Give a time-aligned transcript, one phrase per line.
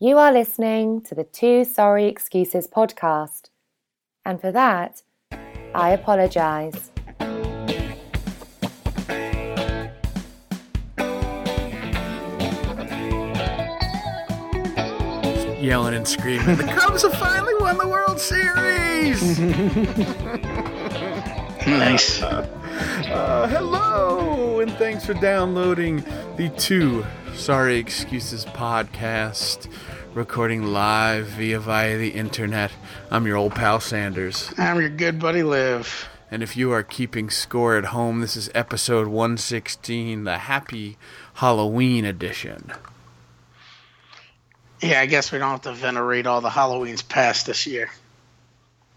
[0.00, 3.50] You are listening to the Two Sorry Excuses podcast.
[4.24, 5.02] And for that,
[5.74, 6.92] I apologize.
[15.60, 16.54] Yelling and screaming.
[16.54, 19.40] the Cubs have finally won the World Series!
[21.66, 22.22] Nice.
[22.22, 26.02] Uh, hello, and thanks for downloading
[26.36, 27.04] the Two
[27.38, 29.72] Sorry Excuses podcast,
[30.12, 32.72] recording live via via the internet.
[33.12, 34.52] I'm your old pal Sanders.
[34.58, 36.08] I'm your good buddy Liv.
[36.32, 40.98] And if you are keeping score at home, this is episode 116, the Happy
[41.34, 42.72] Halloween edition.
[44.82, 47.88] Yeah, I guess we don't have to venerate all the Halloweens past this year.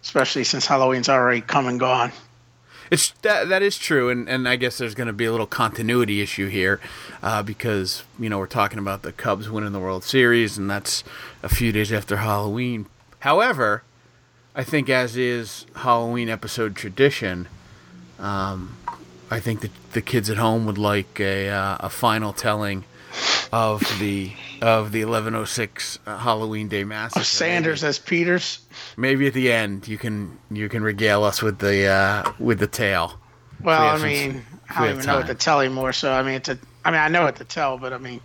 [0.02, 2.12] Especially since Halloween's already come and gone.
[2.92, 5.48] It's that that is true, and, and I guess there's going to be a little
[5.48, 6.82] continuity issue here,
[7.24, 11.06] uh, because you know we're talking about the Cubs winning the World Series, and that's
[11.42, 12.88] a few days after Halloween.
[13.20, 13.84] However,
[14.54, 17.48] I think as is Halloween episode tradition,
[18.20, 18.76] um,
[19.30, 22.84] I think that the kids at home would like a uh, a final telling
[23.52, 27.20] of the of the 1106 uh, Halloween Day massacre.
[27.22, 28.60] Of Sanders as Peters.
[28.98, 32.68] Maybe at the end you can you can regale us with the uh, with the
[32.68, 33.20] tale.
[33.62, 35.38] Well, We I mean, I don't even know what to time.
[35.38, 35.94] tell anymore.
[35.94, 36.58] So I mean, it's a.
[36.84, 38.22] I mean, I know what to tell, but I mean,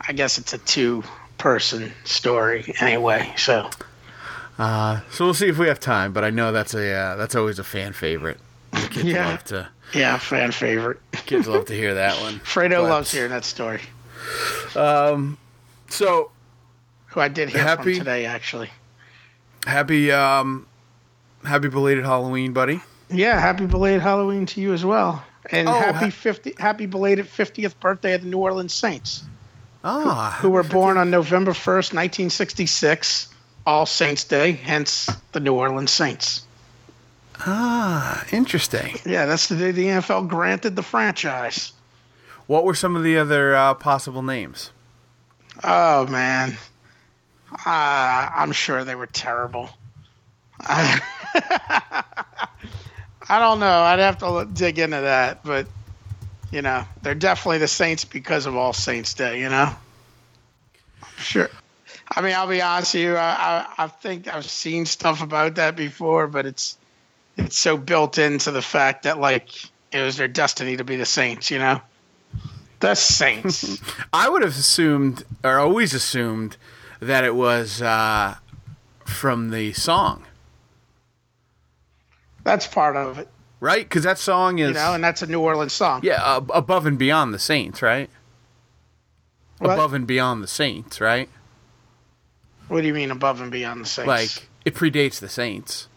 [0.00, 3.32] I guess it's a two-person story anyway.
[3.36, 3.68] So
[4.58, 7.34] Uh, so we'll see if we have time, but I know that's a uh, that's
[7.34, 8.38] always a fan favorite.
[8.72, 9.28] The kids Yeah.
[9.28, 11.00] love to yeah, fan favorite.
[11.26, 12.34] kids love to hear that one.
[12.44, 13.80] Fredo But- loves hearing that story.
[15.88, 16.30] So
[17.08, 18.70] Who I did hear Happy- from today, actually.
[19.66, 20.66] happy um,
[21.44, 22.80] happy belated Halloween, buddy.
[23.10, 27.26] Yeah, happy belated Halloween to you as well, and Oh, happy ha- fifty, happy belated
[27.28, 29.24] fiftieth birthday of the New Orleans Saints,
[29.82, 33.28] Ah, who were born on November first, nineteen sixty-six,
[33.66, 36.46] All Saints Day, hence the New Orleans Saints.
[37.40, 38.96] ah, interesting.
[39.04, 41.72] Yeah, that's the day the NFL granted the franchise.
[42.50, 44.72] What were some of the other uh, possible names?
[45.62, 46.56] Oh man,
[47.52, 49.70] uh, I'm sure they were terrible.
[50.58, 51.00] I,
[53.28, 53.82] don't know.
[53.82, 55.68] I'd have to dig into that, but
[56.50, 59.38] you know, they're definitely the Saints because of All Saints Day.
[59.42, 59.72] You know,
[61.18, 61.50] sure.
[62.08, 63.14] I mean, I'll be honest with you.
[63.14, 66.76] I, I I think I've seen stuff about that before, but it's
[67.36, 69.50] it's so built into the fact that like
[69.92, 71.52] it was their destiny to be the Saints.
[71.52, 71.80] You know,
[72.80, 73.80] the Saints.
[74.12, 76.56] I would have assumed, or always assumed,
[77.00, 78.36] that it was uh,
[79.06, 80.24] from the song,
[82.44, 83.28] That's part of it.
[83.60, 83.84] right?
[83.88, 86.00] Because that song is you know, and that's a New Orleans song.
[86.02, 88.10] yeah uh, above and beyond the Saints, right?
[89.58, 89.74] What?
[89.74, 91.28] Above and beyond the Saints, right?
[92.68, 94.06] What do you mean above and beyond the Saints?
[94.08, 95.88] Like it predates the Saints.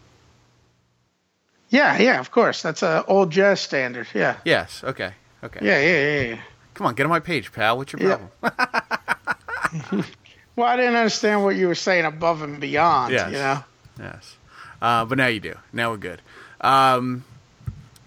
[1.70, 2.62] yeah, yeah, of course.
[2.62, 4.06] That's a old jazz standard.
[4.14, 4.82] Yeah, Yes.
[4.84, 5.12] Okay.
[5.42, 5.60] Okay.
[5.62, 6.34] yeah, yeah, yeah.
[6.34, 6.40] yeah.
[6.74, 7.76] Come on, get on my page, pal.
[7.78, 8.18] What's your Yeah.
[8.50, 10.04] problem?
[10.56, 13.12] Well, I didn't understand what you were saying above and beyond.
[13.12, 13.26] Yes.
[13.32, 13.64] You know,
[13.98, 14.36] yes.
[14.80, 15.56] Uh, but now you do.
[15.72, 16.22] Now we're good.
[16.60, 17.24] Um,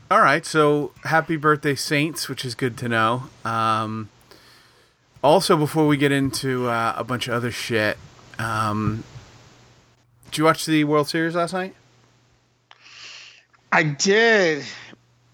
[0.09, 0.45] all right.
[0.45, 3.23] So happy birthday, Saints, which is good to know.
[3.43, 4.07] Um,
[5.21, 7.97] also, before we get into uh, a bunch of other shit,
[8.39, 9.03] um,
[10.31, 11.75] did you watch the World Series last night?
[13.73, 14.63] I did,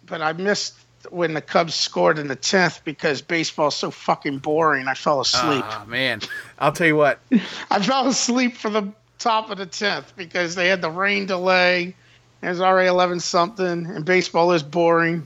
[0.03, 0.73] but I missed
[1.09, 4.87] when the Cubs scored in the tenth because baseball's so fucking boring.
[4.87, 5.63] I fell asleep.
[5.67, 6.21] Ah, man.
[6.59, 7.19] I'll tell you what.
[7.71, 11.95] I fell asleep for the top of the tenth because they had the rain delay.
[12.41, 15.25] It was already eleven something, and baseball is boring,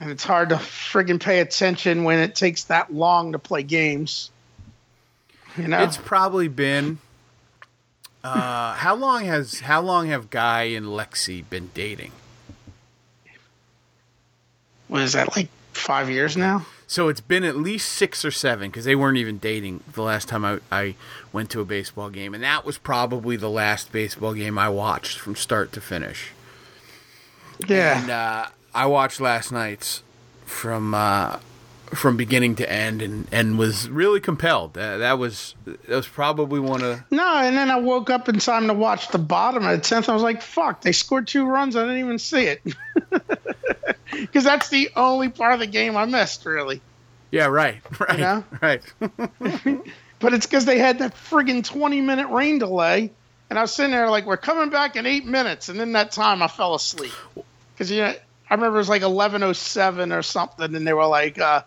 [0.00, 4.30] and it's hard to friggin' pay attention when it takes that long to play games.
[5.56, 6.98] You know, It's probably been.
[8.24, 12.12] Uh, how long has how long have Guy and Lexi been dating?
[14.92, 16.66] What is that like five years now?
[16.86, 20.28] So it's been at least six or seven because they weren't even dating the last
[20.28, 20.96] time I, I
[21.32, 25.18] went to a baseball game, and that was probably the last baseball game I watched
[25.18, 26.32] from start to finish.
[27.66, 30.02] Yeah, And uh, I watched last night's
[30.44, 31.38] from uh,
[31.94, 34.76] from beginning to end, and, and was really compelled.
[34.78, 38.38] Uh, that was that was probably one of no, and then I woke up in
[38.38, 40.08] time to watch the bottom of the tenth.
[40.08, 41.76] I was like, "Fuck!" They scored two runs.
[41.76, 42.62] I didn't even see it
[44.10, 46.80] because that's the only part of the game I missed, really.
[47.30, 48.44] yeah right right know?
[48.60, 48.82] right.
[50.22, 53.10] But it's because they had that friggin' 20 minute rain delay.
[53.50, 55.68] And I was sitting there like, we're coming back in eight minutes.
[55.68, 57.10] And then that time I fell asleep.
[57.74, 58.14] Because, you know,
[58.48, 60.76] I remember it was like 11.07 or something.
[60.76, 61.62] And they were like, uh,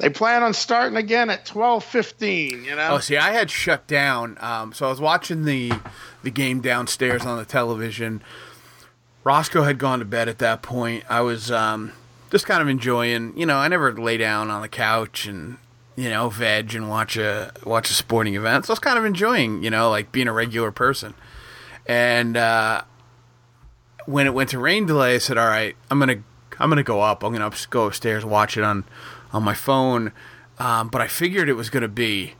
[0.00, 2.64] they plan on starting again at twelve fifteen.
[2.64, 2.88] You know.
[2.92, 4.38] Oh, see, I had shut down.
[4.40, 5.72] Um, so I was watching the
[6.22, 8.22] the game downstairs on the television.
[9.22, 11.04] Roscoe had gone to bed at that point.
[11.10, 11.92] I was um,
[12.30, 13.36] just kind of enjoying.
[13.36, 15.58] You know, I never lay down on the couch and
[15.96, 18.66] you know veg and watch a watch a sporting event.
[18.66, 19.62] So I was kind of enjoying.
[19.62, 21.14] You know, like being a regular person.
[21.86, 22.82] And uh,
[24.06, 26.22] when it went to rain delay, I said, "All right, I'm gonna
[26.58, 27.22] I'm gonna go up.
[27.22, 28.84] I'm gonna go upstairs, watch it on
[29.32, 30.12] on my phone."
[30.58, 32.34] Um, but I figured it was gonna be,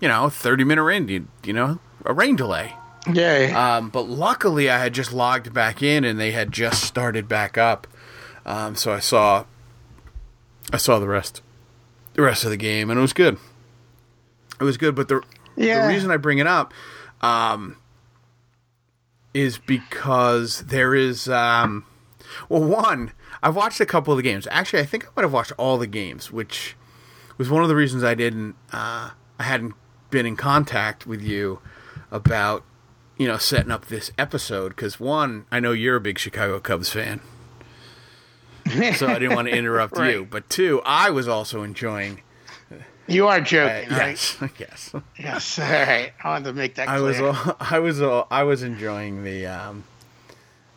[0.00, 1.08] you know, 30 minute rain.
[1.08, 2.74] You, you know, a rain delay.
[3.10, 3.76] yeah.
[3.76, 7.56] Um, but luckily, I had just logged back in, and they had just started back
[7.56, 7.86] up.
[8.44, 9.44] Um, so I saw,
[10.72, 11.40] I saw the rest,
[12.14, 13.38] the rest of the game, and it was good.
[14.60, 15.22] It was good, but the
[15.56, 15.86] Yeah.
[15.86, 16.74] the reason I bring it up,
[17.22, 17.76] um,
[19.32, 21.84] is because there is, um,
[22.48, 24.46] well, one, I've watched a couple of the games.
[24.50, 26.76] Actually, I think I might have watched all the games, which
[27.38, 29.74] was one of the reasons I didn't, uh, I hadn't
[30.10, 31.60] been in contact with you
[32.10, 32.64] about
[33.16, 36.88] you know, setting up this episode because one, I know you're a big Chicago Cubs
[36.90, 37.20] fan,
[38.94, 40.26] so I didn't want to interrupt you.
[40.30, 42.22] But two, I was also enjoying.
[43.06, 44.08] you are Uh, joking, right?
[44.10, 44.92] yes, yes.
[45.18, 45.58] Yes.
[45.58, 46.12] All right.
[46.24, 47.22] I wanted to make that I clear.
[47.22, 49.46] was, al- I was, al- I was enjoying the.
[49.46, 49.84] Um,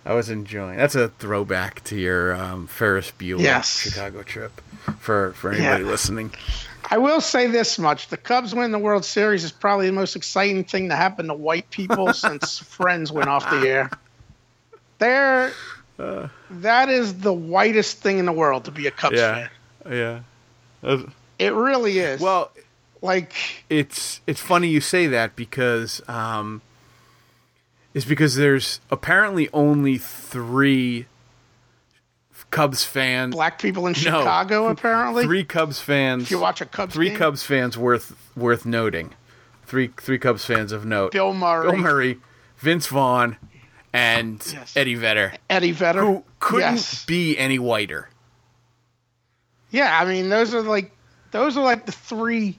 [0.05, 0.77] I was enjoying.
[0.77, 3.79] That's a throwback to your um, Ferris Bueller Yes.
[3.79, 4.61] Chicago trip.
[4.99, 5.89] For for anybody Yeah.
[5.89, 6.31] listening,
[6.91, 10.15] I will say this much: the Cubs win the World Series is probably the most
[10.17, 13.89] exciting thing to happen to white people since Friends went off the air.
[14.99, 15.51] There,
[15.99, 16.27] Uh.
[16.49, 19.47] that is the whitest thing in the world to be a Cubs Yeah.
[19.85, 20.23] fan.
[20.83, 20.97] yeah.
[21.39, 22.19] It really is.
[22.21, 22.51] Well,
[23.01, 23.33] like
[23.69, 26.61] it's it's funny you say that because um,
[27.93, 31.05] is because there's apparently only three
[32.49, 33.97] Cubs fans, black people in No.
[33.99, 35.23] Chicago, apparently.
[35.25, 39.13] three Cubs fans, if you watch a Cubs three game, Cubs fans worth worth noting,
[39.65, 42.19] three three Cubs fans of note: Bill Murray, Bill Murray,
[42.57, 43.37] Vince Vaughn,
[43.91, 44.75] and Yes.
[44.77, 47.05] Eddie Vedder, Eddie Vedder, who couldn't Yes.
[47.05, 48.09] be any whiter.
[49.71, 50.91] Yeah, I mean those are like
[51.31, 52.57] those are like the three.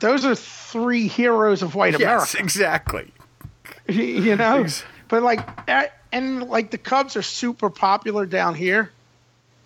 [0.00, 2.38] Those are three heroes of white Yes, America.
[2.40, 3.12] exactly.
[3.92, 4.66] you know
[5.08, 8.92] but like eh, and like the cubs are super popular down here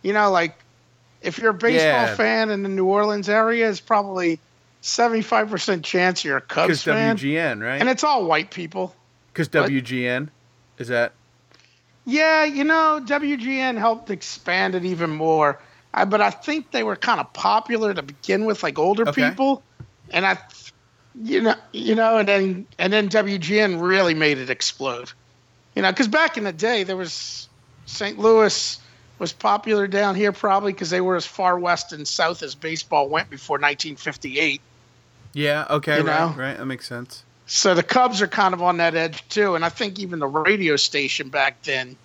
[0.03, 0.57] you know like
[1.21, 2.15] if you're a baseball Yeah.
[2.15, 4.39] fan in the new orleans area it's probably
[4.83, 7.81] 75% chance you're a cubs Because fan WGN, right?
[7.81, 8.95] and it's all white people
[9.33, 9.49] Because?
[9.49, 10.31] WGN
[10.79, 11.15] is that
[12.05, 15.61] yeah you know wgn helped expand it even more
[15.95, 19.31] I, but i think they were kind of popular to begin with like older Okay.
[19.31, 19.63] people
[20.11, 20.37] and i
[21.21, 25.13] you know you know and then and then wgn really made it explode
[25.75, 27.49] you know because back in the day there was
[27.87, 28.79] st louis
[29.19, 33.09] was popular down here probably because they were as far west and south as baseball
[33.09, 34.61] went before 1958
[35.35, 35.67] Yeah.
[35.71, 35.99] Okay.
[35.99, 36.19] You right.
[36.21, 36.35] know?
[36.37, 36.57] Right.
[36.57, 37.25] That makes sense.
[37.47, 40.27] so the cubs are kind of on that edge too and i think even the
[40.27, 41.97] radio station back then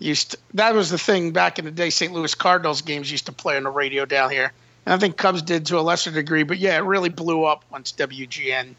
[0.00, 3.26] used to, that was the thing back in the day st louis cardinals games used
[3.26, 4.52] to play on the radio down here
[4.86, 7.64] and i think cubs did to a lesser degree but yeah it really blew up
[7.70, 8.74] once wgn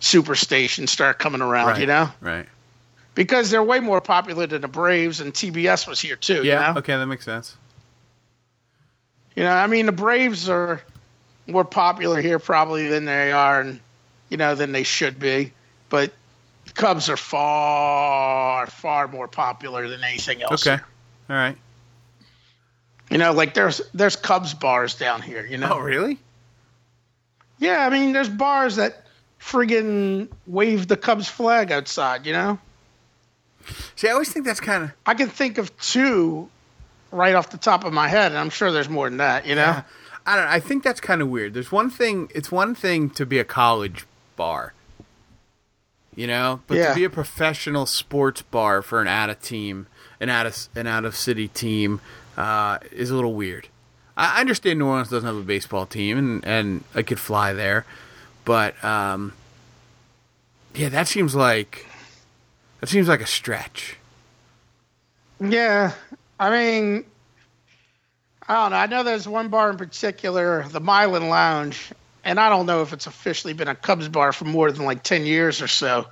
[0.00, 1.80] superstation started coming around right.
[1.80, 2.46] you know Right.
[3.14, 6.68] because they're way more popular than the braves and tbs was here too Yeah.
[6.68, 6.78] you know?
[6.80, 6.96] Okay.
[6.96, 7.56] That makes sense.
[9.36, 10.82] You know, I mean, the Braves are
[11.46, 13.78] more popular here probably than they are, and
[14.30, 15.52] you know, than they should be.
[15.90, 16.12] But
[16.74, 20.66] Cubs are far, far more popular than anything else.
[20.66, 20.82] Okay.
[21.30, 21.56] All right.
[23.10, 25.44] You know, like there's there's Cubs bars down here.
[25.46, 25.70] You know.
[25.74, 26.18] Oh, really?
[27.58, 29.04] Yeah, I mean, there's bars that
[29.40, 32.26] friggin' wave the Cubs flag outside.
[32.26, 32.58] You know.
[33.96, 34.92] See, I always think that's kind of.
[35.06, 36.48] I can think of two
[37.10, 39.46] right off the top of my head, and I'm sure there's more than that.
[39.46, 39.82] You know.
[40.26, 40.44] I don't.
[40.44, 40.50] know.
[40.50, 41.54] I think that's kind of weird.
[41.54, 42.30] There's one thing.
[42.34, 44.74] It's one thing to be a college bar.
[46.14, 46.88] You know, but Yeah.
[46.90, 49.86] to be a professional sports bar for an out of team,
[50.20, 52.00] an out of an out of city team,
[52.38, 53.68] uh, is a little weird.
[54.16, 57.84] I understand New Orleans doesn't have a baseball team, and and I could fly there,
[58.44, 59.32] but um,
[60.74, 61.86] yeah, that seems like
[62.80, 63.96] that seems like a stretch.
[65.40, 65.92] Yeah,
[66.38, 67.04] I mean,
[68.48, 68.76] I don't know.
[68.76, 71.92] I know there's one bar in particular, the Milan Lounge,
[72.24, 75.02] and I don't know if it's officially been a Cubs bar for more than like
[75.02, 76.06] ten years or so.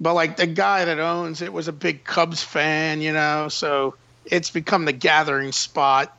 [0.00, 3.94] But like the guy that owns it was a big Cubs fan, you know, so
[4.30, 6.16] it's become the gathering spot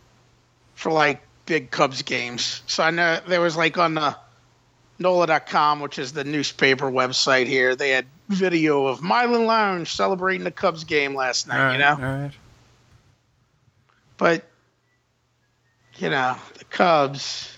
[0.76, 2.62] for like big Cubs games.
[2.68, 4.16] So I know there was like on the
[5.00, 10.52] NOLA.com, which is the newspaper website here, they had video of Milan Lounge celebrating the
[10.52, 11.96] Cubs game last night, right, you know?
[11.96, 12.32] right.
[14.18, 14.46] But
[15.98, 17.58] you know, the Cubs,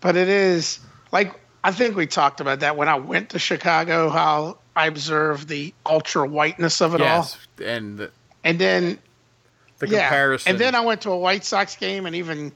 [0.00, 0.80] but it is
[1.12, 4.10] like I think we talked about that when I went to Chicago.
[4.10, 8.10] How I observed the ultra whiteness of it yes, all, and the,
[8.44, 8.98] and then
[9.78, 10.50] the yeah, comparison.
[10.52, 12.52] and then I went to a White Sox game, and even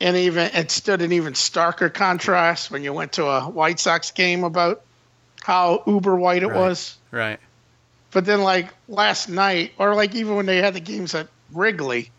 [0.00, 4.10] and even it stood an even starker contrast when you went to a White Sox
[4.10, 4.82] game about
[5.42, 6.56] how uber white it Right.
[6.56, 6.96] was.
[7.10, 7.38] right.
[8.12, 12.10] But then, like last night, or like even when they had the games at Wrigley,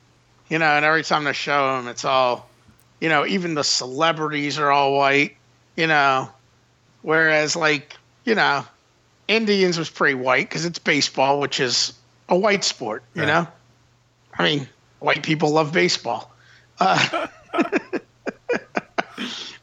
[0.49, 2.49] you know, and every time they show them, it's all,
[3.01, 5.35] you know, even the celebrities are all white,
[5.75, 6.29] you know.
[7.01, 8.65] Whereas, like, you know,
[9.27, 11.93] Indians was pretty white because it's baseball, which is
[12.29, 13.27] a white sport, you Right.
[13.27, 13.47] know.
[14.37, 14.67] I mean,
[14.99, 16.31] white people love baseball.
[16.79, 17.27] Uh,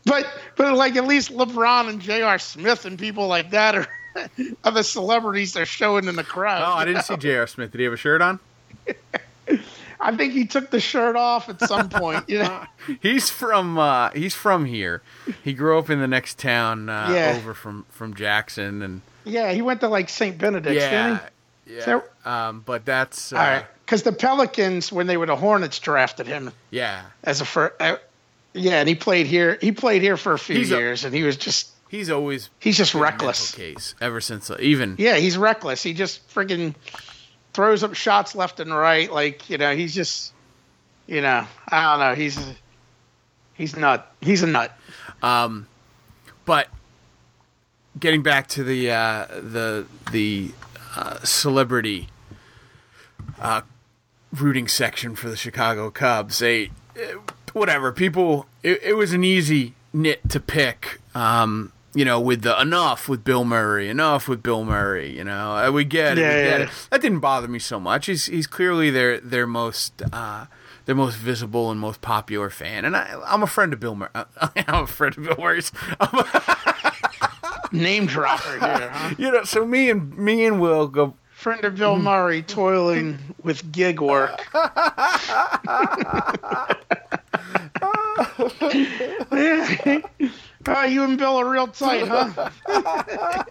[0.04, 0.26] but
[0.56, 2.38] but like at least LeBron and J.R.
[2.38, 3.86] Smith and people like that are
[4.64, 6.62] are the celebrities they're showing in the crowd.
[6.62, 7.16] Oh, I didn't know?
[7.16, 7.46] see J.R.
[7.46, 7.70] Smith.
[7.72, 8.40] Did he have a shirt on?
[10.00, 12.28] I think he took the shirt off at some point.
[12.28, 12.64] You know,
[13.00, 15.02] He's from uh, he's from here.
[15.42, 17.34] He grew up in the next town uh, Yeah.
[17.38, 20.36] over from from Jackson, and yeah, he went to like St.
[20.36, 21.20] Benedict's, yeah,
[21.66, 21.85] yeah.
[21.85, 23.37] So- um, but that's uh.
[23.37, 27.02] All right, because the Pelicans, when they were the Hornets, drafted him yeah.
[27.23, 27.75] as a first.
[27.80, 27.97] Uh,
[28.52, 29.59] yeah, and he played here.
[29.61, 32.50] He played here for a few He's a- years, and he was just He's always
[32.59, 33.52] he's just reckless.
[33.52, 35.83] case ever since uh, even Yeah, he's reckless.
[35.83, 36.75] He just friggin'
[37.52, 39.12] throws up shots left and right.
[39.12, 40.33] Like you know, he's just
[41.06, 42.14] you know, I don't know.
[42.14, 42.38] He's
[43.54, 44.11] he's nut.
[44.21, 44.76] He's a nut.
[45.23, 45.66] Um,
[46.47, 46.68] but
[47.99, 50.50] getting back to the uh, the the
[50.96, 52.08] uh, celebrity
[53.40, 53.62] uh,
[54.32, 57.18] rooting section for the Chicago Cubs, they uh,
[57.52, 58.46] whatever people.
[58.62, 61.00] It, it was an easy nit to pick.
[61.14, 65.16] Um, you know, with the enough with Bill Murray, enough with Bill Murray.
[65.16, 66.22] You know, Uh, we get it.
[66.22, 66.66] Yeah, we get yeah.
[66.66, 66.88] it.
[66.90, 68.06] That didn't bother me so much.
[68.06, 70.02] He's he's clearly their their most.
[70.12, 70.46] Uh,
[70.86, 74.10] their most visible and most popular fan, and I, I'm a friend of Bill Murray.
[74.68, 75.72] I'm a friend of Bill Murray's.
[77.73, 79.14] Name dropper here, huh?
[79.18, 81.14] you know, so me and me and Will go.
[81.33, 84.40] Friend of Bill Murray toiling with gig work.
[90.66, 92.50] Oh, you and Bill are real tight, huh?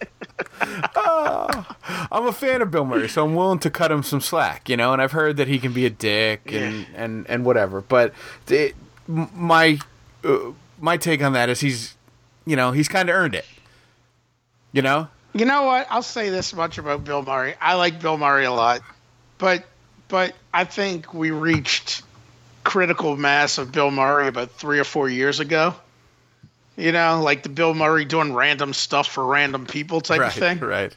[2.11, 4.77] I'm a fan of Bill Murray, so I'm willing to cut him some slack, you
[4.77, 4.93] know.
[4.93, 6.85] And I've heard that he can be a dick and Yeah.
[6.95, 7.81] and and whatever.
[7.81, 8.13] But
[8.47, 8.75] it,
[9.07, 9.79] my
[10.23, 10.37] uh,
[10.79, 11.95] my take on that is he's,
[12.45, 13.45] you know, he's kind of earned it.
[14.73, 15.87] You know, You know what?
[15.89, 17.55] I'll say this much about Bill Murray.
[17.61, 18.81] I like Bill Murray a lot,
[19.37, 19.63] but
[20.07, 22.03] but I think we reached
[22.63, 25.73] critical mass of Bill Murray about three or four years ago.
[26.75, 30.33] You know, like the Bill Murray doing random stuff for random people type right, of
[30.33, 30.95] thing, right.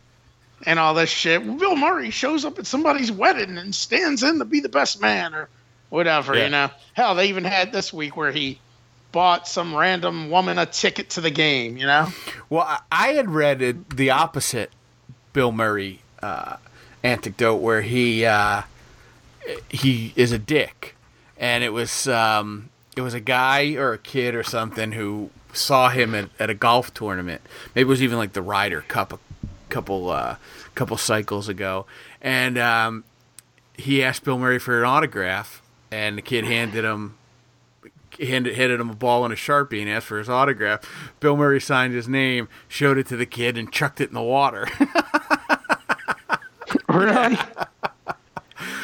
[0.65, 1.43] and all this shit.
[1.59, 5.35] Bill Murray shows up at somebody's wedding and stands in to be the best man
[5.35, 5.49] or
[5.91, 6.35] whatever.
[6.35, 6.45] Yeah.
[6.45, 8.59] You know, hell, they even had this week where he
[9.13, 11.77] bought some random woman a ticket to the game.
[11.77, 12.09] You know.
[12.51, 14.71] Well, I- had read it, the opposite
[15.33, 16.57] Bill Murray uh,
[17.03, 18.63] anecdote where he uh,
[19.69, 20.95] he is a dick,
[21.39, 25.89] and it was um, it was a guy or a kid or something who saw
[25.89, 27.41] him at, at a golf tournament.
[27.75, 29.19] Maybe it was even like the Ryder Cup a
[29.69, 30.37] couple uh,
[30.75, 31.87] couple cycles ago,
[32.21, 33.05] and um,
[33.77, 37.17] he asked Bill Murray for an autograph, and the kid handed him
[38.19, 40.81] handed, handed him a ball and a sharpie and asked for his autograph.
[41.21, 44.23] Bill Murray signed his name, showed it to the kid, and chucked it in the
[44.23, 44.67] water.
[46.89, 47.35] Really?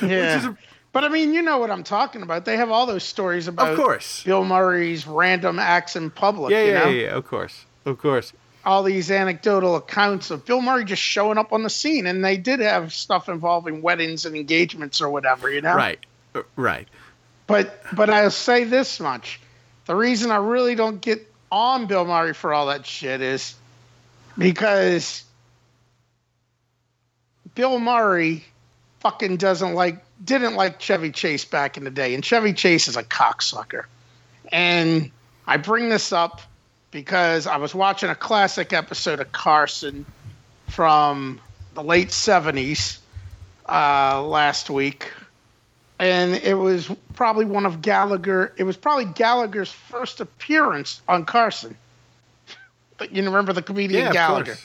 [0.03, 0.51] is yeah.
[0.51, 0.57] a-
[0.93, 2.45] but I mean, you know what I'm talking about.
[2.45, 4.23] They have all those stories about of course.
[4.25, 6.51] Bill Murray's random acts in public.
[6.51, 6.89] Yeah, you yeah, know?
[6.91, 7.65] yeah, yeah, of course.
[7.87, 8.33] Of course.
[8.65, 12.37] All these anecdotal accounts of Bill Murray just showing up on the scene, and they
[12.37, 15.75] did have stuff involving weddings and engagements or whatever, you know.
[15.75, 15.99] Right.
[16.35, 16.89] Uh, Right.
[17.53, 19.39] But but I'll say this much:
[19.85, 23.55] the reason I really don't get on Bill Murray for all that shit is
[24.39, 25.23] because
[27.55, 28.45] Bill Murray
[29.01, 32.97] fucking doesn't like didn't like Chevy Chase back in the day, and Chevy Chase is
[32.97, 33.85] a cocksucker.
[34.51, 35.11] And
[35.47, 36.41] I bring this up
[36.91, 40.07] because I was watching a classic episode of Carson
[40.69, 41.39] from
[41.75, 42.97] the late '70s
[43.69, 45.13] uh, last week,
[45.99, 48.53] and it was probably one of Gallagher.
[48.57, 51.77] It was probably Gallagher's first appearance on Carson.
[52.99, 54.57] But you remember the comedian Yeah, Gallagher,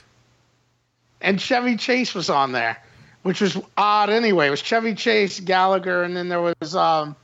[1.21, 2.77] and Chevy Chase was on there,
[3.23, 4.47] which was odd anyway.
[4.47, 7.15] It was Chevy Chase, Gallagher, and then there was um,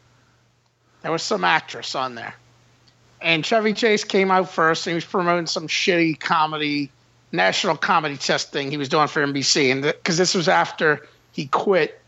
[1.03, 2.33] there was some actress on there.
[3.21, 6.91] And Chevy Chase came out first, and he was promoting some shitty comedy,
[7.31, 11.45] national comedy test thing he was doing for NBC, and because this was after he
[11.45, 12.01] quit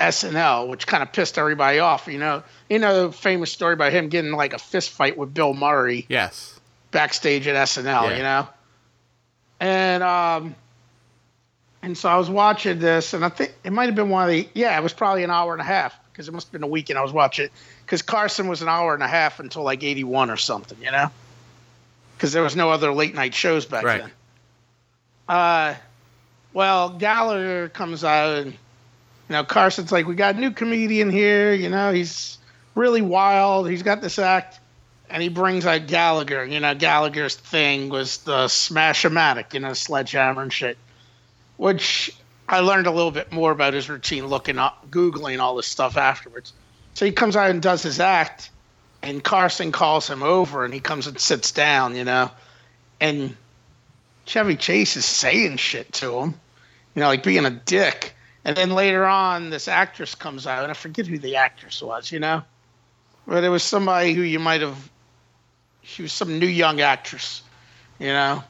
[0.00, 2.06] SNL, which kind of pissed everybody off.
[2.06, 5.32] You know, you know, the famous story about him getting like a fist fight with
[5.32, 6.58] Bill Murray Yes.
[6.90, 8.10] backstage at SNL.
[8.10, 8.16] Yeah.
[8.16, 8.48] You know,
[9.60, 10.54] and um,
[11.82, 14.30] and so I was watching this, and I think it might have been one of
[14.30, 16.62] the yeah, it was probably an hour and a half because it must have been
[16.62, 17.48] a weekend I was watching
[17.84, 20.76] because Carson was an hour and a half until like eighty one or something.
[20.82, 21.10] You know,
[22.16, 24.00] because there was no other late night shows back Right.
[24.02, 24.10] then.
[25.28, 25.74] Uh,
[26.52, 28.54] well, Gallagher comes out and
[29.28, 31.52] you know Carson's like, we got a new comedian here.
[31.52, 32.38] You know, he's
[32.74, 33.68] really wild.
[33.68, 34.60] He's got this act,
[35.10, 36.44] and he brings out Gallagher.
[36.44, 40.78] You know, Gallagher's thing was the smash-o-matic, you know, sledgehammer and shit,
[41.56, 42.14] which
[42.48, 45.96] I learned a little bit more about his routine looking up, googling all this stuff
[45.96, 46.52] afterwards.
[46.94, 48.50] So he comes out and does his act,
[49.02, 51.96] and Carson calls him over, and he comes and sits down.
[51.96, 52.30] You know,
[53.00, 53.36] and
[54.24, 56.34] Chevy Chase is saying shit to him,
[56.94, 58.14] you know, like being a dick.
[58.46, 62.12] And then later on, this actress comes out, and I forget who the actress was,
[62.12, 62.44] you know,
[63.26, 64.88] but it was somebody who you might have.
[65.82, 67.42] She was some new young actress,
[67.98, 68.44] you know.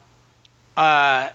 [0.77, 1.29] Uh,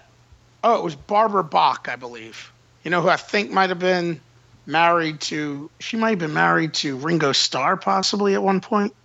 [0.63, 2.53] oh, it was Barbara Bach, I believe.
[2.85, 4.21] You know who I think might have been
[4.65, 5.69] married to.
[5.81, 8.95] She might have been married to Ringo Starr, possibly at one point.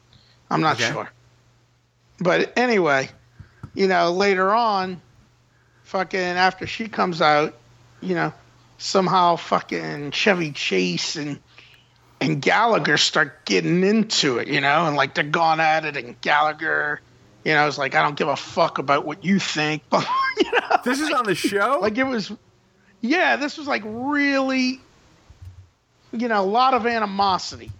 [0.50, 0.92] I'm not Okay.
[0.92, 1.10] sure.
[2.20, 3.10] But anyway,
[3.74, 5.00] you know, later on,
[5.82, 7.56] fucking after she comes out,
[8.00, 8.32] you know,
[8.78, 11.40] somehow fucking Chevy Chase and
[12.20, 16.20] and Gallagher start getting into it, you know, and like they're gone at it, and
[16.20, 17.00] Gallagher,
[17.44, 20.04] you know, is like, I don't give a fuck about what you think, but
[20.38, 21.78] you know, This is on the show.
[21.80, 22.32] like it was,
[23.00, 24.80] yeah, this was like really,
[26.12, 27.70] you know, a lot of animosity,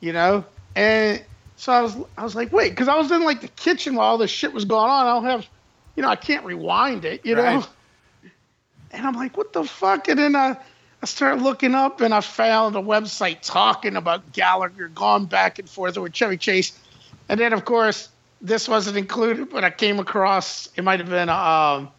[0.00, 1.22] you know, and
[1.56, 4.08] so I was, I was like, wait, because I was in like the kitchen while
[4.08, 5.06] all this shit was going on.
[5.06, 5.46] I don't have,
[5.94, 7.68] you know, I can't rewind it, you know, Right.
[8.94, 10.56] And I'm like, what the fuck, and then I.
[11.02, 15.68] I started looking up and I found a website talking about Gallagher going back and
[15.68, 16.72] forth with Chevy Chase.
[17.28, 18.08] And then, of course,
[18.40, 21.90] this wasn't included, but I came across it might have been, um,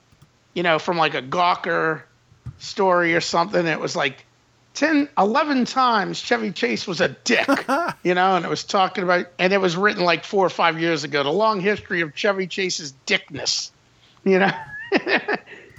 [0.55, 2.01] you know, from like a Gawker
[2.59, 3.65] story or something.
[3.65, 4.25] It was like
[4.75, 7.47] 10, 11 times Chevy Chase was a dick,
[8.03, 10.79] you know, and it was talking about, and it was written like four or five
[10.79, 13.71] years ago, the long history of Chevy Chase's dickness,
[14.23, 14.51] you know.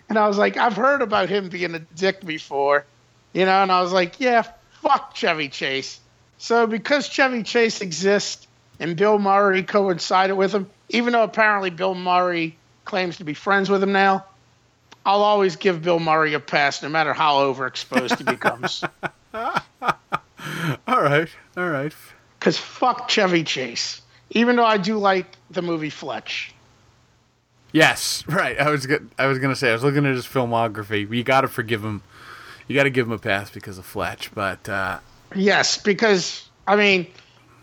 [0.09, 2.85] and I was like, I've heard about him being a dick before,
[3.33, 4.42] you know, and I was like, yeah,
[4.83, 6.01] fuck Chevy Chase.
[6.38, 8.47] So because Chevy Chase exists
[8.79, 13.69] and Bill Murray coincided with him, even though apparently Bill Murray claims to be friends
[13.69, 14.25] with him now,
[15.05, 18.83] I'll always give Bill Murray a pass, no matter how overexposed he becomes.
[19.35, 19.62] all
[20.87, 21.29] right.
[21.57, 21.95] All right.
[22.38, 24.03] Because fuck Chevy Chase.
[24.31, 26.53] Even though I do like the movie Fletch.
[27.77, 28.25] Yes.
[28.27, 28.59] Right.
[28.59, 28.87] I was.
[28.87, 29.69] go- I was gonna say.
[29.69, 31.15] I was looking at his filmography.
[31.15, 32.01] You got to forgive him.
[32.69, 34.35] You got to give him a pass because of Fletch.
[34.35, 35.01] But uh,
[35.35, 37.07] Yes, because I mean,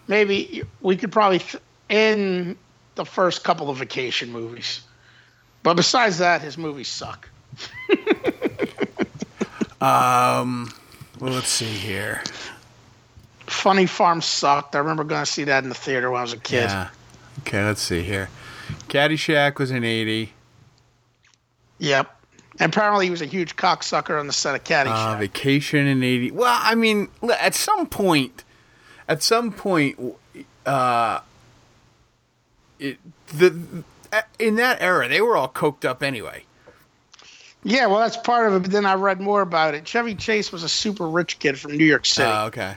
[0.08, 2.56] maybe we could probably th- in
[2.93, 4.82] the first couple of vacation movies,
[5.63, 7.28] but besides that, his movies suck.
[9.82, 10.71] um,
[11.19, 12.21] well, let's see here.
[13.47, 14.76] Funny Farm sucked.
[14.76, 16.69] I remember going to see that in the theater when I was a kid.
[16.69, 16.89] Yeah.
[17.39, 17.65] Okay.
[17.65, 18.30] Let's see here.
[18.93, 20.34] Caddyshack was an eighty.
[21.79, 22.15] Yep.
[22.60, 25.15] And apparently, he was a huge cocksucker on the set of Caddyshack.
[25.15, 26.29] Uh, vacation in eighty.
[26.29, 27.08] Well, I mean,
[27.39, 28.43] at some point,
[29.08, 29.97] at some point,
[30.67, 31.21] uh,
[32.77, 32.99] it
[33.36, 33.84] the
[34.38, 36.43] in that era they were all coked up anyway.
[37.63, 38.60] yeah, well, that's part of it.
[38.62, 39.86] But then I read more about it.
[39.88, 42.29] Chevy Chase was a super rich kid from New York City.
[42.29, 42.75] Uh, okay.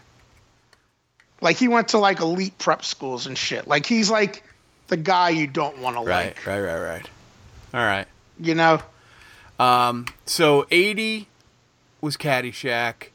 [1.43, 3.69] like he went to like elite prep schools and shit.
[3.69, 4.43] Like he's like
[4.89, 6.27] the guy you don't want to Right.
[6.37, 6.47] like.
[6.47, 6.61] Right.
[6.61, 6.79] Right.
[6.81, 7.11] Right.
[7.75, 8.07] All right.
[8.41, 8.81] You know.
[9.59, 11.29] Um, so 80
[12.01, 13.09] was Caddyshack.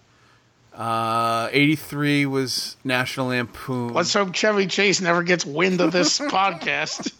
[0.74, 3.94] Uh, 83 was National Lampoon.
[3.94, 7.12] Let's hope Chevy Chase never gets wind of this podcast.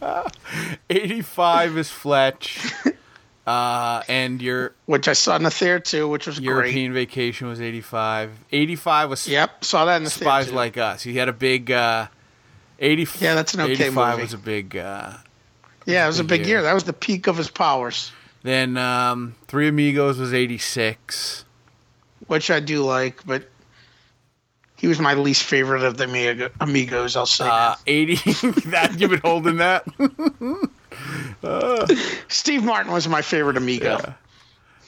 [0.90, 2.72] 85 is Fletch.
[3.46, 6.44] Uh, and your Which I saw in the theater too, which was great.
[6.48, 8.30] European Vacation was 85.
[8.52, 9.26] 85 was.
[9.26, 10.56] Yep, saw that in the Spies theater.
[10.58, 11.02] Like Us.
[11.02, 12.08] He had a big, uh,
[12.78, 14.22] 80, Yeah, that's an okay 85 movie.
[14.22, 15.14] was a big, uh,
[15.86, 16.48] yeah, it was a big year.
[16.58, 16.62] year.
[16.62, 18.12] That was the peak of his powers,
[18.42, 21.44] then, um, Three Amigos was 86.
[22.26, 23.48] which I do like, but
[24.76, 27.16] he was my least favorite of the Amigo- Amigos.
[27.16, 28.14] I'll say Uh, 80,
[28.70, 29.84] that, you've been holding that?
[32.28, 34.14] Steve Martin was my favorite Amigo.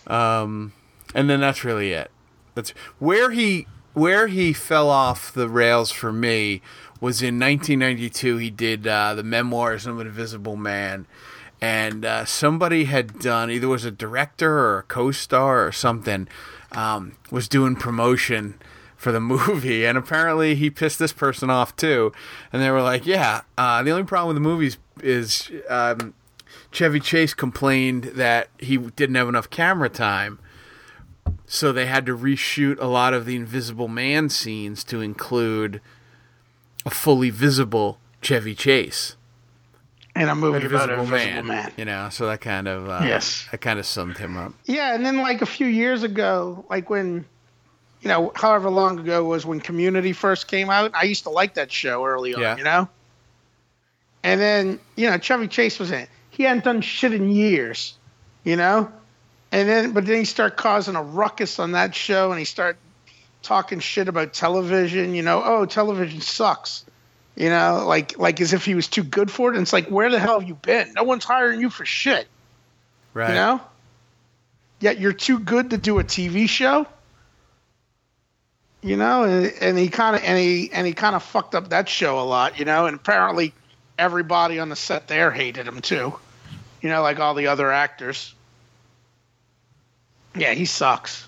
[0.07, 0.73] Um,
[1.15, 2.11] and then that's really it.
[2.55, 6.63] That's where he where he fell off the rails for me
[7.01, 8.37] was in 1992.
[8.37, 11.07] He did uh, the Memoirs of an Invisible Man,
[11.61, 16.29] and uh, somebody had done either was a director or a co-star or something
[16.73, 18.61] um, was doing promotion
[18.97, 22.13] for the movie, and apparently he pissed this person off too.
[22.53, 26.15] And they were like, "Yeah, uh, the only problem with the movies is um,
[26.71, 30.39] Chevy Chase complained that he didn't have enough camera time."
[31.47, 35.81] So they had to reshoot a lot of the Invisible Man scenes to include
[36.87, 39.17] a fully visible Chevy Chase
[40.17, 41.47] in a movie about Invisible a Man, man.
[41.47, 41.73] man.
[41.77, 43.47] You know, so that kind of uh, Yes.
[43.51, 44.53] that kind of summed him up.
[44.67, 47.25] Yeah, and then like a few years ago, like when,
[48.01, 50.93] you know, however long ago was when Community first came out.
[50.95, 52.57] I used to like that show early on, Yeah.
[52.57, 52.89] you know.
[54.23, 56.01] And then you know Chevy Chase was in.
[56.01, 56.09] it.
[56.31, 57.95] He hadn't done shit in years,
[58.45, 58.91] you know.
[59.53, 62.79] And then, but then he started causing a ruckus on that show, and he started
[63.43, 65.15] talking shit about television.
[65.15, 66.85] You know, oh, television sucks.
[67.37, 69.57] You know, like like as if he was too good for it.
[69.57, 70.93] And it's like, where the hell have you been?
[70.95, 72.27] No one's hiring you for shit.
[73.15, 73.29] Right.
[73.29, 73.61] You know?
[74.81, 76.87] Yet you're too good to do a TV show.
[78.83, 81.69] You know, and, and he kind of and he and he kind of fucked up
[81.69, 83.53] that show a lot, you know, and apparently
[83.99, 86.15] everybody on the set there hated him too.
[86.81, 88.35] You know, like all the other actors.
[90.35, 91.27] Yeah, he sucks.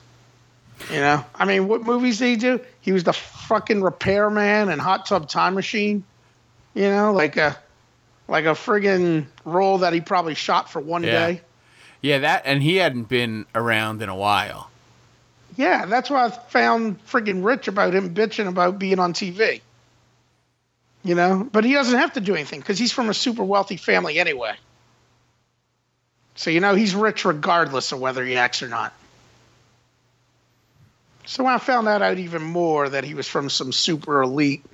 [0.90, 2.61] You know, I mean, what movies did he do?
[2.81, 6.05] He was the fucking repairman and Hot Tub Time Machine.
[6.75, 7.57] You know, like a
[8.29, 11.11] like a friggin' role that he probably shot for one Yeah.
[11.11, 11.40] day.
[12.01, 14.71] Yeah, that and he hadn't been around in a while.
[15.57, 19.61] Yeah, that's why I found friggin' rich about him bitching about being on TV.
[21.05, 23.77] You know, but he doesn't have to do anything because he's from a super wealthy
[23.77, 24.55] family anyway.
[26.37, 28.92] So you know he's rich regardless of whether he acts or not.
[31.24, 34.64] So I found that out even more that he was from some super elite,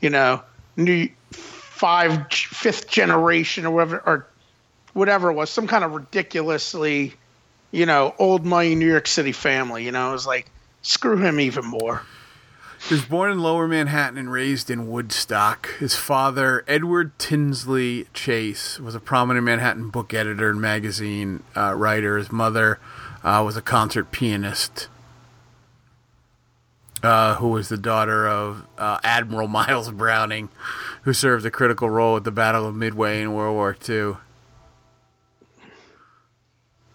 [0.00, 0.42] you know,
[0.76, 4.26] new five fifth generation or whatever or
[4.92, 7.14] whatever it was, some kind of ridiculously
[7.70, 9.84] you know, old money New York City family.
[9.84, 10.50] You know, it was like,
[10.82, 12.02] screw him even more.
[12.88, 15.68] He was born in Lower Manhattan and raised in Woodstock.
[15.78, 22.16] His father, Edward Tinsley Chase, was a prominent Manhattan book editor and magazine uh, writer.
[22.16, 22.78] His mother
[23.24, 24.86] uh, was a concert pianist,
[27.02, 30.48] uh, who was the daughter of uh, Admiral Miles Browning,
[31.02, 34.14] who served a critical role at the Battle of Midway in World War II.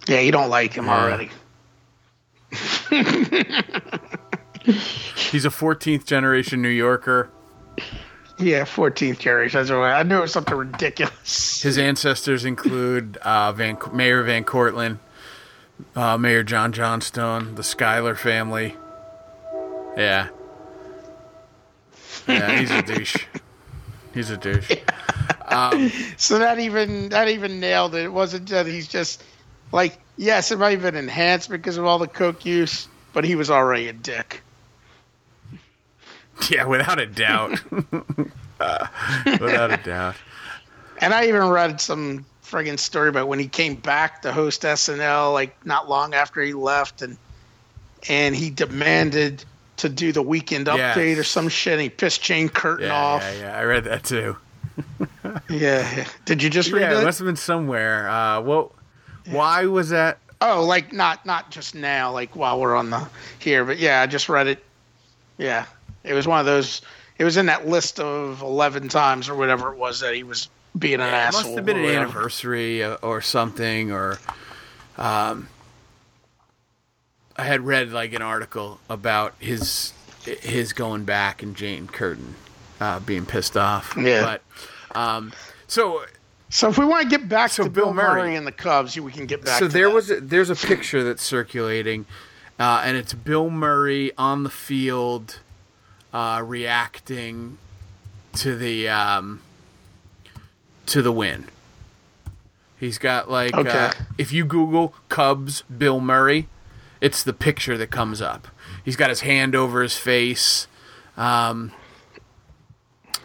[0.07, 1.01] Yeah, you don't like him Yeah.
[1.01, 1.31] already.
[5.31, 7.29] He's a 14th generation New Yorker.
[8.39, 9.59] Yeah, 14th generation.
[9.59, 11.61] That's I knew it was something ridiculous.
[11.61, 14.99] His ancestors include uh, Van, Mayor Van Cortlandt,
[15.95, 18.75] uh, Mayor John Johnstone, the Schuyler family.
[19.95, 20.29] Yeah.
[22.27, 23.25] Yeah, he's a douche.
[24.13, 24.71] He's a douche.
[26.17, 28.06] So that even that even nailed it.
[28.06, 29.23] It wasn't that he's just
[29.71, 33.36] like, yes, it might have been enhanced because of all the coke use, but he
[33.36, 34.41] was already a dick.
[36.49, 37.62] Yeah, without a doubt.
[38.60, 38.88] Uh,
[39.41, 40.15] without a doubt.
[40.99, 45.34] And I even read some friggin' story about when he came back to host SNL,
[45.34, 47.17] like not long after he left, and
[48.08, 49.43] and he demanded
[49.77, 51.73] to do the weekend update or some shit.
[51.73, 53.21] And he pissed Jane Curtin Yeah, off.
[53.23, 53.57] yeah, yeah.
[53.57, 54.36] I read that too.
[55.23, 56.05] Yeah, yeah.
[56.25, 58.09] Did you just read Yeah, it must have been somewhere.
[58.09, 58.71] Uh, well,
[59.29, 60.19] why was that?
[60.41, 63.07] Oh, like not not just now, like while we're on the
[63.39, 64.63] here, but yeah, I just read it.
[65.38, 65.65] Yeah,
[66.03, 66.81] it was one of those.
[67.17, 70.49] It was in that list of eleven times or whatever it was that he was
[70.77, 71.43] being an It asshole.
[71.43, 72.01] must have been an whatever.
[72.03, 74.17] anniversary or something, or
[74.97, 75.47] um,
[77.43, 79.91] I had read like an article about his
[80.23, 82.36] his going back and Jane Curtin
[82.79, 83.95] uh, being pissed off.
[83.99, 84.38] Yeah.
[84.93, 85.34] But um,
[85.67, 86.06] so
[86.49, 88.21] So if we want to get back So to Bill Bill, Murray.
[88.21, 88.36] Murray.
[88.38, 89.60] and the Cubs, we can get back.
[89.60, 89.93] so to there that.
[89.93, 92.06] was a, there's a picture that's circulating,
[92.58, 95.39] uh, and it's Bill Murray on the field
[96.13, 97.58] uh, reacting
[98.36, 99.41] to the um,
[100.86, 101.45] to the win.
[102.79, 103.69] He's got like Okay.
[103.69, 106.47] uh, if you Google Cubs Bill Murray,
[107.03, 108.47] it's the picture that comes up.
[108.85, 110.67] He's got his hand over his face.
[111.17, 111.73] Um,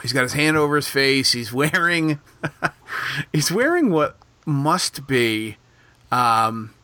[0.02, 1.30] he's got his hand over his face.
[1.30, 2.18] He's wearing
[3.32, 5.58] he's wearing what must be
[6.10, 6.74] um,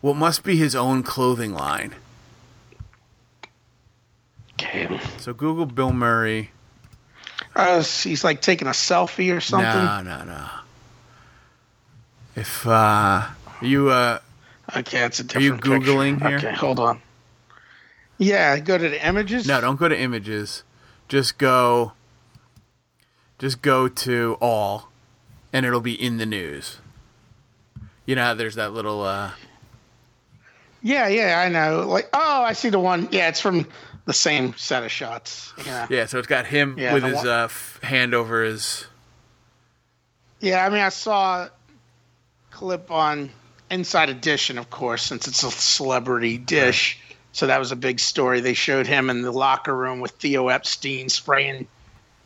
[0.00, 1.96] what must be his own clothing line.
[4.52, 5.00] Okay.
[5.18, 6.52] So Google Bill Murray.
[7.56, 9.68] Uh, he's like taking a selfie or something.
[9.68, 10.48] No, no, no.
[12.36, 13.26] If uh,
[13.60, 14.20] you uh,
[14.76, 15.54] Okay, it's a Are you.
[15.54, 16.28] Googling picture.
[16.28, 16.48] here?
[16.50, 17.00] Okay, hold on.
[18.18, 19.46] Yeah, go to the images.
[19.46, 20.62] no, don't go to images.
[21.08, 21.92] Just go.
[23.38, 24.88] Just go to all,
[25.52, 26.78] and it'll be in the news.
[28.06, 29.32] You know how there's that little uh
[30.82, 31.86] Yeah, yeah, I know.
[31.88, 33.08] Like, oh, I see the one.
[33.10, 33.66] Yeah, it's from
[34.06, 35.52] the same set of shots.
[35.66, 35.86] Yeah.
[35.90, 38.86] yeah, so it's got him Yeah, with his one- uh, f- hand over his
[40.40, 41.50] Yeah, I mean, I saw a
[42.50, 43.30] clip on
[43.74, 46.98] Inside Edition, of course, since it's a celebrity dish.
[47.32, 48.40] So that was a big story.
[48.40, 51.66] They showed him in the locker room with Theo Epstein spraying,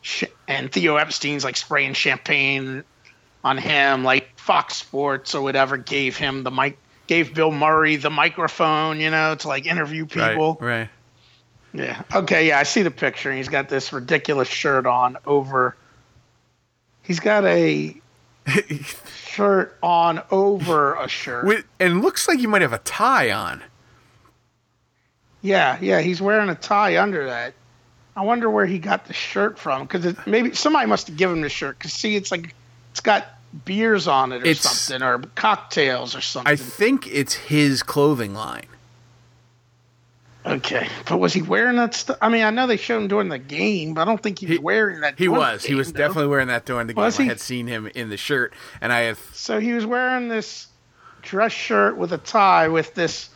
[0.01, 2.83] sh- and Theo Epstein's like spraying champagne
[3.43, 4.03] on him.
[4.03, 9.09] Like Fox Sports or whatever gave him the mic, gave Bill Murray the microphone, you
[9.09, 10.57] know, to like interview people.
[10.61, 10.89] right, right.
[11.73, 12.01] Yeah.
[12.13, 12.47] Okay.
[12.47, 13.33] Yeah, I see the picture.
[13.33, 15.75] He's got this ridiculous shirt on over.
[17.01, 17.99] He's got a
[19.33, 21.45] shirt on over a shirt.
[21.45, 23.63] With, and looks like you might have a tie on.
[25.41, 26.01] yeah, yeah.
[26.01, 27.53] He's wearing a tie under that.
[28.15, 31.41] I wonder where he got the shirt from because maybe somebody must have given him
[31.41, 31.77] the shirt.
[31.77, 32.53] Because see, it's like
[32.91, 33.27] it's got
[33.65, 36.51] beers on it or It's- something, or cocktails or something.
[36.51, 38.65] I think it's his clothing line.
[40.49, 42.17] Okay, but was he wearing that stuff?
[42.21, 44.45] I mean, I know they showed him during the game, but I don't think he
[44.47, 45.17] was He- wearing that.
[45.17, 45.63] He was.
[45.63, 45.97] He was though.
[45.99, 47.03] definitely wearing that during the game.
[47.03, 50.27] Was I had seen him in the shirt, and I have So he was wearing
[50.27, 50.67] this
[51.21, 53.29] dress shirt with a tie with this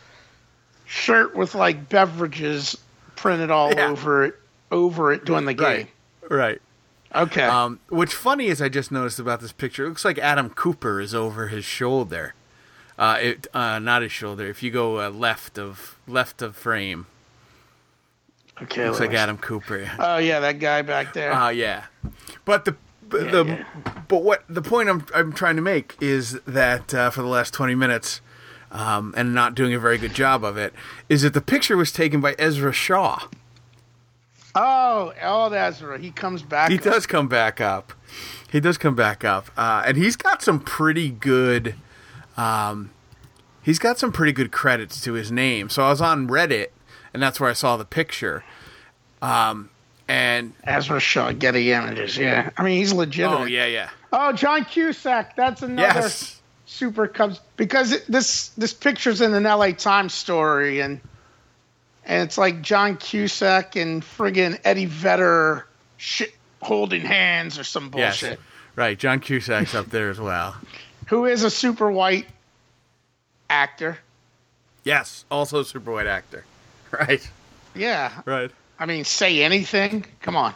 [0.86, 2.78] shirt with like beverages
[3.16, 3.88] printed all Yeah.
[3.90, 4.36] over it
[4.72, 5.88] over it during the game.
[6.30, 6.62] right, right.
[7.16, 7.44] Okay.
[7.44, 9.86] Um, what's funny is I just noticed about this picture.
[9.86, 12.34] It looks like Adam Cooper is over his shoulder.
[12.98, 14.48] Uh, it, uh, not his shoulder.
[14.48, 17.08] If you go uh, left of left of frame,
[18.62, 18.88] okay.
[18.88, 19.90] looks like Adam Cooper.
[20.00, 21.34] Oh yeah, that guy back there.
[21.34, 21.86] Uh, yeah.
[22.46, 22.76] But the
[23.10, 23.66] but the yeah.
[24.08, 27.54] but what the point I'm I'm trying to make is that uh, for the last
[27.54, 28.22] 20 minutes,
[28.72, 30.74] um, and not doing a very good job of it,
[31.10, 33.28] is that the picture was taken by Ezra Shaw.
[34.56, 36.70] oh, old Ezra, he comes back.
[36.70, 37.94] He does come back up.
[38.52, 41.76] He does come back up, uh, and he's got some pretty good.
[42.38, 42.92] Um,
[43.62, 45.70] he's got some pretty good credits to his name.
[45.70, 46.68] So I was on Reddit,
[47.14, 48.44] and that's where I saw the picture.
[49.22, 49.70] Um,
[50.08, 52.18] and Ezra Shaw, Getty Images.
[52.18, 53.40] Yeah, I mean he's legitimate.
[53.40, 55.36] oh yeah, yeah, Oh, John Cusack.
[55.36, 60.82] That's another yes, super Cubs because it, this this picture's in an LA Times story
[60.82, 61.00] and
[62.06, 65.66] and it's like John Cusack and friggin' Eddie Vedder
[65.96, 68.40] shit holding hands or some yes, bullshit.
[68.76, 69.00] right.
[69.00, 70.56] John Cusack's up there as well.
[71.14, 72.26] Who is a super white
[73.48, 74.00] actor?
[74.84, 76.44] Yes, also a super white actor.
[76.92, 77.28] Right,
[77.76, 78.50] Yeah, right.
[78.80, 80.06] I mean, say anything.
[80.22, 80.56] Come on.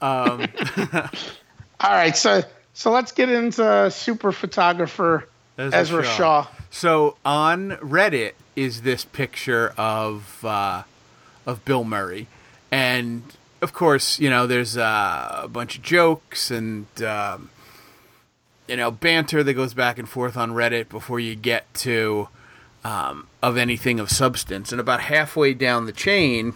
[0.00, 0.46] Um,
[1.80, 2.42] All right, so
[2.74, 6.46] so let's get into super photographer Ezra, Shaw.
[6.70, 10.84] So on Reddit is this picture of uh,
[11.44, 12.28] of Bill Murray,
[12.70, 13.24] and
[13.60, 17.50] of course, you know, there's uh, a bunch of jokes and um,
[18.72, 22.28] you know banter that goes back and forth on Reddit before you get to
[22.84, 24.72] um, of anything of substance.
[24.72, 26.54] And about halfway down the chain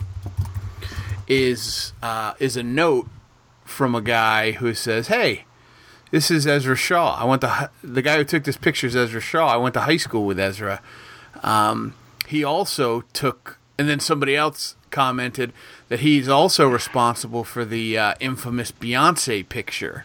[1.29, 3.07] is uh, is a note
[3.66, 5.44] from a guy who says, "Hey."
[6.12, 7.16] This is Ezra Shaw.
[7.20, 9.48] I went to the guy who took this picture is Ezra Shaw.
[9.48, 10.81] I went to high school with Ezra.
[11.42, 11.94] Um,
[12.29, 15.52] he also took, and then somebody else commented
[15.88, 20.05] that he's also responsible for the uh, infamous Beyonce picture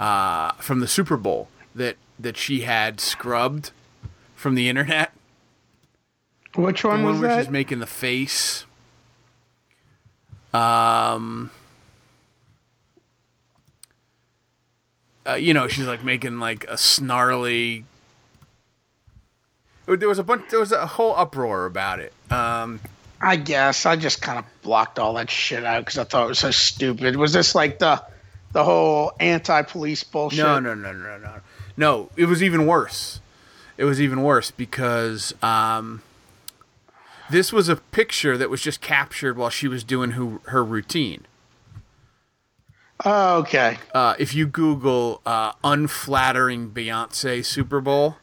[0.00, 3.70] uh, from the Super Bowl that that she had scrubbed
[4.34, 5.12] from the internet.
[6.56, 8.64] Which The one was one where she's making the face.
[10.52, 11.50] Um.
[15.28, 17.84] Uh, you know, she's like making like a snarly.
[19.86, 20.50] There was a bunch.
[20.50, 22.12] There was a whole uproar about it.
[22.30, 22.80] Um,
[23.20, 26.28] I guess I just kind of blocked all that shit out because I thought it
[26.28, 27.16] was so stupid.
[27.16, 28.02] Was this like the
[28.52, 30.38] the whole anti-police bullshit?
[30.38, 31.40] no, no, no, no, no,
[31.76, 32.10] no.
[32.16, 33.20] It was even worse.
[33.76, 36.02] It was even worse because um,
[37.30, 41.26] this was a picture that was just captured while she was doing her, her routine.
[43.04, 43.78] Oh, okay.
[43.94, 48.16] uh, if you Google uh, unflattering Beyonce Super Bowl,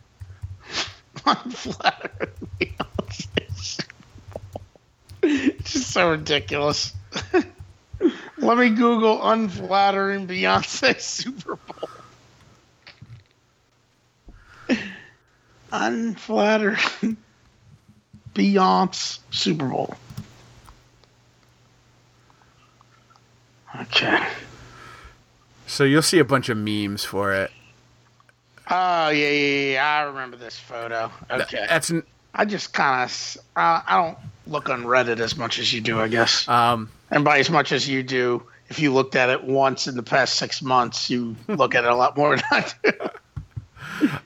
[1.25, 3.83] Unflattering Beyonce.
[5.29, 6.93] It's just so ridiculous.
[8.39, 11.89] Let me Google unflattering Beyonce Super Bowl.
[15.71, 17.17] Unflattering
[18.33, 19.95] Beyonce Super Bowl.
[23.81, 24.25] Okay.
[25.67, 27.51] so you'll see a bunch of memes for it.
[28.69, 29.85] Oh yeah, yeah, yeah.
[29.85, 31.11] I remember this photo.
[31.29, 31.65] Okay.
[31.69, 35.71] That's n- I just kind of I, I don't look on Reddit as much as
[35.71, 36.47] you do, I guess.
[36.47, 39.95] um, and by as much as you do, if you looked at it once in
[39.95, 42.91] the past six months, you look at it a lot more than I do.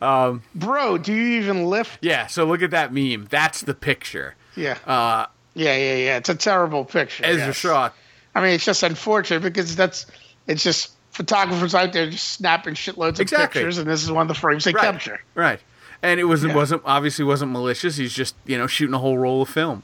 [0.02, 2.00] Um, Bro, do you even lift?
[2.02, 2.28] yeah.
[2.28, 3.28] So look at that meme.
[3.30, 4.36] That's the picture.
[4.56, 4.78] Yeah.
[4.86, 6.18] Uh, yeah, yeah, yeah.
[6.18, 7.24] It's a terrible picture.
[7.26, 7.56] Ezra yes.
[7.56, 7.90] Shaw.
[8.36, 10.08] I mean, it's just unfortunate because that's
[10.48, 13.62] it's just photographers out there just snapping shitloads of Exactly.
[13.62, 14.82] pictures, and this is one of the frames they Right.
[14.84, 15.22] capture.
[15.36, 15.60] Right.
[16.04, 16.54] And it was Yeah.
[16.56, 17.96] wasn't obviously wasn't malicious.
[17.96, 19.84] He's just you know shooting a whole roll of film,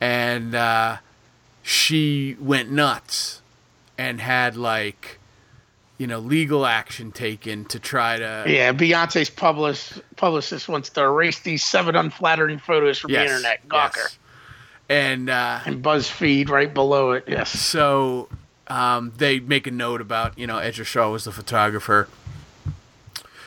[0.00, 0.96] and uh,
[1.68, 3.42] she went nuts
[3.98, 5.18] and had like
[5.98, 11.40] you know legal action taken to try to Yeah, Beyonce's publish, publicist wants to erase
[11.40, 13.68] these seven unflattering photos from Yes, the internet.
[13.68, 13.96] Gawker.
[13.96, 14.18] yes.
[14.88, 17.24] And uh, And BuzzFeed right below it.
[17.26, 17.50] Yes.
[17.50, 18.28] so
[18.68, 22.08] um, they make a note about you know Ezra Shaw was the photographer.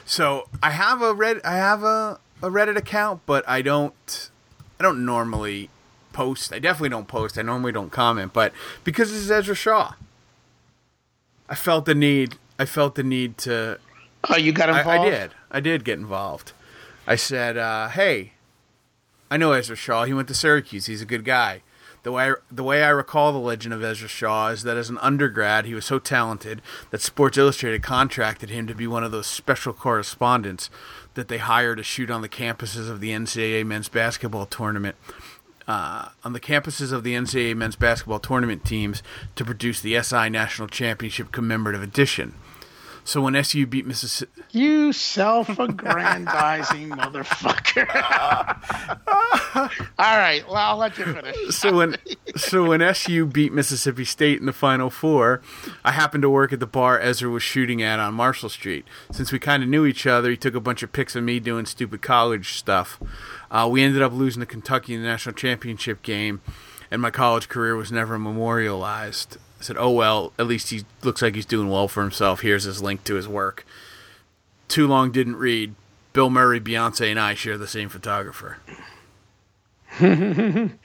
[0.05, 4.29] So I have a red I have a, a Reddit account, but I don't
[4.77, 5.69] I don't normally
[6.19, 6.51] post.
[6.51, 7.38] I definitely don't post.
[7.38, 8.51] I normally don't comment, but
[8.84, 9.93] because this is Ezra Shaw,
[11.47, 12.36] I felt the need.
[12.58, 13.79] I felt the need to
[14.29, 15.08] Oh, you got I, involved?
[15.08, 15.32] I did.
[15.49, 16.51] I did get involved.
[17.08, 18.34] I said, uh, "Hey,
[19.32, 20.03] I know Ezra Shaw.
[20.03, 20.88] He went to Syracuse.
[20.88, 21.62] He's a good guy."
[22.03, 24.97] The way the way I recall the legend of Ezra Shaw is that as an
[24.99, 29.27] undergrad, he was so talented that Sports Illustrated contracted him to be one of those
[29.27, 30.69] special correspondents
[31.13, 34.95] that they hire to shoot on the campuses of the NCAA men's basketball tournament.
[35.69, 39.03] Uh, on the campuses of the NCAA men's basketball tournament teams
[39.36, 42.34] to produce the SI National Championship commemorative edition.
[43.03, 47.88] So when SU beat Mississippi, You self-aggrandizing motherfucker.
[49.99, 51.55] All right, well, I'll let you finish.
[51.55, 51.95] so when
[52.35, 55.41] so when SU beat Mississippi State in the Final Four,
[55.83, 58.85] I happened to work at the bar Ezra was shooting at on Marshall Street.
[59.12, 61.39] Since we kind of knew each other, he took a bunch of pics of me
[61.39, 62.99] doing stupid college stuff.
[63.51, 66.41] Uh, we ended up losing to Kentucky in the national championship game,
[66.91, 69.38] and my college career was never memorialized.
[69.59, 72.41] I said, "Oh well, at least he looks like he's doing well for himself.
[72.41, 73.65] Here's his link to his work."
[74.67, 75.75] Too long didn't read.
[76.13, 78.57] Bill Murray, Beyonce, and I share the same photographer.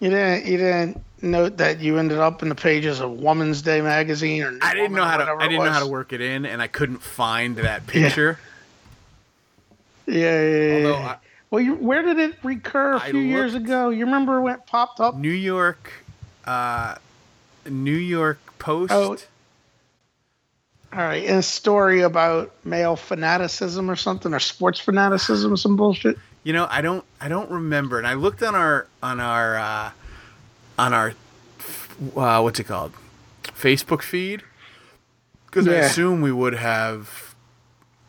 [0.00, 0.44] You didn't.
[0.46, 4.58] You didn't note that you ended up in the pages of Woman's Day magazine, or
[4.60, 5.24] I didn't Woman, know how to.
[5.42, 8.38] I didn't know how to work it in, and I couldn't find that picture.
[10.06, 10.88] Yeah, yeah, yeah.
[10.88, 10.94] Yeah.
[10.94, 11.16] I-
[11.50, 13.90] well, you, where did it recur a few years ago?
[13.90, 15.14] You remember when it popped up?
[15.16, 15.92] New York,
[16.44, 16.96] uh,
[17.68, 18.92] New York Post.
[18.92, 19.16] Oh.
[20.92, 25.76] All right, in a story about male fanaticism or something, or sports fanaticism, or some
[25.76, 26.16] bullshit.
[26.44, 27.04] You know, I don't.
[27.20, 27.98] I don't remember.
[27.98, 29.90] And I looked on our on our uh,
[30.78, 31.14] on our
[32.14, 32.92] uh, what's it called
[33.42, 34.42] Facebook feed
[35.54, 37.34] because I assume we would have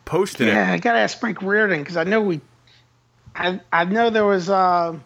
[0.04, 0.74] posted Yeah, it.
[0.74, 2.40] I gotta ask Frank Reardon because I know we,
[3.34, 4.50] I I know there was.
[4.50, 4.98] Uh,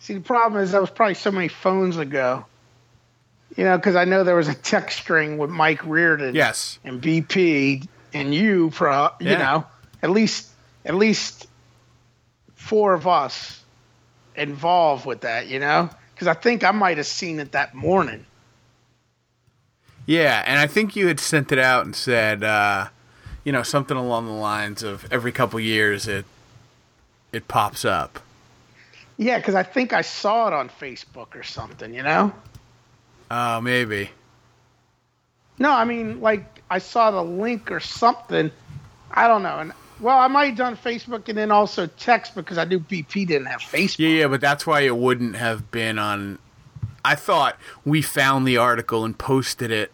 [0.00, 2.44] see, the problem is that was probably so many phones ago.
[3.56, 6.34] You know, because I know there was a text string with Mike Reardon.
[6.34, 6.78] Yes.
[6.84, 9.10] And BP and you, pro.
[9.18, 9.38] You Yeah.
[9.38, 9.66] know,
[10.02, 10.48] at least
[10.84, 11.46] at least
[12.54, 13.62] four of us
[14.34, 15.46] involved with that.
[15.46, 18.26] You know, because I think I might have seen it that morning.
[20.04, 22.88] Yeah, and I think you had sent it out and said, uh,
[23.42, 26.26] you know, something along the lines of every couple years it
[27.32, 28.20] it pops up.
[29.16, 31.94] Yeah, because I think I saw it on Facebook or something.
[31.94, 32.32] You know.
[33.30, 34.10] Oh, maybe.
[35.58, 38.50] No, I mean, like I saw the link or something.
[39.10, 39.58] I don't know.
[39.58, 43.26] And well, I might have done Facebook and then also text because I knew BP
[43.26, 43.98] didn't have Facebook.
[44.00, 46.38] Yeah, yeah, but that's why it wouldn't have been on.
[47.04, 49.92] I thought we found the article and posted it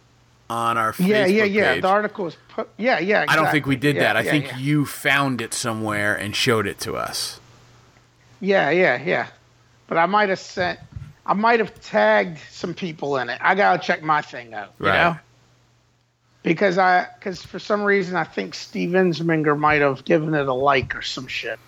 [0.50, 1.72] on our Facebook yeah, yeah, yeah.
[1.74, 1.82] page.
[1.82, 2.36] The article was.
[2.76, 3.24] Yeah, yeah.
[3.28, 4.16] I don't think we did Yeah, that.
[4.16, 4.58] I think yeah.
[4.58, 7.40] you found it somewhere and showed it to us.
[8.40, 9.28] Yeah, yeah, yeah.
[9.86, 10.80] But I might have sent.
[11.24, 13.38] I might have tagged some people in it.
[13.40, 14.72] I gotta check my thing out.
[14.80, 15.16] You know.
[16.42, 20.52] Because I, because for some reason I think Steve Insminger might have given it a
[20.52, 21.58] like or some shit.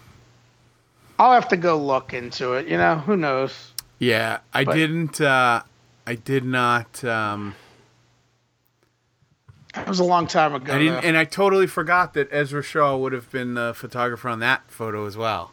[1.19, 2.67] I'll have to go look into it.
[2.67, 3.71] You know, who knows?
[4.01, 5.21] Yeah, I But- didn't.
[5.21, 5.63] Uh,
[6.07, 7.05] I did not.
[7.05, 7.55] Um,
[9.75, 10.75] That was a long time ago.
[10.75, 14.41] I didn't, and I totally forgot that Ezra Shaw would have been the photographer on
[14.41, 15.53] that photo as well.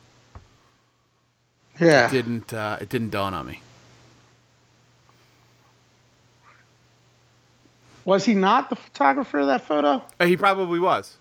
[1.79, 2.07] yeah.
[2.07, 2.53] It didn't.
[2.53, 3.61] Uh, it didn't dawn on me.
[8.11, 10.03] Was he not the photographer of that photo?
[10.19, 11.15] Uh, He probably was.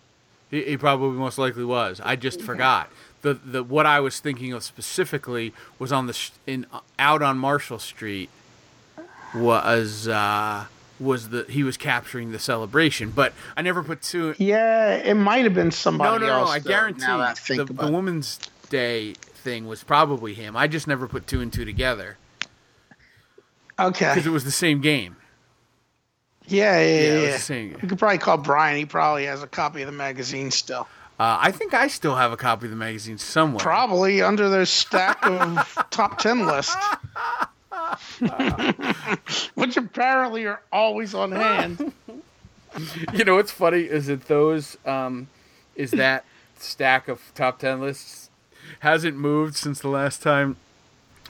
[0.50, 2.00] He, he probably most likely was.
[2.04, 2.90] I just forgot.
[3.22, 6.66] The the what I was thinking of specifically was on the sh- in
[6.98, 8.28] out on Marshall Street
[9.34, 10.64] was uh,
[10.98, 14.34] was the he was capturing the celebration, but I never put two.
[14.38, 16.38] Yeah, it might have been No, somebody no, no.
[16.40, 16.50] else.
[16.50, 17.92] I though, guarantee now that I the, think the about it.
[17.94, 18.38] Women's
[18.70, 19.12] Day
[19.44, 20.56] thing was probably him.
[20.56, 22.16] I just never put two and two together
[23.78, 24.10] Okay.
[24.12, 25.16] because it was the same game.
[26.46, 27.14] Yeah, yeah, Yeah, yeah.
[27.14, 27.36] was yeah.
[27.38, 28.76] saying- You could probably call Brian.
[28.76, 30.88] He probably has a copy of the magazine still.
[31.18, 33.60] Uh, I think I still have a copy of the magazine somewhere.
[33.60, 36.76] Probably under their stack of top 10 list.
[39.54, 41.92] Which apparently are always on hand.
[43.12, 45.26] You know what's funny is that those um,
[45.74, 46.24] is that
[46.56, 48.30] stack of top ten lists
[48.78, 50.54] hasn't moved since the last time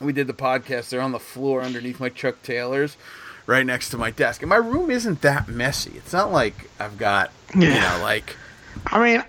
[0.02, 0.90] we did the podcast.
[0.90, 2.98] They're on the floor underneath my Chuck Taylors,
[3.51, 4.42] right next to my desk.
[4.42, 5.92] And my room isn't that messy.
[5.96, 8.36] It's not like I've got you know like
[8.86, 9.24] I mean,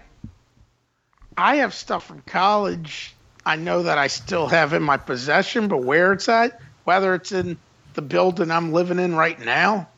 [1.37, 3.15] I have stuff from college
[3.45, 7.31] I know that I still have in my possession, but where it's at, whether it's
[7.31, 7.57] in
[7.93, 9.89] the building I'm living in right now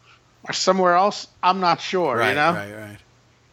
[0.47, 2.53] or somewhere else, I'm not sure, right, you know?
[2.53, 2.97] right, right.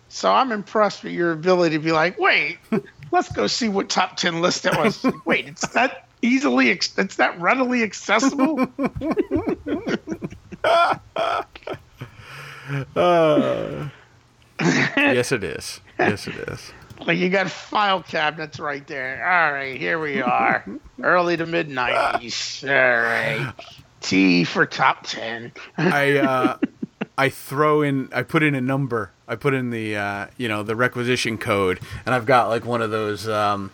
[0.09, 2.59] So I'm impressed with your ability to be like, wait,
[3.13, 5.05] let's go see what top 10 list it was.
[5.25, 8.69] wait, it's that easily, it's that readily accessible?
[15.05, 15.81] yes, it is.
[15.99, 16.73] Yes, it is.
[17.07, 19.25] like you got file cabinets right there.
[19.25, 20.65] All right, here we are.
[21.03, 22.63] Early to mid 90s.
[22.65, 23.53] All right.
[24.01, 25.53] T for top 10.
[25.77, 26.59] I uh,
[27.19, 29.13] I throw in I put in a number.
[29.29, 32.83] I put in the uh, you know the requisition code, and I've got like one
[32.83, 33.71] of those um,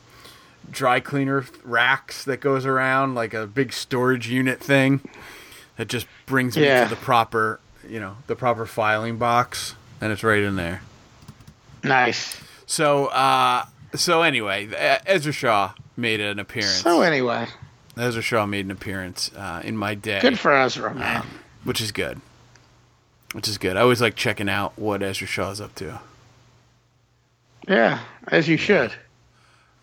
[0.71, 5.01] dry cleaner racks that goes around like a big storage unit thing
[5.77, 10.23] that just brings me to the proper you know the proper filing box, and it's
[10.25, 10.83] right in there.
[11.85, 12.37] Nice.
[12.67, 13.65] So uh,
[13.95, 14.69] so anyway,
[15.07, 16.83] Ezra Shaw made an appearance.
[16.83, 17.47] So anyway,
[17.97, 20.21] Ezra Shaw made an appearance uh, in my day.
[20.21, 21.25] good for Ezra, man.
[21.65, 22.21] which is good.
[23.33, 23.77] Which is good.
[23.77, 26.01] I always like checking out what Ezra Shaw is up to.
[27.69, 27.99] Yeah,
[28.29, 28.93] as you should.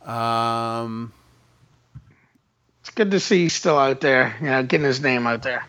[0.08, 1.14] Um,
[2.82, 5.66] It's good to see he's still out there, you know, getting his name out there.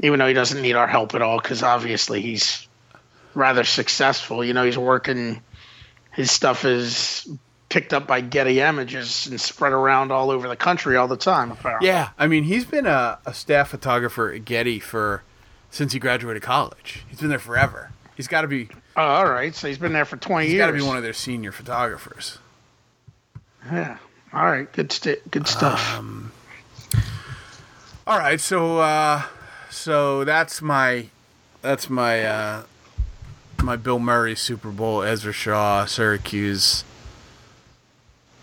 [0.00, 2.66] Even though he doesn't need our help at all, because obviously he's
[3.34, 4.44] rather successful.
[4.44, 5.40] You know, he's working,
[6.12, 7.26] his stuff is
[7.68, 11.50] picked up by Getty Images and spread around all over the country all the time,
[11.50, 11.88] apparently.
[11.88, 15.22] yeah, I mean, he's been a, a staff photographer at Getty for
[15.70, 17.04] since he graduated college.
[17.08, 17.90] He's been there forever.
[18.16, 18.68] He's got to be.
[18.96, 19.54] Oh, all right.
[19.54, 20.62] So he's been there for 20 He's years.
[20.62, 22.38] got to be one of their senior photographers.
[23.70, 23.98] Yeah.
[24.32, 24.70] All right.
[24.72, 25.98] Good, st- good stuff.
[25.98, 26.32] Um,
[28.06, 29.22] All right, so uh,
[29.76, 31.06] so that's my
[31.62, 32.62] that's my uh,
[33.62, 36.84] my Bill Murray Super Bowl Ezra Shaw Syracuse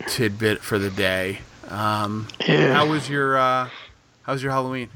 [0.07, 1.39] tidbit for the day.
[1.69, 2.73] Um, yeah.
[2.73, 3.69] How was your uh,
[4.23, 4.89] How was your Halloween?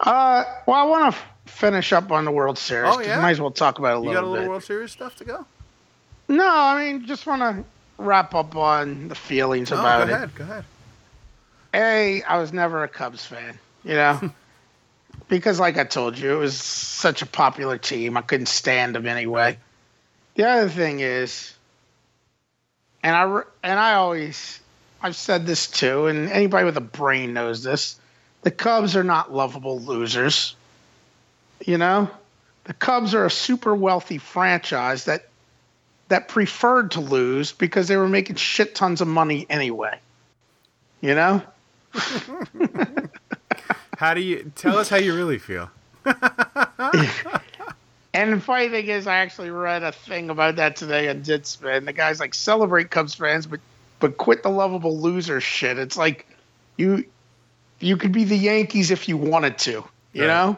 [0.00, 2.92] Uh, well, I want to f- finish up on the World Series.
[2.94, 3.20] Oh, yeah?
[3.20, 4.16] Might as well talk about it a little bit.
[4.16, 4.50] You got a little bit.
[4.50, 5.46] World Series stuff to go.
[6.28, 7.64] No, I mean, just want to
[8.02, 10.08] wrap up on the feelings Oh, about go it.
[10.08, 10.34] Go ahead.
[10.34, 10.64] Go ahead.
[11.74, 14.30] A, I was never a Cubs fan, you know,
[15.28, 18.16] because like I told you, it was such a popular team.
[18.16, 19.58] I couldn't stand them anyway.
[20.34, 21.54] The other thing is,
[23.02, 24.60] and I and I always
[25.00, 27.98] I've said this too, and anybody with a brain knows this:
[28.42, 30.56] the Cubs are not lovable losers.
[31.64, 32.10] You know,
[32.64, 35.28] the Cubs are a super wealthy franchise that
[36.08, 39.98] that preferred to lose because they were making shit tons of money anyway.
[41.00, 41.42] You know.
[43.98, 45.70] How do you tell us how you really feel?
[48.14, 51.84] And the funny thing is, I actually read a thing about that today on Deadspin.
[51.84, 53.58] The guy's like, celebrate Cubs fans, but
[53.98, 55.78] but quit the lovable loser shit.
[55.80, 56.24] It's like
[56.76, 57.04] you
[57.80, 60.28] you could be the Yankees if you wanted to, you Right.
[60.28, 60.56] know,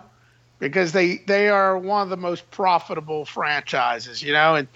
[0.58, 4.68] because they they are one of the most profitable franchises, you know, and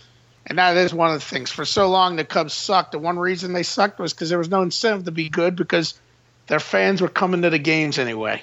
[0.47, 1.51] and that is one of the things.
[1.51, 2.93] For so long, the Cubs sucked.
[2.93, 6.01] The one reason they sucked was because there was no incentive to be good because
[6.47, 8.43] their fans were coming to the games anyway,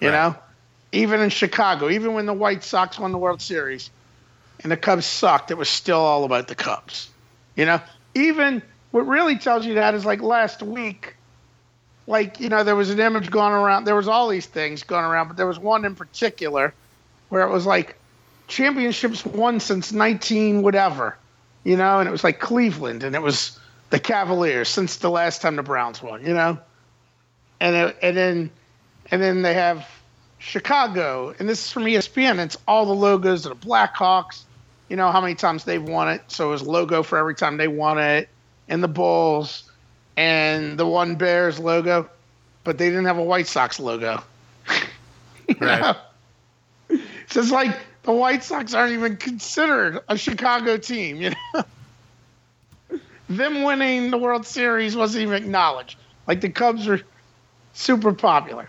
[0.00, 0.14] you Right.
[0.14, 0.36] know
[0.96, 3.90] even in Chicago, even when the White Sox won the World Series
[4.62, 7.10] and the Cubs sucked, it was still all about the Cubs.
[7.54, 7.80] You know,
[8.14, 11.16] even what really tells you that is like last week,
[12.06, 13.84] like, you know, there was an image going around.
[13.84, 16.72] There was all these things going around, but there was one in particular
[17.28, 17.96] where it was like
[18.48, 21.16] championships won since 19 whatever,
[21.64, 23.58] you know, and it was like Cleveland and it was
[23.90, 26.58] the Cavaliers since the last time the Browns won, you know?
[27.60, 28.50] And, it, and then,
[29.10, 29.88] and then they have
[30.38, 32.38] Chicago, and this is from ESPN.
[32.38, 34.42] It's all the logos of the Blackhawks.
[34.88, 37.56] You know how many times they've won it, so it was logo for every time
[37.56, 38.28] they won it,
[38.68, 39.70] and the Bulls,
[40.16, 42.08] and the one Bears logo,
[42.64, 44.22] but they didn't have a White Sox logo.
[45.60, 45.80] Right.
[45.80, 46.98] know?
[47.28, 51.20] So it's like the White Sox aren't even considered a Chicago team.
[51.20, 51.64] You know,
[53.28, 55.98] them winning the World Series wasn't even acknowledged.
[56.26, 57.00] Like the Cubs are
[57.74, 58.68] super popular.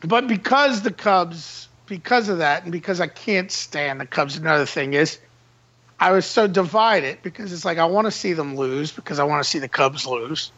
[0.00, 4.66] But because the Cubs because of that, and because I can't stand the Cubs, another
[4.66, 5.18] thing is
[5.98, 9.24] I was so divided because it's like I want to see them lose because I
[9.24, 10.52] want to see the Cubs lose,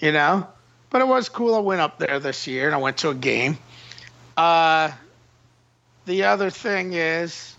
[0.00, 0.46] you know.
[0.90, 1.54] But it was cool.
[1.54, 3.58] I went up there this year and I went to a game.
[4.36, 4.92] Uh,
[6.04, 7.56] the other thing is,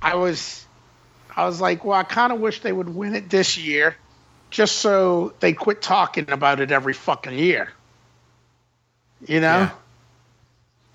[0.00, 0.64] I was,
[1.34, 3.96] I was like, well, I kind of wish they would win it this year,
[4.50, 7.72] just so they quit talking about it every fucking year.
[9.26, 9.60] You know.
[9.60, 9.70] Yeah.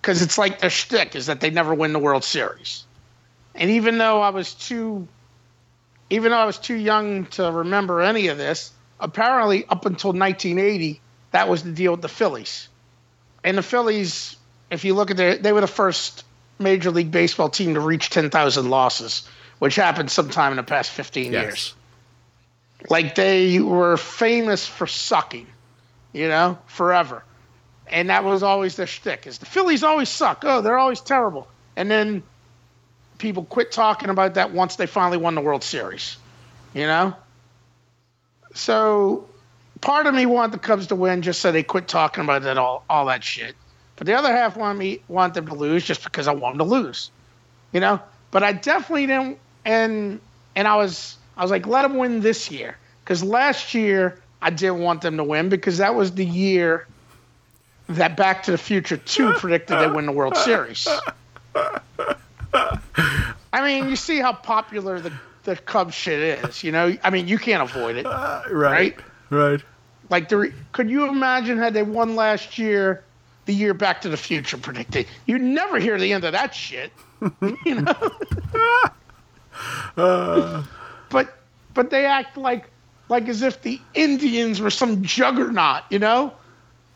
[0.01, 2.85] Because it's like their shtick is that they never win the World Series.
[3.53, 5.07] And even though I was too,
[6.09, 10.99] even though I was too young to remember any of this, apparently up until 1980,
[11.31, 12.67] that was the deal with the Phillies.
[13.43, 14.35] And the Phillies,
[14.71, 16.23] if you look at their, they were the first
[16.57, 19.27] Major League Baseball team to reach 10,000 losses,
[19.59, 21.43] which happened sometime in the past 15 Yes.
[21.43, 21.75] years.
[22.89, 25.45] Like they were famous for sucking,
[26.13, 27.23] you know, forever.
[27.91, 30.43] And that was always their shtick is the Phillies always suck.
[30.45, 31.47] Oh, they're always terrible.
[31.75, 32.23] And then
[33.17, 36.17] people quit talking about that once they finally won the World Series.
[36.73, 37.15] You know?
[38.53, 39.27] So
[39.81, 42.57] part of me wanted the Cubs to win just so they quit talking about that
[42.57, 43.55] all all that shit.
[43.97, 46.67] But the other half wanted me want them to lose just because I want them
[46.67, 47.11] to lose.
[47.73, 47.99] You know?
[48.31, 50.19] But I definitely didn't and
[50.55, 52.77] and I was I was like, let them win this year.
[53.03, 56.87] Because last year I didn't want them to win because that was the year
[57.95, 60.87] that Back to the Future 2 predicted they win the World Series.
[63.53, 65.13] I mean, you see how popular the,
[65.43, 66.63] the Cubs shit is.
[66.63, 68.05] You know, I mean, you can't avoid it.
[68.05, 68.51] right.
[68.51, 68.95] Right.
[69.29, 69.61] Right.
[70.09, 73.03] Like, the, could you imagine had they won last year,
[73.45, 75.07] the year Back to the Future predicted?
[75.25, 76.91] You'd never hear the end of that shit.
[77.65, 78.11] you know.
[79.95, 81.37] but
[81.73, 82.69] but they act like
[83.09, 85.83] like as if the Indians were some juggernaut.
[85.89, 86.33] You know.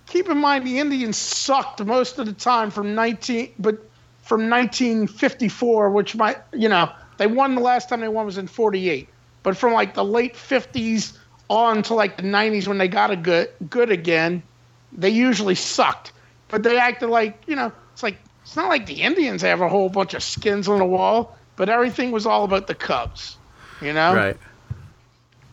[0.07, 3.79] Keep in mind the Indians sucked most of the time from 19, but
[4.21, 8.47] from 1954, which might you know they won the last time they won was in
[8.47, 9.07] 48,
[9.43, 11.17] but from like the late 50s
[11.49, 14.43] on to like the 90s when they got a good good again,
[14.91, 16.11] they usually sucked.
[16.49, 19.69] But they acted like you know it's like it's not like the Indians have a
[19.69, 23.37] whole bunch of skins on the wall, but everything was all about the Cubs,
[23.81, 24.13] you know.
[24.13, 24.37] Right.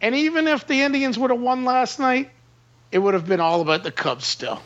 [0.03, 2.31] And even if the Indians would have won last night,
[2.93, 4.63] it would have been all about the Cubs still.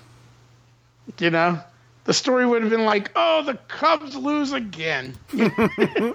[1.19, 1.61] You know?
[2.05, 5.17] The story would have been like, oh, the Cubs lose again.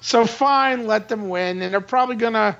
[0.00, 1.60] so fine, let them win.
[1.60, 2.56] And they're probably going to,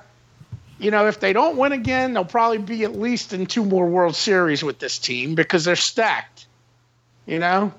[0.77, 3.87] you know, if they don't win again, they'll probably be at least in two more
[3.87, 6.45] World Series with this team because they're stacked.
[7.25, 7.73] You know?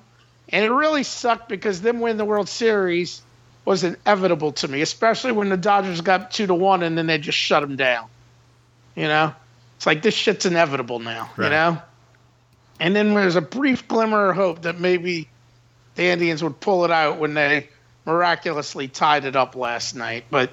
[0.49, 3.23] And it really sucked because them winning the World Series
[3.65, 7.19] was inevitable to me, especially when the Dodgers got two to one and then they
[7.19, 8.09] just shut them down.
[8.95, 9.35] You know,
[9.77, 11.31] it's like this shit's inevitable now.
[11.39, 11.83] You know,
[12.79, 15.29] and then there's a brief glimmer of hope that maybe
[15.95, 17.69] the Indians would pull it out when they
[18.05, 20.25] miraculously tied it up last night.
[20.31, 20.53] But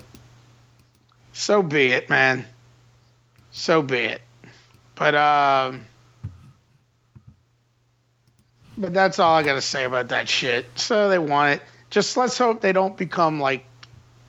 [1.34, 2.46] so be it, man.
[3.52, 4.22] So be it.
[4.96, 5.86] But um.
[8.78, 10.68] But that's all I got to say about that shit.
[10.76, 11.68] So they want it.
[11.90, 13.66] Just let's hope they don't become like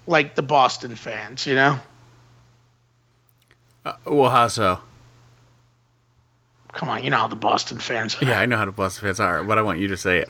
[0.07, 1.79] like the Boston fans, you know?
[3.89, 4.80] Uh, well, how so?
[6.72, 8.26] Come on, you know how the Boston fans are.
[8.26, 10.28] Yeah, I know how to Boston fans are, but I want you to say it.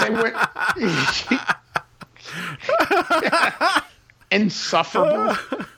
[0.00, 0.34] They went
[4.30, 5.36] insufferable,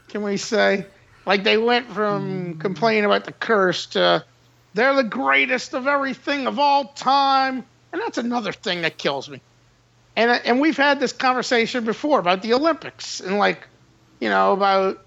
[0.09, 0.87] can we say?
[1.27, 4.25] Like they went from complaining about the curse to
[4.73, 7.67] they're the greatest of everything of all time.
[7.93, 9.43] And that's another thing that kills me.
[10.17, 13.69] And and we've had this conversation before about the Olympics and like,
[14.19, 15.05] you know, about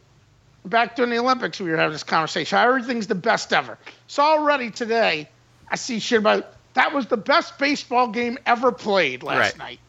[0.66, 2.57] back during the Olympics we were having this conversation.
[2.57, 3.78] Everything's the best ever.
[4.07, 5.30] So already today
[5.70, 9.57] I see shit about that was the best baseball game ever played last Right.
[9.57, 9.80] night.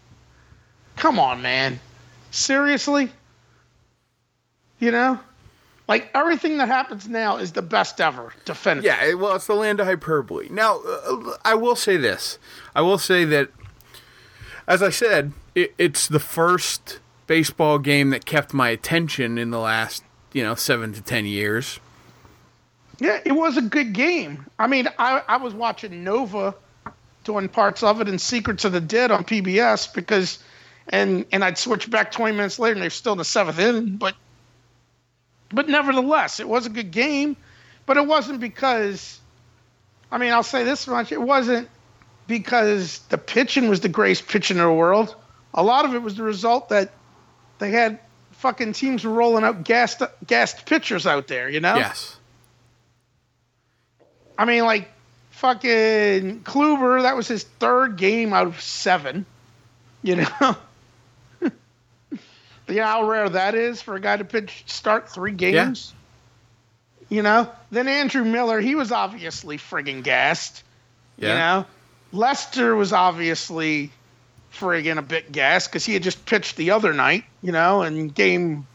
[0.97, 1.81] Come on, man.
[2.31, 3.11] Seriously?
[4.79, 5.21] You know?
[5.89, 8.33] Like everything that happens now is the best ever.
[8.45, 8.85] Definitive.
[8.85, 10.49] Yeah, well, it's the land of hyperbole.
[10.51, 12.39] Now, uh, I will say this.
[12.75, 13.51] I will say that,
[14.67, 19.59] as I said, it, it's the first baseball game that kept my attention in the
[19.59, 20.03] last,
[20.33, 21.81] you know, seven to ten years.
[22.99, 24.47] Yeah, it was a good game.
[24.59, 26.55] I mean, I, I was watching Nova
[27.25, 30.43] doing parts of it and Secrets of the Dead on PBS because,
[30.89, 33.97] and and I'd switch back 20 minutes later and they're still in the seventh inning.
[33.97, 34.15] But,
[35.51, 37.37] but nevertheless, it was a good game.
[37.87, 39.21] But it wasn't because,
[40.11, 41.69] I mean, I'll say this much: it wasn't
[42.27, 45.15] because the pitching was the greatest pitching in the world.
[45.55, 46.93] A lot of it was the result that
[47.59, 47.99] they had
[48.43, 51.49] fucking teams were rolling out gassed gassed pitchers out there.
[51.49, 51.77] You know.
[51.77, 52.17] Yes.
[54.37, 54.91] I mean, like
[55.31, 59.25] fucking Kluber, that was his third game out of seven.
[60.03, 60.57] You know?
[61.43, 61.51] you
[62.69, 65.95] know how rare that is for a guy to pitch start three games?
[67.09, 67.17] Yeah.
[67.17, 67.53] You know?
[67.71, 70.65] Then Andrew Miller, he was obviously friggin' gassed.
[71.19, 71.29] Yeah.
[71.29, 71.67] You know?
[72.13, 73.93] Lester was obviously
[74.53, 78.09] friggin' a bit gassed because he had just pitched the other night, you know, in
[78.09, 78.67] game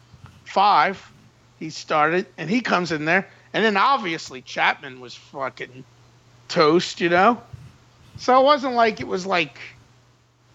[0.46, 1.12] five.
[1.60, 3.28] He started and he comes in there.
[3.54, 5.84] And then obviously Chapman was fucking
[6.48, 7.42] toast, you know?
[8.18, 9.58] So it wasn't like it was like,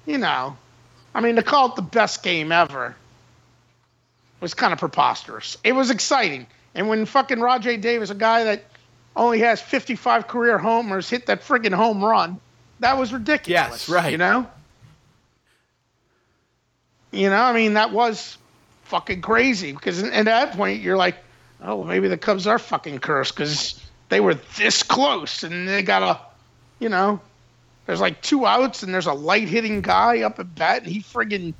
[0.06, 0.56] you know,
[1.14, 2.96] I mean, to call it the best game ever
[4.40, 5.56] was kind of preposterous.
[5.62, 6.46] It was exciting.
[6.74, 8.64] And when fucking Rajai Davis, a guy that
[9.14, 12.40] only has 55 career homers, hit that friggin' home run,
[12.80, 13.48] that was ridiculous.
[13.48, 14.10] Yes, right.
[14.10, 14.46] You know?
[17.12, 18.36] You know, I mean, that was
[18.84, 21.16] fucking crazy because at that point you're like,
[21.62, 26.02] oh, maybe the Cubs are fucking cursed because they were this close and they got
[26.02, 26.20] a,
[26.78, 27.20] you know,
[27.86, 31.00] there's like two outs and there's a light hitting guy up at bat and he
[31.00, 31.54] friggin'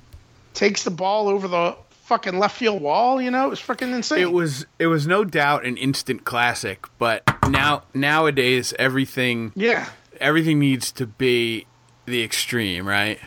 [0.55, 3.21] takes the ball over the fucking left field wall.
[3.21, 4.21] You know, it was freaking insane.
[4.21, 9.89] It was it was no doubt an instant classic, but now nowadays everything yeah
[10.21, 11.67] everything needs to be
[12.07, 13.19] the extreme, right?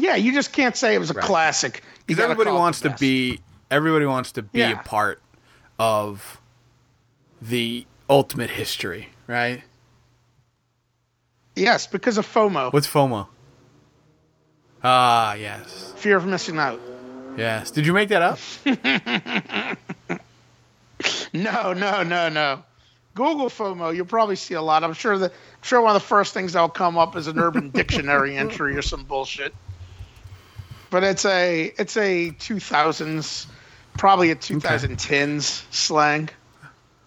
[0.00, 1.24] Yeah, you just can't say it was a right.
[1.24, 1.82] classic.
[2.06, 3.40] Because everybody wants to be
[3.70, 4.80] everybody wants to be yeah.
[4.80, 5.22] a part
[5.78, 6.40] of
[7.40, 9.62] the ultimate history, right?
[11.54, 12.72] Yes, because of FOMO.
[12.72, 13.28] What's FOMO?
[14.82, 15.92] Ah, yes.
[15.96, 16.80] Fear of missing out.
[17.36, 17.70] Yes.
[17.70, 18.38] Did you make that up?
[21.32, 22.64] no, no, no, no.
[23.14, 23.94] Google FOMO.
[23.94, 24.84] You'll probably see a lot.
[24.84, 27.38] I'm sure that I'm sure one of the first things that'll come up is an
[27.38, 29.54] Urban Dictionary entry or some bullshit.
[30.90, 33.46] But it's a it's a 2000s,
[33.96, 35.40] probably a 2010s okay.
[35.70, 36.28] slang.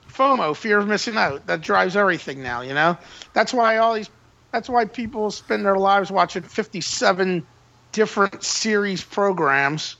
[0.09, 1.45] FOMO, fear of missing out.
[1.47, 2.97] That drives everything now, you know?
[3.33, 4.09] That's why all these
[4.51, 7.45] that's why people spend their lives watching 57
[7.91, 9.97] different series programs.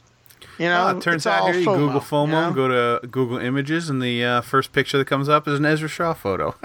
[0.59, 2.51] You know, it turns out here you FOMO, Google FOMO, you know?
[2.53, 5.89] go to Google Images, and the uh, first picture that comes up is an Ezra
[5.89, 6.53] Shaw photo.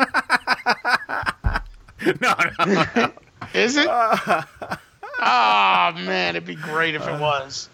[2.21, 2.35] no,
[2.67, 3.13] no, no.
[3.55, 3.89] is it?
[5.19, 7.69] oh man, it'd be great if it was.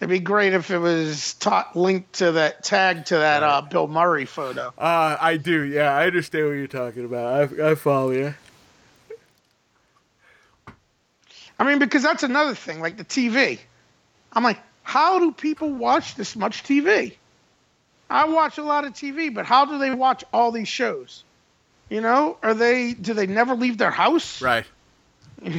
[0.00, 3.86] It'd be great if it was taught linked to that tag to that uh, Bill
[3.86, 4.72] Murray photo.
[4.78, 5.62] Uh, I do.
[5.62, 7.52] Yeah, I understand what you're talking about.
[7.60, 8.34] I, I follow you.
[11.58, 13.58] I mean, because that's another thing, like the TV.
[14.32, 17.14] I'm like, how do people watch this much TV?
[18.08, 21.24] I watch a lot of TV, but how do they watch all these shows?
[21.90, 24.40] You know, are they do they never leave their house?
[24.40, 24.64] Right.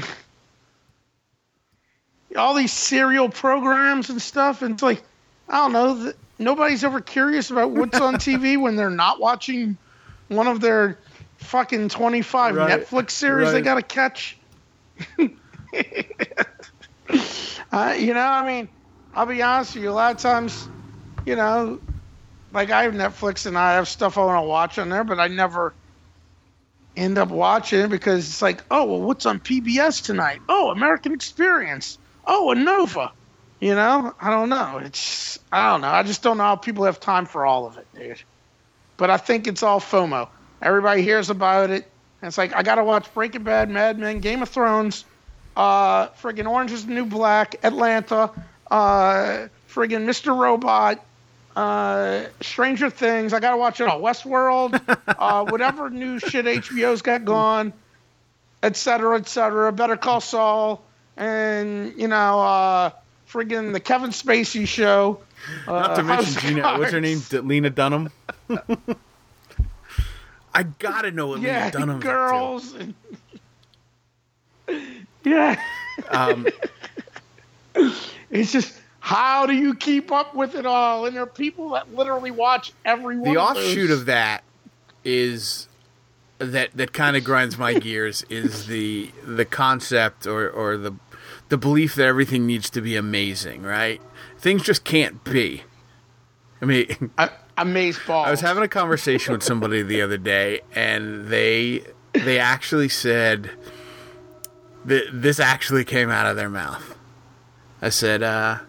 [2.36, 4.62] all these serial programs and stuff.
[4.62, 5.02] And it's like,
[5.50, 6.14] I don't know.
[6.40, 9.78] Nobody's ever curious about what's on TV when they're not watching
[10.28, 10.98] one of their
[11.38, 12.82] fucking 25 right.
[12.82, 13.54] Netflix series right.
[13.54, 14.38] they got to catch.
[17.72, 18.70] uh, you know, I mean,
[19.14, 19.90] I'll be honest with you.
[19.90, 20.68] A lot of times,
[21.26, 21.80] you know,
[22.54, 25.20] like I have Netflix and I have stuff I want to watch on there, but
[25.20, 25.74] I never
[26.96, 30.42] end up watching because it's like, oh, well, what's on PBS tonight?
[30.50, 33.12] Oh, American Experience oh, a Nova.
[33.62, 34.80] You know, I don't know.
[34.84, 35.90] It's I don't know.
[35.90, 38.22] I just don't know how people have time for all of it, dude.
[38.98, 40.28] But I think it's all FOMO.
[40.62, 41.88] Everybody hears about it.
[42.22, 45.06] And it's like I gotta watch Breaking Bad, Mad Men, Game of Thrones,
[45.56, 48.32] uh, friggin' Orange is the New Black, Atlanta,
[48.70, 50.36] uh, friggin' Mr.
[50.36, 51.04] Robot,
[51.56, 53.32] uh, Stranger Things.
[53.32, 54.02] I gotta watch it all.
[54.02, 57.74] Westworld, uh, whatever new shit HBO's got going,
[58.64, 59.72] et cetera, et cetera.
[59.72, 60.84] Better Call Saul
[61.18, 62.92] and you know, uh,
[63.30, 65.20] friggin' the Kevin Spacey show.
[65.68, 67.22] Not to uh, mention Gina, what's her name?
[67.32, 68.10] Lena Dunham.
[70.54, 72.00] I gotta know what yeah, Lena Dunham.
[72.00, 72.74] girls.
[72.74, 72.94] And...
[75.24, 75.62] yeah.
[76.10, 76.46] Um,
[78.30, 81.06] it's just how do you keep up with it all?
[81.06, 83.34] And there are people that literally watch every one.
[83.34, 84.00] The of offshoot those.
[84.02, 84.44] of that
[85.04, 85.68] is
[86.42, 90.96] that that kind of grinds my gears is the the concept or or the
[91.50, 94.02] the belief that everything needs to be amazing, right?
[94.38, 95.64] Things just can't be.
[96.62, 97.12] I mean,
[97.58, 98.26] amaze ball.
[98.26, 101.84] I was having a conversation with somebody the other day, and they
[102.14, 103.52] they actually said
[104.86, 106.98] that this actually came out of their mouth.
[107.82, 108.60] I said, uh,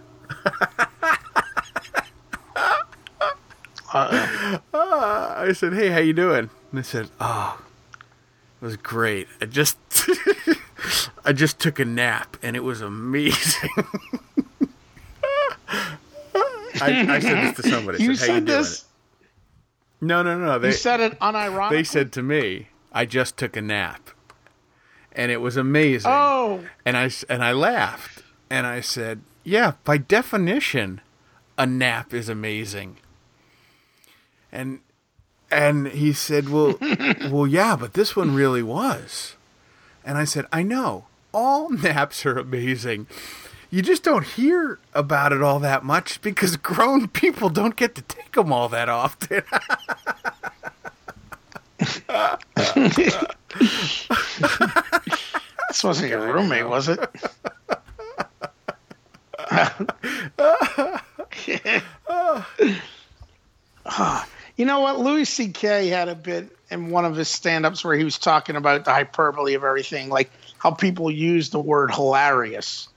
[3.93, 7.63] uh, I said, "Hey, how you doing?" And they said, "Oh,
[8.61, 9.29] it was great.
[9.43, 9.77] I just
[11.25, 13.69] I just took a nap and it was amazing.
[16.81, 17.99] I, I, said this to somebody.
[18.01, 18.87] I you said, said this.
[20.01, 20.59] No, no, no.
[20.59, 21.71] They you said it unironically.
[21.71, 24.09] They said to me, "I just took a nap,"
[25.13, 26.11] and it was amazing.
[26.11, 31.03] "Oh!" And I and I laughed, and I said, "Yeah, by definition,
[31.59, 32.97] a nap is amazing."
[34.51, 34.81] And
[35.53, 36.77] and he said, "Well,
[37.31, 39.37] well, yeah, but this one really was."
[40.05, 41.05] And I said, "I know.
[41.33, 43.07] All naps are amazing."
[43.71, 48.03] You just don't hear about it all that much because grown people don't get to
[48.03, 49.43] take them all that often.
[55.69, 57.01] this wasn't your roommate, was it?
[63.87, 64.27] Ah.
[64.57, 65.01] You know what?
[65.01, 65.89] Louis C.K.
[65.89, 68.93] had a bit in one of his stand ups where he was talking about the
[68.93, 72.89] hyperbole of everything, like how people use the word hilarious.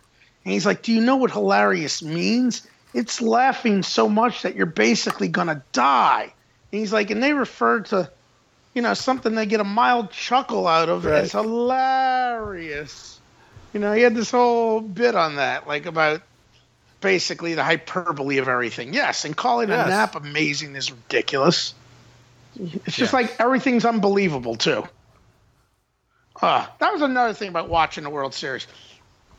[0.44, 2.68] And he's like, Do you know what hilarious means?
[2.94, 6.34] It's laughing so much that you're basically going to die.
[6.72, 8.12] And he's like, And they refer to,
[8.74, 11.24] you know, something they get a mild chuckle out of Right.
[11.24, 13.20] as hilarious.
[13.74, 16.22] You know, he had this whole bit on that, like about
[17.02, 18.94] basically the hyperbole of everything.
[18.94, 19.88] Yes, and calling Yes.
[19.88, 21.74] a nap amazing is ridiculous.
[22.60, 23.20] It's just Yeah.
[23.20, 24.88] like everything's unbelievable too.
[26.42, 28.68] Uh, that was another thing about watching the World Series.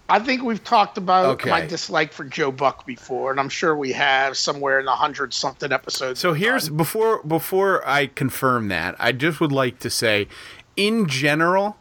[0.09, 1.51] I think we've talked about Okay.
[1.51, 5.35] my dislike for Joe Buck before, and I'm sure we have somewhere in the hundred
[5.35, 6.21] something episodes.
[6.21, 10.29] So here's before before I confirm that, I just would like to say,
[10.77, 11.77] in general,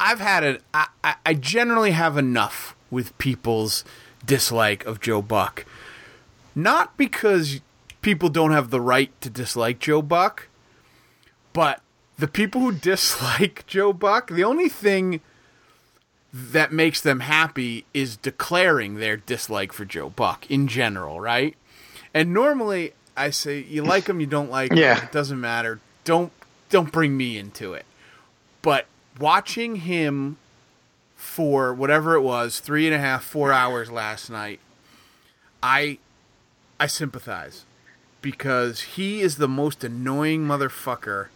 [0.00, 0.62] I've had it.
[0.74, 0.86] I,
[1.24, 3.84] I generally have enough with people's
[4.24, 5.64] dislike of Joe Buck,
[6.54, 7.60] not because
[8.02, 10.48] people don't have the right to dislike Joe Buck,
[11.52, 11.80] but
[12.18, 15.20] the people who dislike Joe Buck, the only thing
[16.32, 21.54] that makes them happy is declaring their dislike for Joe Buck in general, right?
[22.14, 25.04] And normally I say you like him, you don't like him, Yeah.
[25.04, 25.80] it doesn't matter.
[26.04, 26.32] Don't
[26.70, 27.84] don't bring me into it.
[28.62, 28.86] But
[29.20, 30.38] watching him
[31.22, 34.58] for whatever it was, three and a half, four hours last night,
[35.62, 35.98] I
[36.78, 37.64] I sympathize
[38.20, 41.28] because he is the most annoying motherfucker.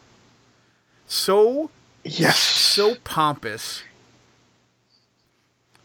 [1.07, 1.71] So
[2.05, 3.85] yes, so pompous,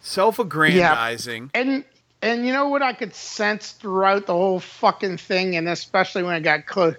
[0.01, 1.51] self-aggrandizing.
[1.53, 1.85] and
[2.23, 6.35] and you know what I could sense throughout the whole fucking thing, and especially when
[6.35, 6.95] it got close,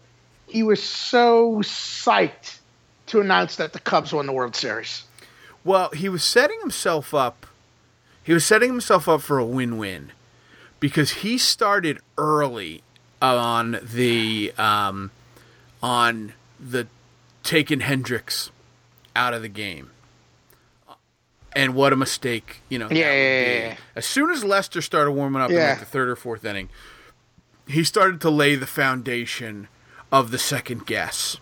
[0.46, 2.59] he was so psyched
[3.09, 5.05] to announce that the Cubs won the World Series.
[5.64, 7.46] Well, he was setting himself up.
[8.22, 10.12] He was setting himself up for a win-win
[10.80, 12.82] because he started early
[13.20, 15.10] on the um,
[15.82, 16.86] on the
[17.42, 18.50] taking Hendricks
[19.14, 19.90] out of the game.
[21.54, 22.88] And what a mistake, you know.
[22.90, 23.76] Yeah, yeah, yeah.
[23.94, 26.70] As soon as Lester started warming up in like the third or fourth inning,
[27.68, 29.68] he started to lay the foundation
[30.10, 31.36] of the second guess.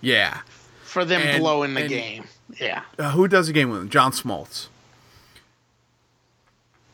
[0.00, 0.40] Yeah.
[0.84, 2.24] For them And- blowing the and- game.
[2.60, 2.82] Yeah.
[2.98, 3.88] Uh, who does the game with him?
[3.88, 4.68] John Smoltz.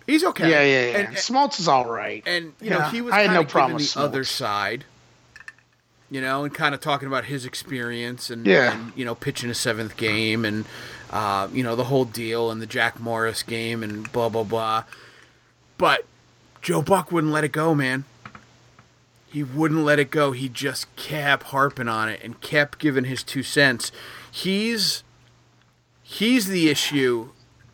[0.06, 0.50] He's okay.
[0.50, 1.06] Yeah, yeah, yeah.
[1.08, 2.22] And, Smoltz is all right.
[2.26, 4.84] and you know he was I had no problem with the other side.
[6.10, 8.72] You know, and kind of talking about his experience and, Yeah.
[8.72, 10.64] and you know pitching a seventh game and
[11.10, 14.84] uh, you know the whole deal and the Jack Morris game and blah blah blah.
[15.76, 16.06] But
[16.62, 18.04] Joe Buck wouldn't let it go, man.
[19.30, 20.32] He wouldn't let it go.
[20.32, 23.92] He just kept harping on it and kept giving his two cents.
[24.30, 25.02] He's
[26.10, 27.28] he's the issue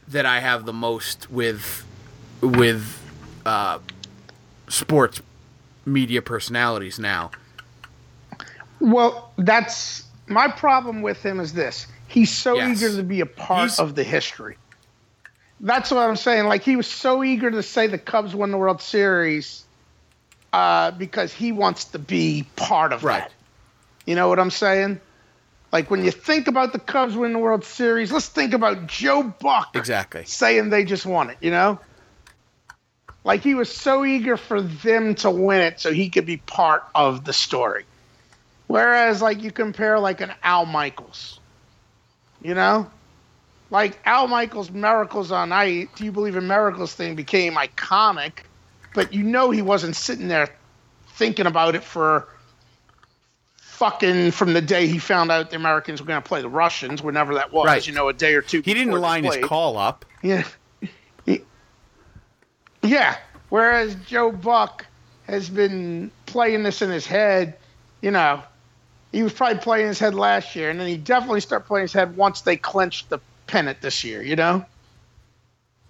[0.08, 1.84] that I have the most with
[2.42, 3.00] with
[3.46, 3.78] uh,
[4.68, 5.22] sports
[5.86, 7.30] media personalities now.
[8.80, 11.86] Well, that's my problem with him is this.
[12.08, 12.82] He's so Yes.
[12.82, 14.56] eager to be a part He's- of the history.
[15.60, 16.46] That's what I'm saying.
[16.46, 19.64] Like he was so eager to say the Cubs won the World Series
[20.52, 23.20] uh, because he wants to be part of Right.
[23.22, 23.32] that.
[24.06, 25.00] You know what I'm saying?
[25.74, 29.24] Like when you think about the Cubs winning the World Series, let's think about Joe
[29.24, 30.24] Buck Exactly.
[30.24, 31.80] saying they just won it, you know?
[33.24, 36.84] Like he was so eager for them to win it so he could be part
[36.94, 37.86] of the story.
[38.68, 41.40] Whereas like you compare like an Al Michaels.
[42.40, 42.88] You know?
[43.68, 48.44] Like Al Michaels' Miracles on Ice, Do You Believe in Miracles thing became iconic,
[48.94, 50.54] but you know he wasn't sitting there
[51.16, 52.28] thinking about it for
[53.74, 57.02] fucking from the day he found out the Americans were going to play the Russians,
[57.02, 57.86] whenever that was, Right.
[57.86, 60.04] you know, a day or two He didn't line his call up.
[60.22, 60.44] Yeah.
[62.82, 63.16] Yeah.
[63.48, 64.86] Whereas Joe Buck
[65.26, 67.56] has been playing this in his head,
[68.00, 68.42] you know,
[69.12, 71.92] he was probably playing his head last year, and then he definitely started playing his
[71.92, 74.64] head once they clinched the pennant this year, you know?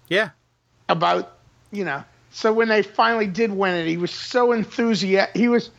[0.07, 0.29] Yeah.
[0.89, 1.37] About,
[1.71, 2.03] you know.
[2.31, 5.35] So when they finally did win it, he was so enthusiastic.
[5.35, 5.69] He was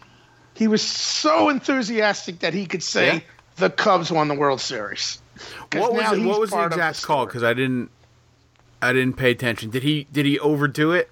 [0.56, 3.20] he was so enthusiastic that he could say Yeah.
[3.56, 5.20] the Cubs won the World Series.
[5.74, 7.26] What was it, what was the exact call?
[7.26, 7.90] Because I didn't
[8.80, 9.70] I didn't pay attention.
[9.70, 11.10] Did he did he overdo it?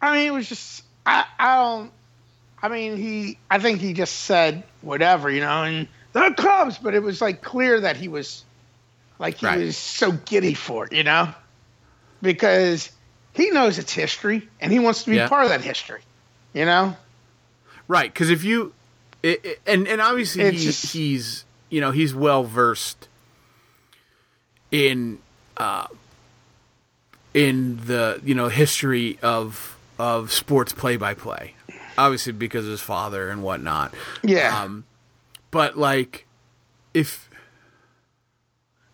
[0.00, 1.92] I mean, it was just I I don't.
[2.62, 6.94] I mean, he I think he just said whatever, you know, and the Cubs, but
[6.94, 8.44] it was like clear that he was
[9.18, 9.58] like he Right.
[9.58, 11.28] was so giddy for it, you know,
[12.22, 12.90] because
[13.34, 15.28] he knows it's history and he wants to be Yeah.
[15.28, 16.00] part of that history,
[16.54, 16.96] you know.
[17.88, 18.72] Right, because if you,
[19.22, 23.08] it, it- and and obviously he, just- he's you know he's well versed
[24.70, 25.18] in
[25.56, 25.86] uh,
[27.34, 31.54] in the you know history of of sports play by play,
[31.98, 33.92] obviously because of his father and whatnot.
[34.22, 34.84] Yeah, Um,
[35.50, 36.26] but like,
[36.94, 37.28] if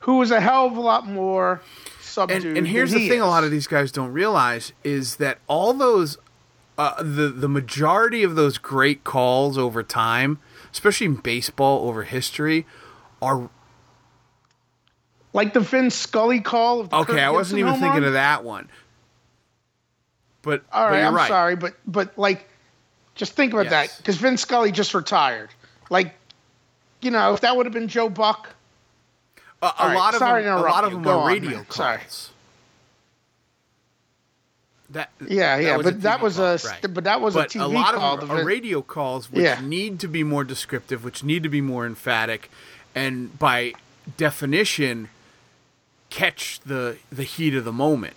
[0.00, 1.60] who was a hell of a lot more
[2.00, 2.44] subdued.
[2.46, 5.38] and, and here's the he thing: a lot of these guys don't realize is that
[5.46, 6.16] all those,
[6.78, 10.38] uh, the the majority of those great calls over time,
[10.72, 12.66] especially in baseball over history,
[13.22, 13.48] are
[15.32, 16.80] like the Vin Scully call.
[16.80, 17.12] Of the okay.
[17.12, 18.08] Kirk I wasn't Gibson even thinking run.
[18.08, 18.68] of that one.
[20.42, 21.28] But All but you're I'm right.
[21.28, 22.48] sorry, but but like,
[23.14, 23.72] just think about Yes.
[23.92, 25.50] that because Vin Scully just retired.
[25.90, 26.14] Like,
[27.00, 28.50] you know, if that would have been Joe Buck,
[29.62, 31.64] A, a right, lot of sorry them, to a lot of them are radio man.
[31.64, 31.76] calls.
[31.76, 32.00] Sorry.
[34.90, 36.94] That yeah, yeah, was but that was call, a right.
[36.94, 38.14] but that was but a TV a lot call.
[38.14, 39.60] of them to are Vin- radio calls which Yeah.
[39.60, 42.50] need to be more descriptive, which need to be more emphatic,
[42.94, 43.72] and by
[44.16, 45.08] definition,
[46.10, 48.14] catch the the heat of the moment.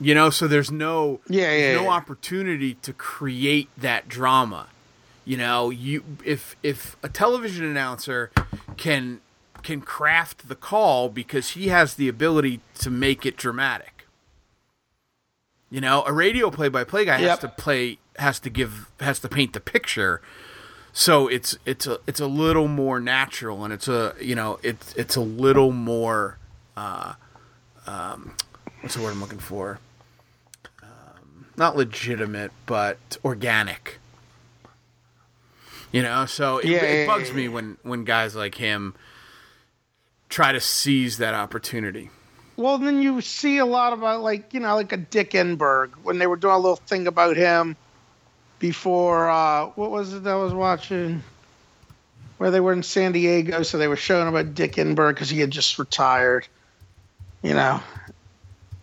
[0.00, 1.88] You know, so there's no Yeah, there's yeah, no yeah.
[1.90, 4.66] opportunity to create that drama.
[5.24, 8.30] You know, you if if a television announcer
[8.76, 9.20] can
[9.62, 13.95] can craft the call because he has the ability to make it dramatic.
[15.70, 19.52] You know, a radio play-by-play guy has to play has to give has to paint
[19.52, 20.20] the picture.
[20.92, 24.94] So it's it's a it's a little more natural and it's a you know it's
[24.94, 26.38] it's a little more
[26.76, 27.14] uh,
[27.86, 28.34] um,
[28.80, 29.78] what's the word I'm looking for?
[30.82, 33.98] Um, not legitimate, but organic.
[35.92, 38.94] You know, so it, Yeah, it yeah, bugs yeah, me when when guys like him
[40.28, 42.10] try to seize that opportunity.
[42.56, 46.18] Well, then you see a lot about like you know like a Dick Enberg when
[46.18, 47.76] they were doing a little thing about him
[48.58, 51.22] before uh, what was it that I was watching
[52.38, 55.40] where they were in San Diego, so they were showing about Dick Enberg because he
[55.40, 56.46] had just retired,
[57.42, 57.80] you know,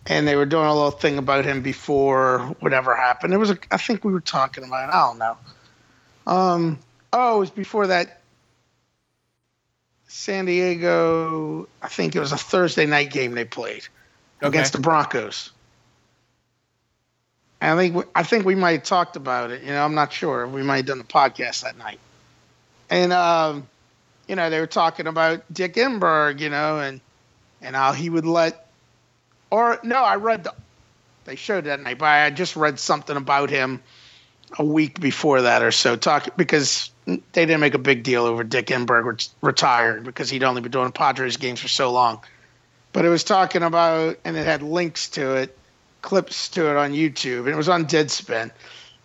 [0.06, 3.32] and they were doing a little thing about him before whatever happened.
[3.32, 4.94] It was a, I think we were talking about it.
[4.94, 5.36] I don't know.
[6.26, 6.78] Um,
[7.12, 8.20] oh, it was before that
[10.14, 11.66] San Diego.
[11.82, 13.88] I think it was a Thursday night game they played
[14.40, 15.50] against the Broncos.
[17.60, 19.62] And I think we, I think we might have talked about it.
[19.62, 20.46] You know, I'm not sure.
[20.46, 21.98] We might have done the podcast that night.
[22.88, 23.66] And um,
[24.28, 26.38] you know, they were talking about Dick Enberg.
[26.38, 27.00] You know, and
[27.60, 28.70] and how he would let.
[29.50, 30.54] Or no, I read the.
[31.24, 33.82] They showed that night, but I just read something about him
[34.56, 35.96] a week before that or so.
[35.96, 40.42] Talk because they didn't make a big deal over Dick Enberg ret- retired because he'd
[40.42, 42.22] only been doing Padres games for so long.
[42.92, 45.58] But it was talking about, and it had links to it,
[46.02, 48.52] clips to it on YouTube, and it was on Deadspin.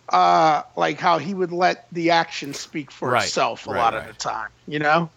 [0.08, 3.94] Uh, like how he would let the action speak for Right, itself a right, lot
[3.94, 5.10] of the time, you know?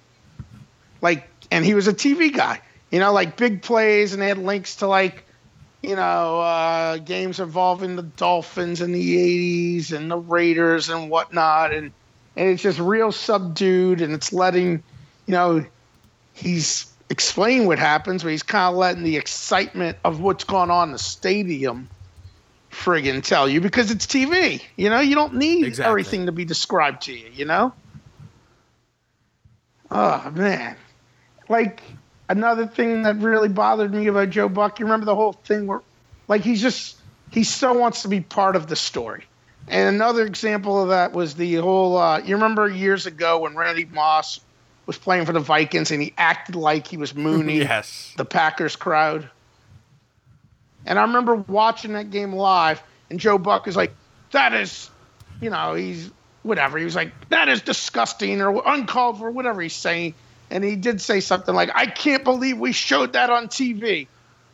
[1.02, 2.62] Like, and he was a TV guy,
[2.92, 5.26] you know, like big plays, and they had links to like,
[5.82, 11.74] you know, uh, games involving the Dolphins in the 80s and the Raiders and whatnot.
[11.74, 11.92] And,
[12.36, 14.84] and it's just real subdued and it's letting,
[15.26, 15.66] you know,
[16.34, 20.90] he's explaining what happens, but he's kind of letting the excitement of what's going on
[20.90, 21.88] in the stadium
[22.72, 24.62] friggin' tell you because it's TV.
[24.76, 25.90] You know, you don't need Exactly.
[25.90, 27.72] everything to be described to you, you know?
[29.92, 30.76] Oh, man.
[31.50, 31.84] Like,
[32.28, 35.82] another thing that really bothered me about Joe Buck, you remember the whole thing where,
[36.28, 36.98] like, he's just,
[37.30, 39.26] he still wants to be part of the story.
[39.68, 43.86] And another example of that was the whole, uh, you remember years ago when Randy
[43.86, 44.40] Moss
[44.86, 48.14] was playing for the Vikings and he acted like he was mooning Yes.
[48.18, 49.30] the Packers crowd.
[50.86, 53.94] And I remember watching that game live, and Joe Buck is like,
[54.32, 54.90] that is,
[55.40, 56.12] you know, he's
[56.42, 56.78] whatever.
[56.78, 60.14] He was like, that is disgusting or uncalled for, whatever he's saying.
[60.50, 64.08] And he did say something like, I can't believe we showed that on TV.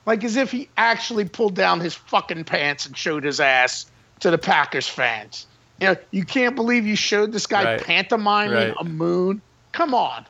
[0.05, 3.87] Like as if he actually pulled down his fucking pants and showed his ass
[4.19, 5.45] to the Packers fans.
[5.79, 7.81] You know, you can't believe you showed this guy Right.
[7.81, 8.73] pantomiming Right.
[8.79, 9.41] a moon.
[9.71, 10.25] Come on.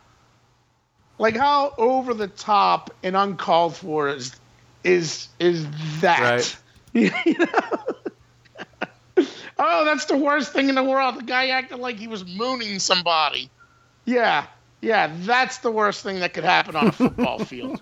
[1.18, 4.36] Like how over the top and uncalled for is
[4.84, 5.66] is is
[6.02, 6.20] that?
[6.22, 6.58] Right.
[6.94, 7.48] You know?
[9.62, 11.18] Oh, that's the worst thing in the world.
[11.20, 13.52] The guy acted like he was mooning somebody.
[14.06, 14.46] Yeah,
[14.82, 17.82] yeah, that's the worst thing that could happen on a football field.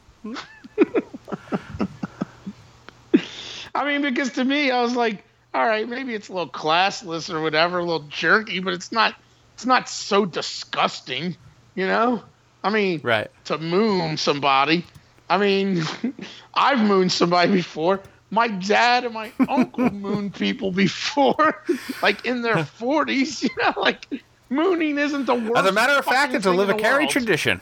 [3.76, 5.24] I mean, because to me, I was like,
[5.54, 9.16] all right, maybe it's a little classless or whatever, a little jerky, but it's not.
[9.56, 11.36] It's not so disgusting,
[11.74, 12.22] you know.
[12.64, 13.32] I mean, Right.
[13.45, 14.86] to moon somebody.
[15.30, 15.82] I mean,
[16.54, 18.02] I've mooned somebody before.
[18.30, 21.64] My dad and my uncle mooned people before,
[22.04, 23.41] like in their forties.
[23.41, 24.06] You know, like
[24.50, 25.58] mooning isn't the worst.
[25.58, 27.10] As a matter of fact, it's a the Livacary world.
[27.10, 27.60] tradition.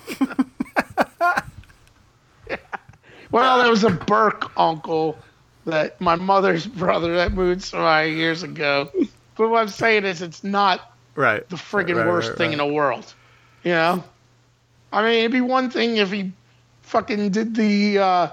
[3.32, 5.18] Well, there was a Burke uncle
[5.66, 8.92] that my mother's brother that mooned somebody years ago.
[9.36, 11.48] But what I'm saying is, it's not right.
[11.50, 12.60] the friggin' Right, worst right, thing right.
[12.60, 13.14] in the world.
[13.64, 14.04] You know?
[14.94, 16.32] I mean, it'd be one thing if he
[16.84, 18.28] fucking did the uh,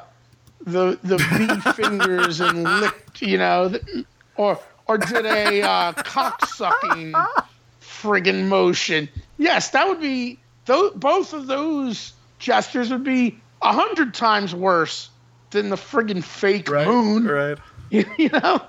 [0.60, 4.04] the the V fingers and licked, you know, the,
[4.36, 7.14] or or did a uh, cock sucking
[7.80, 9.08] friggin' motion.
[9.38, 15.08] Yes, that would be those, both of those gestures would be a hundred times worse
[15.52, 16.86] than the friggin' fake Right.
[16.86, 17.58] moon Right.
[17.90, 18.60] you know.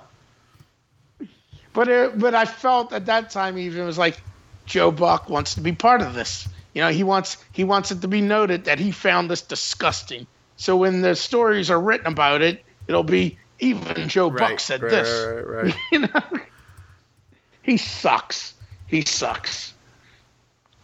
[1.74, 4.22] But it, but I felt at that time even it was like
[4.66, 6.48] Joe Buck wants to be part of this.
[6.74, 10.28] You know, he wants he wants it to be noted that he found this disgusting.
[10.56, 14.92] So when the stories are written about it, it'll be even Joe Buck said right,
[14.92, 15.26] this.
[15.26, 15.48] Right.
[15.48, 15.76] Right.
[15.92, 16.40] You know,
[17.64, 18.54] he sucks.
[18.88, 19.74] He sucks.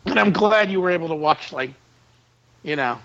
[0.06, 1.72] And I'm glad you were able to watch like,
[2.64, 3.00] you know,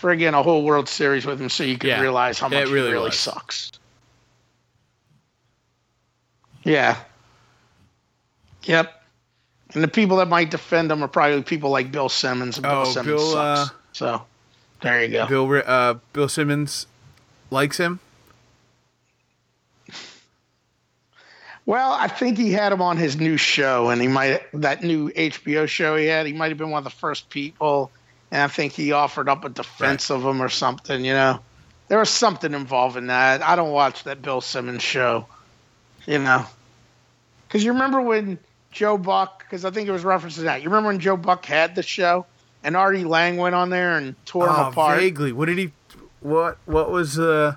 [0.00, 2.68] friggin' a whole World Series with him, so you could Yeah, realize how it much
[2.70, 3.72] really he really sucks.
[6.64, 6.96] Yeah.
[8.64, 9.02] Yep.
[9.74, 12.80] And the people that might defend him are probably people like Bill Simmons, and Bill
[12.80, 13.70] Oh, Simmons Bill, sucks.
[13.70, 14.22] uh, so
[14.82, 15.26] there you go.
[15.26, 16.86] Bill uh, Bill Simmons
[17.50, 18.00] likes him.
[21.66, 25.10] Well, I think he had him on his new show, and he might that new
[25.10, 26.26] HBO show he had.
[26.26, 27.90] He might have been one of the first people,
[28.30, 31.04] and I think he offered up a defense of him or something.
[31.04, 31.40] You know,
[31.88, 33.42] there was something involved in that.
[33.42, 35.26] I don't watch that Bill Simmons show,
[36.06, 36.44] you know,
[37.48, 38.38] because you remember when
[38.70, 40.62] Joe Buck, because I think it was referencing that.
[40.62, 42.26] You remember when Joe Buck had the show,
[42.62, 44.98] and Artie Lange went on there and tore him Oh, apart.
[44.98, 45.32] vaguely.
[45.32, 45.72] What did he?
[46.20, 46.58] What?
[46.66, 47.18] What was?
[47.18, 47.56] uh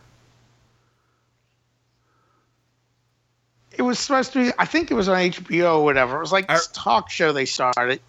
[3.76, 6.32] it was supposed to be i think it was on hbo or whatever it was
[6.32, 8.00] like this talk show they started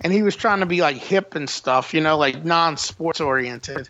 [0.00, 3.88] and he was trying to be like hip and stuff you know like non-sports oriented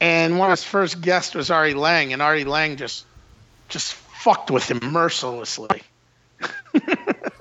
[0.00, 3.04] and one of his first guests was Artie Lange and Artie Lange just
[3.68, 5.82] just fucked with him mercilessly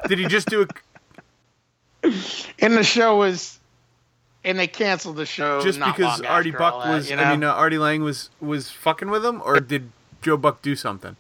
[0.08, 0.72] Did he just do it
[2.60, 3.60] and the show was
[4.44, 7.10] and they canceled the show just because Artie Buck that, was?
[7.10, 7.24] you know?
[7.24, 10.76] I mean, uh, Artie Lange was was fucking with him, or did Joe Buck do
[10.76, 11.16] something?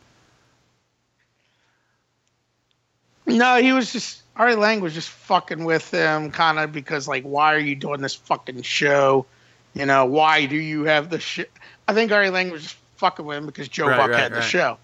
[3.25, 7.23] No, he was just Artie Lange was just fucking with him, kind of because like,
[7.23, 9.25] why are you doing this fucking show?
[9.73, 11.51] You know, why do you have the shit?
[11.89, 14.33] I think Artie Lange was just fucking with him because Joe Right, Buck right, had
[14.33, 14.77] the show.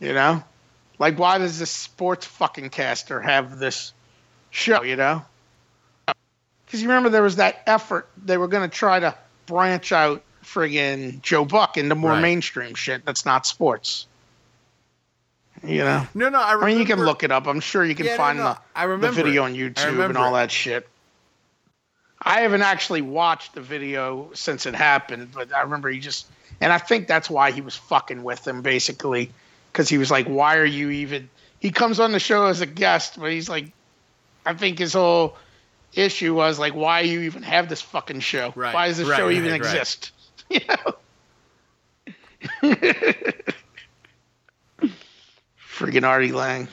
[0.00, 0.42] You know,
[0.98, 3.92] like why does this sports fucking caster have this
[4.50, 4.82] show?
[4.82, 5.22] You know,
[6.64, 10.22] because you remember there was that effort they were going to try to branch out
[10.42, 12.22] friggin' Joe Buck into more Right.
[12.22, 14.06] mainstream shit that's not sports.
[15.66, 16.06] You know.
[16.14, 16.40] No, no.
[16.40, 17.46] I, I mean, you can look it up.
[17.46, 19.46] I'm sure you can Yeah, find no, the, I the video it.
[19.46, 20.40] on YouTube and all it.
[20.40, 20.88] that shit.
[22.22, 26.26] I haven't actually watched the video since it happened, but I remember he just,
[26.60, 29.30] and I think that's why he was fucking with him basically,
[29.72, 31.28] because he was like, "Why are you even?"
[31.60, 33.70] He comes on the show as a guest, but he's like,
[34.44, 35.36] I think his whole
[35.94, 38.52] issue was like, "Why you even have this fucking show?
[38.56, 40.12] Right, Why does this right, show right, even exist?"
[40.48, 40.94] You know.
[45.76, 46.68] Friggin' Artie Lange.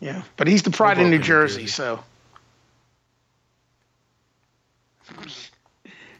[0.00, 1.66] Yeah, but he's the pride of Hoboken, New New Jersey, Jersey.
[1.72, 2.04] so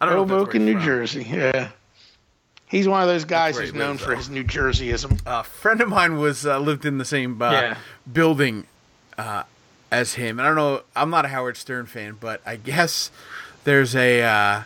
[0.01, 0.85] I don't know if that's where Hoboken, he's New from.
[0.85, 1.27] Jersey.
[1.31, 1.69] Yeah,
[2.67, 4.17] he's one of those guys who's known lives, for though.
[4.17, 5.21] his New Jerseyism.
[5.27, 7.77] A friend of mine was uh, lived in the same uh, Yeah.
[8.13, 8.67] building
[9.17, 9.45] uh,
[9.91, 10.39] as him.
[10.39, 10.83] And I don't know.
[10.97, 13.11] I'm not a Howard Stern fan, but I guess
[13.65, 14.63] there's a uh,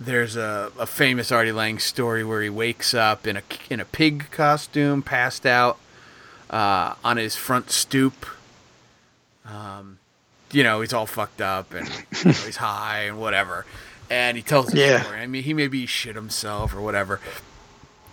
[0.00, 3.84] there's a, a famous Artie Lang story where he wakes up in a in a
[3.84, 5.78] pig costume, passed out
[6.50, 8.26] uh, on his front stoop.
[9.46, 9.98] Um,
[10.52, 13.64] you know, he's all fucked up and you know, he's high and whatever.
[14.10, 15.02] And he tells the Yeah.
[15.02, 15.20] story.
[15.20, 17.20] I mean, he maybe shit himself or whatever.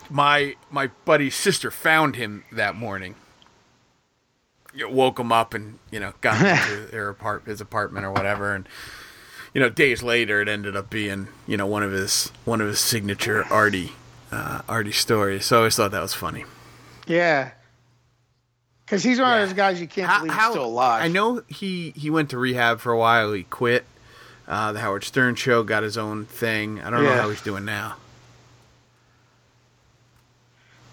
[0.09, 3.15] My my buddy's sister found him that morning.
[4.73, 8.11] You woke him up and you know got him to their apart his apartment or
[8.11, 8.69] whatever, and
[9.53, 12.67] you know days later it ended up being you know one of his one of
[12.67, 13.93] his signature Artie
[14.31, 15.45] uh, Artie stories.
[15.45, 16.45] So I always thought that was funny.
[17.07, 17.51] Yeah.
[18.87, 19.43] Because he's one Yeah.
[19.43, 21.03] of those guys you can't How- believe how- he's still alive.
[21.03, 23.33] I know he he went to rehab for a while.
[23.33, 23.85] He quit.
[24.47, 26.81] Uh, the Howard Stern show got his own thing.
[26.81, 27.97] I don't know how he's doing now.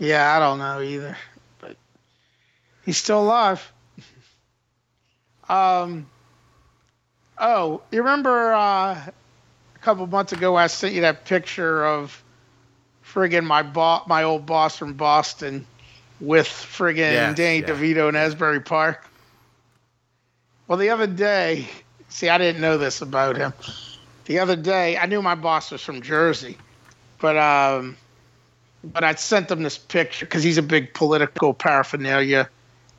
[0.00, 1.16] Yeah, I don't know either,
[1.60, 1.76] but
[2.84, 3.70] he's still alive.
[5.48, 6.06] Um.
[7.38, 12.22] Oh, you remember uh, a couple months ago I sent you that picture of
[13.06, 15.66] friggin' my bo- my old boss from Boston
[16.24, 17.66] with friggin' Yes, Danny yeah.
[17.66, 19.06] DeVito in Asbury Park.
[20.66, 21.68] Well, the other day,
[22.08, 23.52] see, I didn't know this about him.
[24.24, 26.56] The other day, I knew my boss was from Jersey,
[27.20, 27.96] but um,
[28.82, 32.48] but I sent him this picture because he's a big political paraphernalia,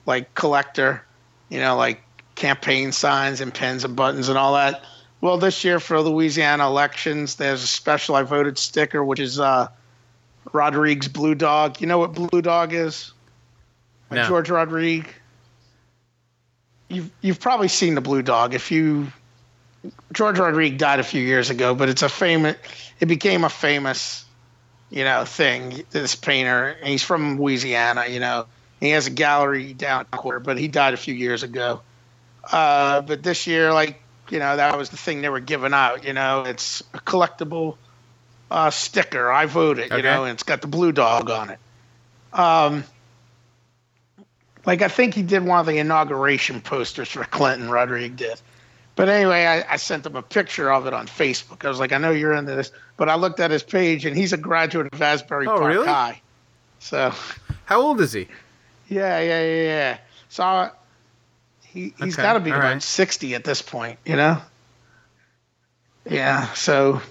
[0.05, 1.03] like collector,
[1.49, 2.01] you know, like
[2.35, 4.83] campaign signs and pens and buttons and all that.
[5.21, 9.69] Well, this year for Louisiana elections, there's a special I voted sticker, which is uh,
[10.53, 11.81] Rodrigue Blue Dog.
[11.81, 13.11] You know what Blue Dog is?
[14.09, 14.27] Like No.
[14.27, 15.07] George Rodrigue.
[16.89, 19.07] You've you've probably seen the Blue Dog if you.
[20.13, 22.55] George Rodrigue died a few years ago, but it's a famous.
[22.99, 24.25] It became a famous,
[24.89, 25.83] you know, thing.
[25.91, 28.05] This painter, and he's from Louisiana.
[28.07, 28.45] You know,
[28.79, 31.81] he has a gallery down quarter, but he died a few years ago.
[32.51, 33.99] Uh, but this year, like
[34.29, 36.03] you know, that was the thing they were giving out.
[36.03, 37.77] You know, it's a collectible
[38.51, 39.31] uh, sticker.
[39.31, 39.89] I voted.
[39.91, 40.03] You Okay.
[40.03, 41.59] know, and it's got the blue dog on it.
[42.33, 42.83] Um,
[44.65, 47.69] like I think he did one of the inauguration posters for Clinton.
[47.69, 48.39] Rodrigue did.
[48.95, 51.65] But anyway, I, I sent him a picture of it on Facebook.
[51.65, 54.15] I was like, I know you're into this, but I looked at his page, and
[54.15, 55.87] he's a graduate of Asbury Oh, Park really?
[55.87, 56.21] High.
[56.79, 57.13] So
[57.65, 58.27] How old is he?
[58.87, 59.97] yeah, yeah, yeah, yeah.
[60.29, 60.69] So I,
[61.65, 62.81] he he's Okay, got to be all about right.
[62.83, 64.41] sixty at this point, you know.
[66.09, 67.01] Yeah, so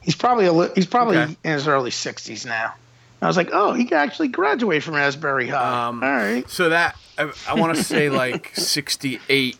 [0.00, 1.36] he's probably a li- he's probably Okay.
[1.44, 2.74] in his early sixties now.
[3.22, 5.86] I was like, oh, he can actually graduate from Asbury High.
[5.86, 6.48] Um, All right.
[6.50, 9.56] So that I, I want to say like 68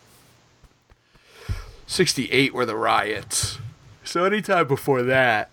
[1.87, 3.59] 68 were the riots.
[4.03, 5.49] So anytime before that.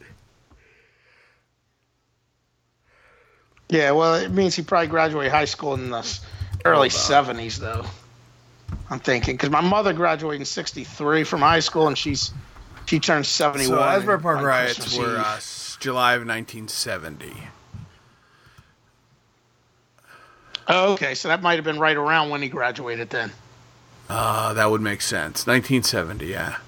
[3.68, 6.20] Yeah, well, it means he probably graduated high school in the
[6.64, 7.84] early seventies, though.
[8.88, 12.32] I'm thinking because my mother graduated in '63 from high school, and she's
[12.86, 13.78] she turned 71.
[13.78, 15.38] So Asbury Park riots Christmas were uh,
[15.78, 17.32] July of 1970.
[20.72, 23.32] Oh, okay, so that might have been right around when he graduated then.
[24.08, 25.44] Uh, that would make sense.
[25.46, 26.58] 1970, yeah.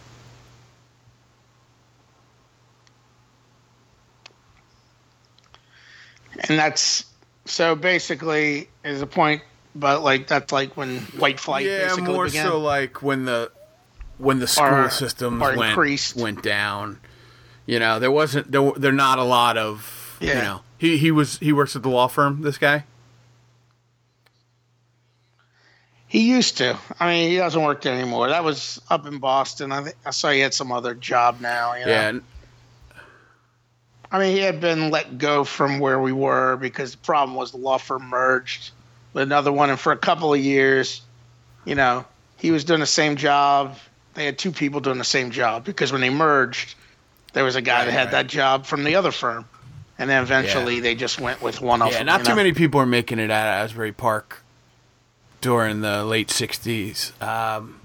[6.49, 7.05] And that's
[7.45, 9.43] so basically is a point,
[9.75, 12.47] but like that's like when white flight yeah, basically more began.
[12.47, 13.51] so like when the
[14.19, 16.17] when the school Or- systems went increased.
[16.17, 17.01] went down.
[17.67, 18.73] You know, there wasn't there.
[18.77, 20.43] There not a lot of you Yeah.
[20.43, 20.61] know.
[20.79, 22.43] He he was he works at the law firm.
[22.43, 22.85] This guy.
[26.13, 26.79] He used to.
[27.01, 28.29] I mean, he doesn't work there anymore.
[28.29, 29.73] That was up in Boston.
[29.73, 31.73] I think I saw he had some other job now.
[31.73, 31.91] You know?
[31.91, 32.19] Yeah,
[34.11, 37.53] I mean, he had been let go from where we were because the problem was
[37.53, 38.73] the law firm merged
[39.15, 41.01] with another one, and for a couple of years,
[41.65, 42.05] you know,
[42.37, 43.79] he was doing the same job.
[44.13, 46.75] They had two people doing the same job because when they merged,
[47.33, 48.11] there was a guy Right, that had right.
[48.11, 49.47] that job from the other firm,
[49.99, 52.01] and then eventually they just went with one of yeah.
[52.01, 52.07] them.
[52.07, 52.37] Not too know?
[52.37, 54.42] many people are making it out of Asbury Park
[55.43, 57.21] during the late '60s.
[57.21, 57.81] Um,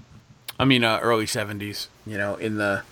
[0.58, 1.88] I mean, uh, early '70s.
[2.06, 2.82] You know, in the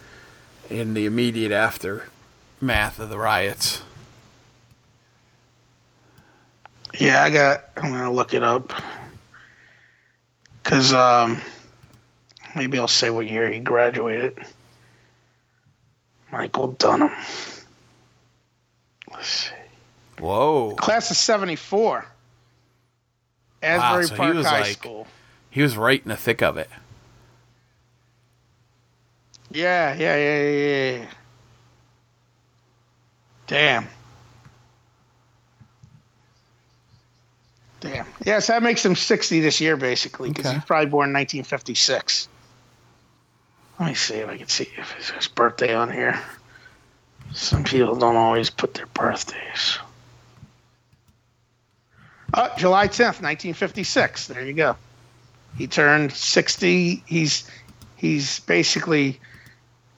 [0.69, 3.83] in the immediate aftermath of the riots.
[6.99, 7.65] Yeah, I got.
[7.79, 8.73] I'm gonna look it up
[10.63, 11.41] because um,
[12.55, 14.39] maybe I'll say what year he graduated.
[16.33, 17.13] Michael Dunham,
[19.13, 19.55] Let's see.
[20.19, 20.75] Whoa.
[20.75, 22.05] class of '74.
[23.63, 25.07] Asbury so he Park was High like- School.
[25.51, 26.69] He was right in the thick of it.
[29.51, 31.07] Yeah, yeah, yeah, yeah, yeah.
[33.47, 33.89] Damn.
[37.81, 38.07] Damn.
[38.25, 40.55] Yes, that makes him 60 this year, basically, because Okay.
[40.57, 42.29] he's probably born in 1956.
[43.79, 46.21] Let me see if I can see if it's his birthday on here.
[47.33, 49.79] Some people don't always put their birthdays.
[52.35, 54.29] Oh, July 10th, 1956.
[54.29, 54.77] There you go.
[55.57, 57.03] He turned 60.
[57.07, 57.49] He's
[57.97, 59.21] he's basically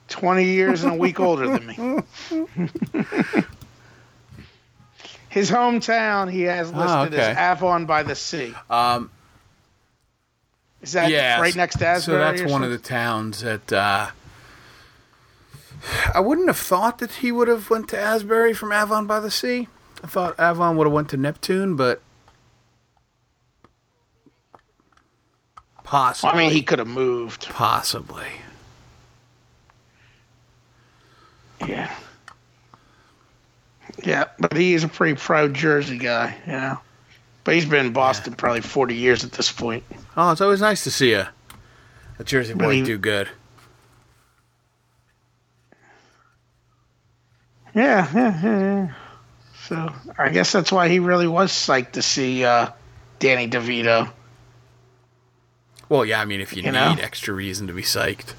[0.09, 1.75] 20 years and a week older than me.
[5.29, 7.31] His hometown he has listed Oh, okay.
[7.31, 8.53] as Avon by the Sea.
[8.69, 9.11] Um,
[10.81, 12.17] Is that yeah, right next to Asbury?
[12.17, 14.09] So that's one of the towns that uh,
[16.15, 19.29] I wouldn't have thought that he would have went to Asbury from Avon by the
[19.29, 19.67] Sea.
[20.03, 22.01] I thought Avon would have went to Neptune, but
[25.89, 26.29] Possibly.
[26.31, 27.47] I mean, he could have moved.
[27.49, 28.27] possibly.
[31.67, 31.91] Yeah.
[34.03, 36.77] Yeah, but he is a pretty proud Jersey guy, you know.
[37.43, 39.83] But he's been in Boston probably 40 years at this point.
[40.15, 41.31] Oh, it's always nice to see a
[42.19, 43.27] a Jersey boy Really- do good.
[47.73, 48.93] Yeah, yeah, yeah, yeah.
[49.67, 52.69] So I guess that's why he really was psyched to see uh,
[53.17, 54.11] Danny DeVito.
[55.89, 56.95] Well, yeah, I mean, if you, You need know?
[57.01, 58.33] extra reason to be psyched.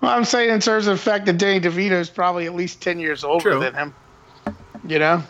[0.00, 2.80] Well, I'm saying in terms of the fact that Danny DeVito is probably at least
[2.80, 3.60] 10 years older True.
[3.60, 3.94] than him.
[4.86, 5.22] You know?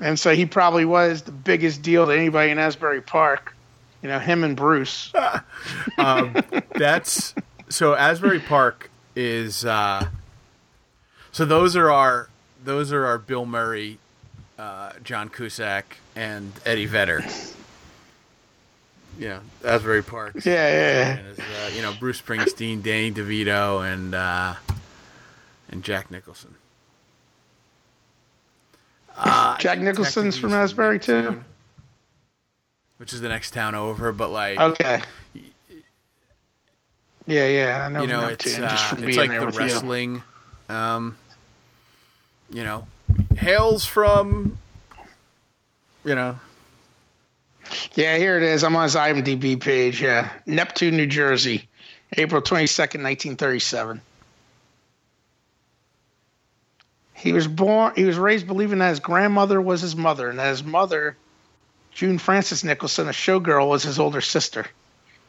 [0.00, 3.54] And so he probably was the biggest deal to anybody in Asbury Park.
[4.02, 5.12] You know, him and Bruce.
[5.96, 7.34] That's
[7.68, 10.08] so Asbury Park is uh
[11.30, 12.28] so those are our
[12.64, 13.98] those are our Bill Murray,
[14.64, 17.24] uh, John Cusack and Eddie Vedder.
[19.18, 20.34] Yeah, Asbury Park.
[20.44, 24.54] Yeah, yeah, And it's, uh, you know, Bruce Springsteen, Danny DeVito, and uh,
[25.68, 26.54] and Jack Nicholson.
[29.16, 31.22] Uh, Jack Nicholson's from Asbury, too?
[31.22, 31.44] Neptune,
[32.96, 34.58] Which is the next town over, but like.
[34.58, 35.00] Okay.
[37.26, 37.86] Yeah, yeah.
[37.86, 39.60] I know, you know, it's uh, just it's like the with you.
[39.60, 40.22] wrestling.
[40.68, 41.16] Um,
[42.50, 42.86] you know,
[43.36, 44.58] hails from.
[46.04, 46.38] You know,
[47.94, 48.62] Yeah, here it is.
[48.62, 50.02] I'm on his IMDb page.
[50.02, 51.68] Yeah, Neptune, New Jersey,
[52.16, 54.00] April 22nd, 1937.
[57.14, 57.94] He was born.
[57.96, 61.16] He was raised believing that his grandmother was his mother, and that his mother,
[61.92, 64.66] June Frances Nicholson, a showgirl, was his older sister.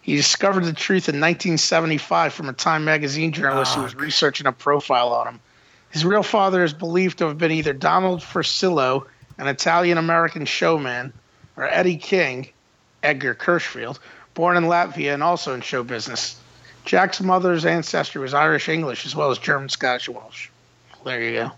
[0.01, 4.51] He discovered the truth in 1975 from a Time magazine journalist who was researching a
[4.51, 5.39] profile on him.
[5.95, 9.05] His real father is believed to have been either Donald Furcillo,
[9.37, 11.13] an Italian American showman,
[11.55, 12.49] or Eddie King,
[13.01, 13.99] Edgar Kirschfeld,
[14.33, 16.37] born in Latvia and also in show business.
[16.83, 20.49] Jack's mother's ancestry was Irish English as well as German, Scottish, and Welsh.
[21.05, 21.51] There you go.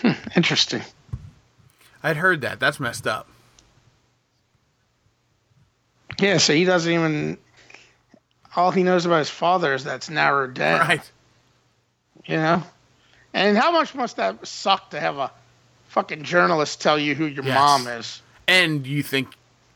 [0.00, 0.80] Hmm, interesting.
[2.02, 2.58] I'd heard that.
[2.58, 3.28] That's messed up.
[6.18, 7.36] Yeah, so he doesn't even.
[8.56, 10.88] All he knows about his father is that's narrowed down.
[10.88, 11.12] Right.
[12.24, 12.62] You know?
[13.34, 15.30] And how much must that suck to have a
[15.88, 17.54] fucking journalist tell you who your Yes.
[17.54, 18.20] mom is?
[18.46, 19.28] And you think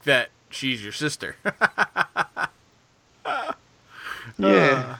[0.04, 1.36] that she's your sister.
[4.38, 4.96] Yeah.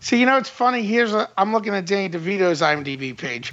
[0.00, 0.82] See, you know, it's funny.
[0.82, 3.52] Here's a, I'm looking at Danny DeVito's IMDb page.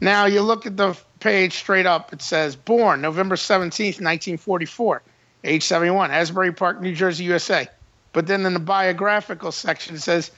[0.00, 2.12] Now you look at the page straight up.
[2.12, 5.02] It says born November 17th, 1944,
[5.44, 7.68] age 71, Asbury Park, New Jersey, USA.
[8.12, 10.30] But then in the biographical section it says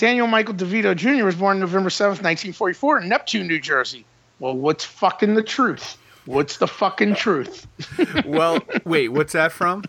[0.00, 1.26] Daniel Michael DeVito Jr.
[1.26, 4.06] was born November 7th, 1944, in Neptune, New Jersey.
[4.38, 5.98] Well, what's fucking the truth?
[6.24, 7.66] What's the fucking truth?
[8.24, 9.84] well, wait, what's that from?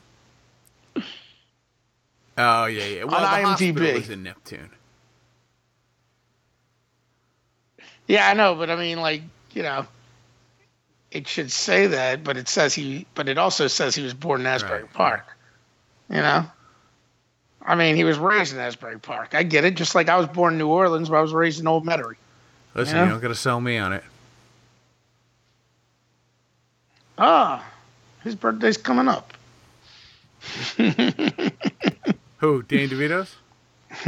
[2.37, 3.03] Oh yeah, yeah.
[3.05, 3.79] Well, On the IMDb.
[3.79, 4.69] is in Neptune.
[8.05, 9.21] Yeah, I know, but I mean, like,
[9.53, 9.87] you know,
[11.09, 14.41] it should say that, but it says he, but it also says he was born
[14.41, 14.93] in Asbury Right.
[14.93, 15.37] Park.
[16.09, 16.45] You know,
[17.65, 19.35] I mean, he was raised in Asbury Park.
[19.35, 19.75] I get it.
[19.75, 22.15] Just like I was born in New Orleans, but I was raised in Old Metairie.
[22.73, 23.03] Listen, Yeah.
[23.05, 24.03] you don't gotta sell me on it.
[27.17, 27.63] Ah,
[28.23, 29.33] his birthday's coming up.
[30.77, 32.63] Who?
[32.63, 33.35] Danny DeVito's?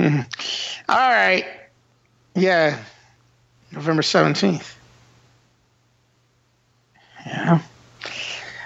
[0.90, 1.46] All right.
[2.36, 2.80] Yeah,
[3.72, 4.76] November seventeenth.
[7.28, 7.60] Yeah.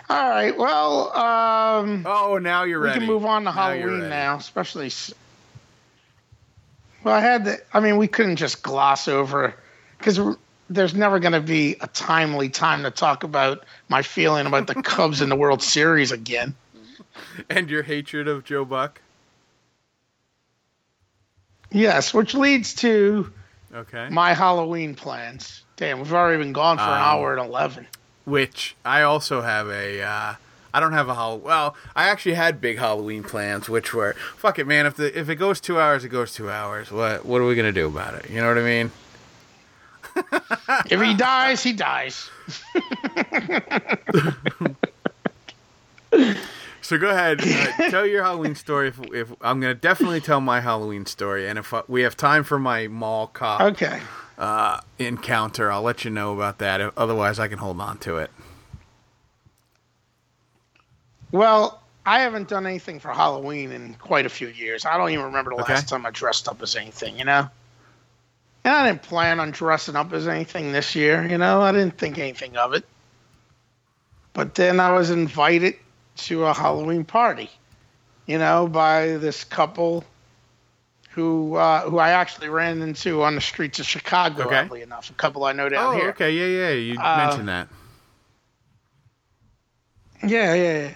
[0.10, 0.58] All right.
[0.58, 3.00] Well, um, Oh, now you're we ready.
[3.00, 4.92] We can move on to Now Halloween now, especially.
[7.04, 7.60] Well, I had the.
[7.74, 9.54] I mean, we couldn't just gloss over
[9.98, 10.20] because
[10.70, 14.76] there's never going to be a timely time to talk about my feeling about the
[14.82, 16.56] Cubs in the World Series again.
[17.50, 19.02] And your hatred of Joe Buck.
[21.72, 23.32] Yes, which leads to
[23.76, 24.08] Okay.
[24.10, 25.64] my Halloween plans.
[25.76, 27.86] Damn, we've already been gone for an Um, hour and eleven.
[28.28, 30.02] Which I also have a.
[30.02, 30.34] Uh,
[30.74, 31.38] I don't have a Hall.
[31.40, 34.86] Well, I actually had big Halloween plans, which were fuck it, man.
[34.86, 36.92] If the if it goes two hours, it goes two hours.
[36.92, 38.30] What what are we gonna do about it?
[38.30, 38.92] You know what I mean?
[40.90, 42.30] If he dies, he dies.
[46.82, 48.88] So go ahead, uh, tell your Halloween story.
[48.88, 52.46] If, if I'm gonna definitely tell my Halloween story, and if uh, we have time
[52.46, 54.00] for my mall cop Okay.
[54.38, 56.94] Uh, encounter, I'll let you know about that.
[56.98, 58.32] Otherwise, I can hold on to it.
[61.32, 64.86] Well, I haven't done anything for Halloween in quite a few years.
[64.86, 65.74] I don't even remember the Okay.
[65.74, 67.50] last time I dressed up as anything, you know?
[68.64, 71.98] And I didn't plan on dressing up as anything this year, you know, I didn't
[71.98, 72.86] think anything of it.
[74.34, 75.76] But then I was invited
[76.18, 77.50] to a Halloween party,
[78.26, 80.04] you know, by this couple
[81.18, 84.64] who uh, who I actually ran into on the streets of Chicago, Okay.
[84.64, 85.10] oddly enough.
[85.10, 86.10] A couple I know down Oh, here.
[86.10, 86.74] okay, yeah, yeah.
[86.74, 87.68] You Uh, mentioned that.
[90.24, 90.94] Yeah, yeah, yeah.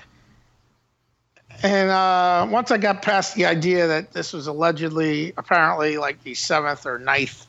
[1.63, 6.33] And uh, once I got past the idea that this was allegedly, apparently, like the
[6.33, 7.45] seventh or ninth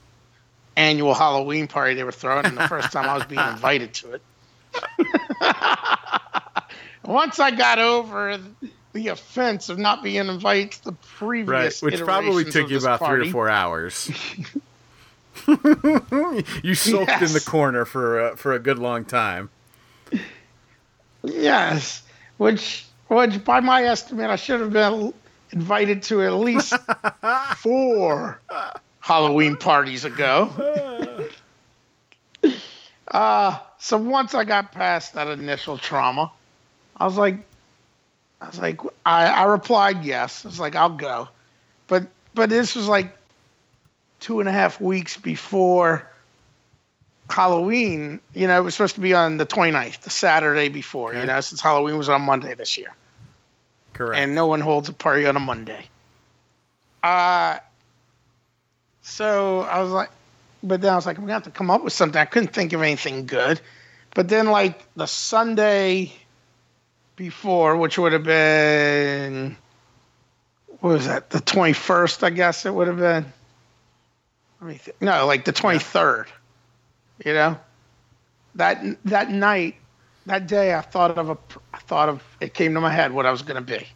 [0.76, 4.12] annual Halloween party they were throwing, and the first time I was being invited to
[4.12, 4.22] it.
[7.06, 8.38] once I got over
[8.92, 12.98] the offense of not being invited to the previous, Right, which probably took you about
[12.98, 14.10] three party, or four hours.
[16.62, 19.50] you sulked in the corner for uh, for a good long time.
[21.22, 22.02] Yes,
[22.36, 25.14] which which by my estimate, I should have been
[25.52, 26.74] invited to at least
[27.56, 28.40] four
[29.00, 31.28] Halloween parties ago.
[33.08, 36.30] uh, so once I got past that initial trauma,
[36.96, 37.36] I was like,
[38.42, 40.44] I was like, I, I replied yes.
[40.44, 41.28] I was like, I'll go,
[41.86, 43.16] but but this was like
[44.18, 46.08] two and a half weeks before
[47.30, 51.24] Halloween, you know, it was supposed to be on the 29th, the Saturday before, you
[51.24, 52.94] know, since Halloween was on Monday this year.
[53.92, 54.20] Correct.
[54.20, 55.86] And no one holds a party on a Monday.
[57.02, 57.58] Uh,
[59.02, 60.10] so I was like,
[60.62, 62.20] but then I was like, I'm going to have to come up with something.
[62.20, 63.60] I couldn't think of anything good.
[64.14, 66.12] But then, like, the Sunday
[67.22, 69.56] before, which would have been,
[70.80, 73.32] what was that, the 21st, I guess it would have been.
[74.60, 75.00] Let me think.
[75.00, 76.26] No, like the 23rd.
[77.24, 77.60] You know,
[78.56, 79.76] that that night,
[80.26, 81.38] that day, I thought of a,
[81.72, 83.86] I thought of it came to my head what I was going to be.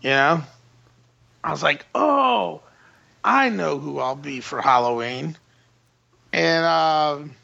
[0.00, 0.42] You know,
[1.44, 2.62] I was like, oh,
[3.22, 5.36] I know who I'll be for Halloween,
[6.32, 7.34] and um,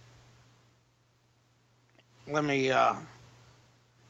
[2.26, 2.94] let me, uh,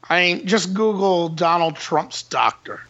[0.09, 2.81] I ain't just Google Donald Trump's doctor.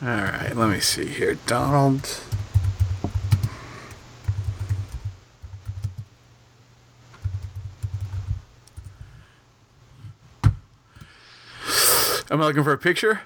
[0.00, 1.34] All right, let me see here.
[1.46, 2.08] Donald.
[12.30, 13.20] I'm I looking for a picture?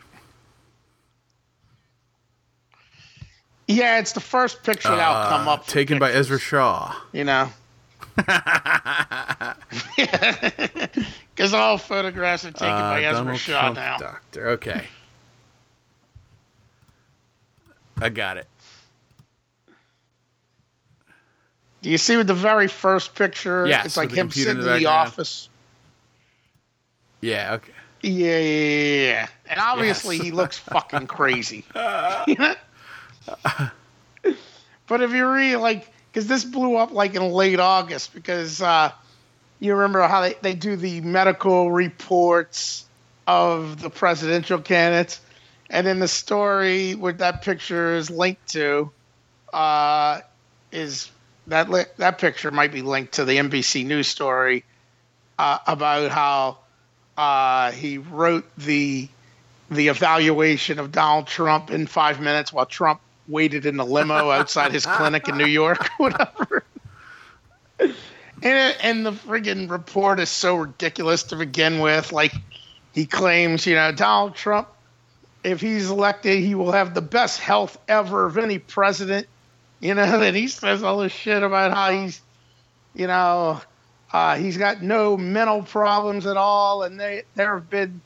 [3.66, 5.66] Yeah, it's the first picture that'll come Uh, up.
[5.66, 6.94] Taken by Ezra Shaw.
[7.12, 7.50] You know.
[11.34, 13.96] Because all photographs are taken Uh, by Ezra Donald Shaw Trump now.
[13.96, 14.48] Doctor.
[14.50, 14.86] Okay.
[18.00, 18.46] I got it.
[21.80, 23.66] Do you see with the very first picture?
[23.66, 25.48] Yes, it's like him computer in sitting the in the office.
[27.20, 27.54] Yeah.
[27.54, 27.72] Okay.
[28.02, 29.28] Yeah, yeah, yeah, yeah.
[29.46, 30.24] And obviously Yes.
[30.26, 31.64] he looks fucking crazy.
[31.74, 32.52] but
[34.90, 38.92] if you read like, because this blew up like in late August, because uh,
[39.60, 42.84] you remember how they, they do the medical reports
[43.26, 45.20] of the presidential candidates,
[45.70, 48.90] and then the story where that picture is linked to
[49.54, 50.20] uh,
[50.70, 51.10] is
[51.46, 54.64] that li- that picture might be linked to the NBC News story
[55.38, 56.58] uh, about how
[57.16, 59.08] uh, he wrote the
[59.70, 64.72] the evaluation of Donald Trump in five minutes while Trump waited in the limo outside
[64.72, 66.64] his clinic in New York, whatever.
[67.78, 72.12] And and the friggin' report is so ridiculous to begin with.
[72.12, 72.34] Like
[72.92, 74.68] he claims, you know, Donald Trump,
[75.44, 79.26] if he's elected, he will have the best health ever of any president.
[79.80, 82.20] You know, and he says all this shit about how he's,
[82.94, 83.60] you know,
[84.12, 88.00] uh, he's got no mental problems at all, and they, there have been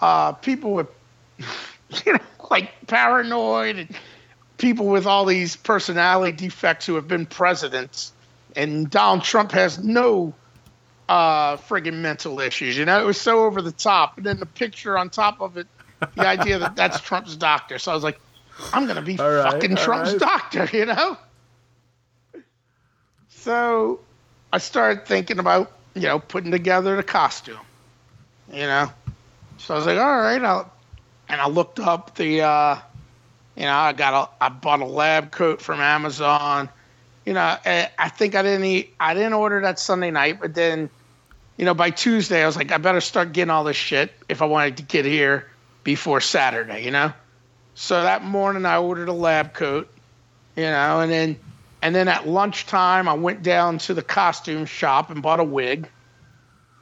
[0.00, 0.88] uh, people with,
[2.04, 2.18] you know,
[2.50, 3.96] like paranoid and
[4.62, 8.12] people with all these personality defects who have been presidents,
[8.56, 10.32] and Donald Trump has no
[11.08, 12.78] uh, friggin' mental issues.
[12.78, 15.58] You know, it was so over the top, and then the picture on top of
[15.58, 15.66] it,
[16.14, 17.78] the idea that that's Trump's doctor.
[17.78, 18.18] So I was like,
[18.72, 20.20] I'm gonna be All fucking Trump's right.
[20.20, 21.18] doctor, you know.
[23.28, 24.00] So
[24.52, 27.58] I started thinking about, you know, putting together the costume,
[28.52, 28.90] you know.
[29.58, 30.72] So I was like, all right, I'll,
[31.28, 32.78] and I looked up the, uh,
[33.56, 36.68] you know, I got a, I bought a lab coat from Amazon.
[37.26, 40.54] You know, eh, I think I didn't eat, I didn't order that Sunday night, but
[40.54, 40.90] then,
[41.56, 44.42] you know, by Tuesday I was like, I better start getting all this shit if
[44.42, 45.48] I wanted to get here
[45.84, 47.12] before Saturday, you know.
[47.74, 49.90] So that morning I ordered a lab coat,
[50.56, 51.38] you know, and then
[51.80, 55.88] and then at lunchtime I went down to the costume shop and bought a wig,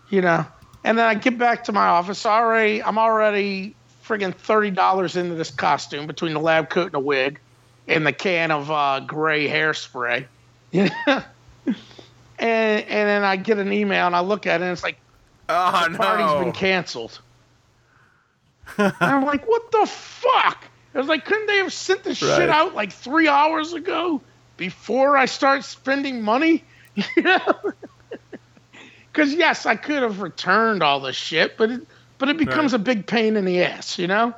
[0.08, 0.46] you know.
[0.84, 3.74] And then I get back to my office already I'm already
[4.10, 7.38] friggin' thirty dollars into this costume between the lab coat and the wig.
[7.86, 10.26] and the can of uh, gray hairspray.
[10.72, 11.24] and
[12.38, 14.98] and then I get an email and I look at it and it's like
[15.48, 16.38] Oh the party's no!
[16.38, 17.20] been canceled.
[18.78, 20.64] and I'm like, what the fuck?
[20.94, 22.36] I was like, couldn't they have sent this Right.
[22.36, 24.20] shit out like three hours ago
[24.56, 26.64] before I start spending money?
[27.16, 27.54] You know?
[29.12, 31.80] Because yes, I could have returned all the shit, but it,
[32.20, 32.80] but it becomes Right.
[32.80, 34.34] a big pain in the ass, you know.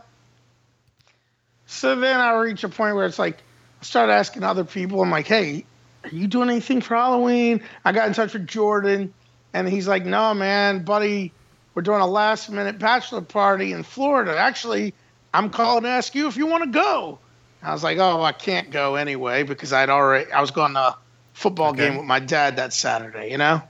[1.66, 3.42] So then I reach a point where it's like
[3.80, 5.02] I start asking other people.
[5.02, 5.68] I'm like, hey,
[6.04, 7.62] are you doing anything for Halloween?
[7.84, 9.14] I got in touch with Jordan,
[9.52, 11.36] and he's like, no, man, buddy,
[11.74, 14.36] we're doing a last minute bachelor party in Florida.
[14.38, 14.94] Actually,
[15.34, 17.20] I'm calling to ask you if you want to go.
[17.62, 20.80] I was like, oh, I can't go anyway because I'd already I was going to
[20.80, 20.98] a
[21.34, 21.86] football Okay.
[21.88, 23.62] game with my dad that Saturday, you know,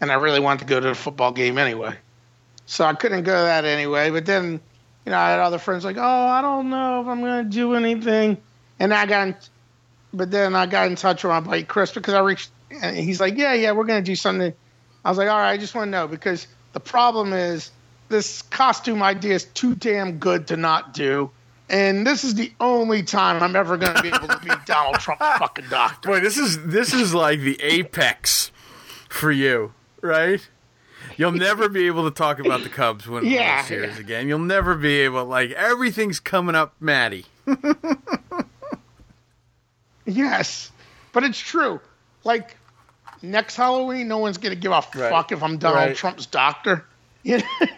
[0.00, 1.96] and I really wanted to go to the football game anyway,
[2.66, 4.10] so I couldn't go to that anyway.
[4.10, 4.60] But then,
[5.04, 7.74] you know, I had other friends like, oh, I don't know if I'm gonna do
[7.74, 8.38] anything,
[8.78, 9.36] and I got, in,
[10.12, 13.20] but then I got in touch with my buddy Chris because I reached, and he's
[13.20, 14.52] like, yeah, yeah, we're gonna do something.
[15.04, 17.70] I was like, all right, I just want to know because the problem is
[18.08, 21.30] this costume idea is too damn good to not do.
[21.68, 24.96] And this is the only time I'm ever going to be able to be Donald
[24.96, 26.10] Trump's fucking doctor.
[26.10, 28.52] Boy, this is this is like the apex
[29.08, 29.72] for you,
[30.02, 30.46] right?
[31.22, 34.00] You'll never be able to talk about the Cubs the Yeah, World Series yeah.
[34.00, 34.26] again.
[34.26, 37.26] You'll never be able like everything's coming up, Maddie.
[40.04, 40.72] Yes,
[41.12, 41.80] but it's true.
[42.24, 42.56] Like
[43.22, 44.92] next Halloween, no one's going to give a Right.
[45.10, 45.96] fuck if I'm Donald Right.
[45.96, 46.84] Trump's doctor.
[47.24, 47.70] You know?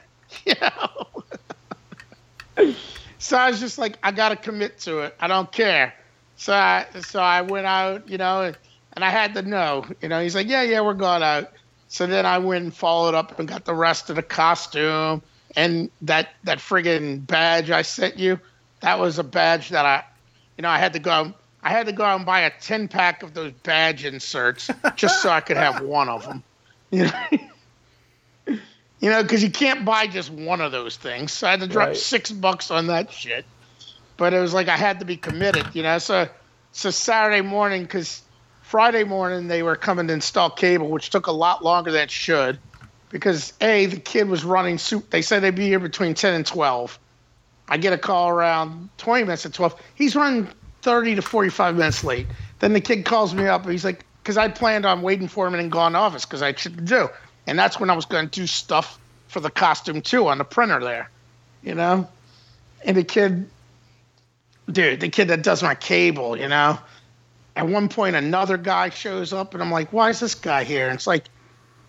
[2.56, 2.74] you
[3.18, 5.14] so I was just like, I got to commit to it.
[5.20, 5.92] I don't care.
[6.36, 8.54] So I, so I went out, you know,
[8.94, 9.84] and I had to know.
[10.00, 11.52] You know, he's like, yeah, yeah, we're going out.
[11.94, 15.22] So then I went and followed up and got the rest of the costume
[15.54, 18.40] and that that friggin' badge I sent you.
[18.80, 20.02] That was a badge that I,
[20.58, 21.32] you know, I had to go.
[21.62, 25.22] I had to go out and buy a ten pack of those badge inserts just
[25.22, 26.42] so I could have one of them.
[26.90, 27.12] You know,
[28.98, 31.30] you know, because you can't buy just one of those things.
[31.30, 31.96] So I had to drop Right.
[31.96, 33.46] six bucks on that shit.
[34.16, 35.98] But it was like I had to be committed, you know.
[35.98, 36.28] So,
[36.72, 38.23] so Saturday morning, because
[38.64, 42.10] Friday morning they were coming to install cable, which took a lot longer than it
[42.10, 42.58] should,
[43.10, 45.10] because a the kid was running soup.
[45.10, 46.98] They said they'd be here between ten and twelve.
[47.68, 49.80] I get a call around twenty minutes at twelve.
[49.94, 50.48] He's running
[50.80, 52.26] thirty to forty-five minutes late.
[52.58, 53.62] Then the kid calls me up.
[53.62, 56.40] and He's like, because I planned on waiting for him and going to office because
[56.40, 57.10] I to do,
[57.46, 60.44] and that's when I was going to do stuff for the costume too on the
[60.44, 61.10] printer there,
[61.62, 62.08] you know.
[62.82, 63.48] And the kid,
[64.70, 66.78] dude, the kid that does my cable, you know.
[67.56, 70.86] At one point, another guy shows up, and I'm like, "Why is this guy here?"
[70.86, 71.24] And it's like,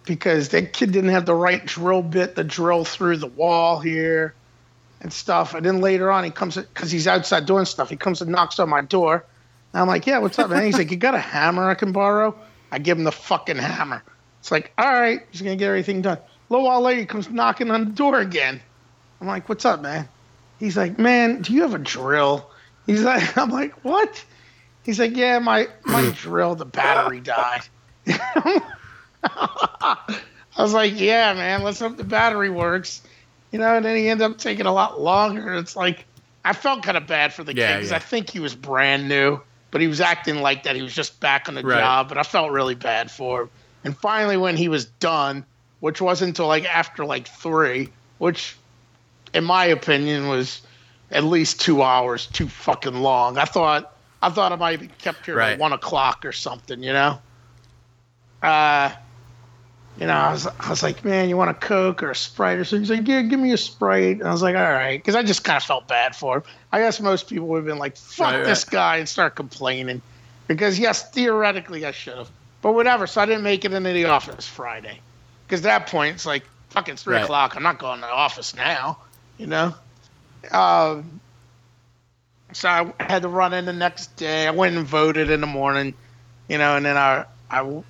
[0.05, 4.35] because that kid didn't have the right drill bit to drill through the wall here
[5.01, 5.53] and stuff.
[5.53, 7.89] And then later on, he comes because he's outside doing stuff.
[7.89, 9.25] He comes and knocks on my door.
[9.73, 11.91] And I'm like, "Yeah, what's up, man?" He's like, "You got a hammer I can
[11.91, 12.35] borrow?"
[12.71, 14.03] I give him the fucking hammer.
[14.39, 16.19] It's like, "All right, he's gonna get everything done."
[16.49, 18.61] Little while later, he comes knocking on the door again.
[19.19, 20.07] I'm like, "What's up, man?"
[20.59, 22.49] He's like, "Man, do you have a drill?"
[22.85, 24.23] He's like, "I'm like, what?"
[24.85, 27.61] He's like, "Yeah, my my drill, the battery died."
[29.23, 29.97] I
[30.57, 33.01] was like, "Yeah, man, let's hope the battery works."
[33.51, 35.53] You know, and then he ended up taking a lot longer.
[35.55, 36.05] It's like
[36.43, 37.95] I felt kind of bad for the Yeah, kid because yeah.
[37.97, 39.39] I think he was brand new,
[39.71, 41.79] but he was acting like that he was just back on the Right.
[41.79, 42.09] job.
[42.09, 43.49] But I felt really bad for him.
[43.83, 45.45] And finally, when he was done,
[45.79, 48.55] which wasn't until like after like three, which
[49.33, 50.61] in my opinion was
[51.11, 53.37] at least two hours too fucking long.
[53.37, 55.53] I thought I thought I might have kept here Right.
[55.53, 57.19] at one o'clock or something, you know.
[58.41, 58.91] Uh,
[59.97, 62.57] you know, I was I was like, man, you want a coke or a sprite
[62.57, 62.81] or something?
[62.81, 64.17] He's like, yeah, give me a sprite.
[64.19, 66.43] And I was like, all right, because I just kind of felt bad for him.
[66.71, 68.45] I guess most people would have been like, fuck Right, right.
[68.45, 70.01] this guy and start complaining,
[70.47, 72.29] because yes, theoretically I should have,
[72.61, 73.07] but whatever.
[73.07, 74.99] So I didn't make it into the office Friday,
[75.47, 77.23] because at that point it's like fucking three Right.
[77.23, 77.55] o'clock.
[77.55, 78.97] I'm not going to the office now,
[79.37, 79.73] you know.
[80.51, 81.21] Um,
[82.55, 84.47] so I had to run in the next day.
[84.47, 85.93] I went and voted in the morning,
[86.47, 87.83] you know, and then I I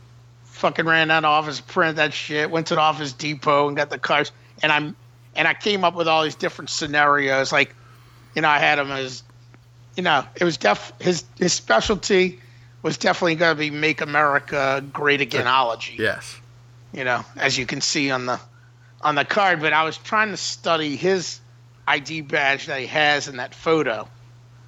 [0.46, 3.92] fucking ran down to office, printed that shit, went to the Office Depot and got
[3.92, 4.32] the cards,
[4.64, 4.96] and I'm
[5.36, 7.52] and I came up with all these different scenarios.
[7.52, 7.76] Like,
[8.36, 9.22] you know, I had him as,
[9.96, 12.40] you know, it was def his his specialty
[12.82, 16.40] was definitely going to be make America great again-ology Yes.
[16.92, 18.40] you know, as you can see on the
[19.02, 19.62] on the card.
[19.62, 21.40] But I was trying to study his
[21.88, 24.08] ID badge that he has in that photo,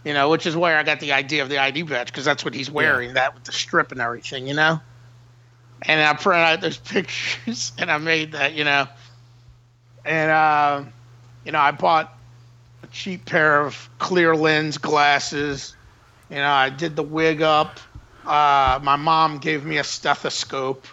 [0.07, 2.45] you know, which is where I got the idea of the ID badge because that's
[2.45, 4.79] what he's wearing, that with the strip and everything, you know.
[5.81, 8.87] And I printed out those pictures and I made that, you know,
[10.05, 10.83] and uh,
[11.43, 12.17] you know, I bought
[12.83, 15.75] a cheap pair of clear lens glasses,
[16.29, 17.77] You know, I did the wig up.
[18.25, 20.87] Uh, my mom gave me a stethoscope.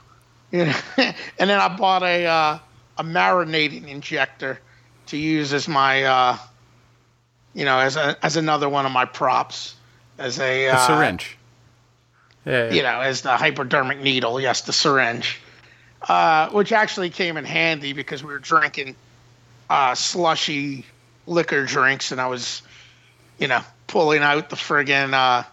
[0.51, 0.77] You know,
[1.39, 2.59] and then I bought a uh,
[2.99, 4.59] a marinating injector
[5.07, 6.39] to use as my uh,
[7.55, 9.75] you know as a, as another one of my props
[10.19, 11.39] as a, A uh, syringe.
[12.45, 12.73] Yeah, yeah.
[12.73, 14.41] you know, as the hypodermic needle.
[14.41, 15.41] Yes, the syringe,
[16.07, 18.97] uh, which actually came in handy because we were drinking
[19.71, 20.85] uh, slushy
[21.27, 22.63] liquor drinks, and I was,
[23.39, 25.45] you know, pulling out the friggin' uh,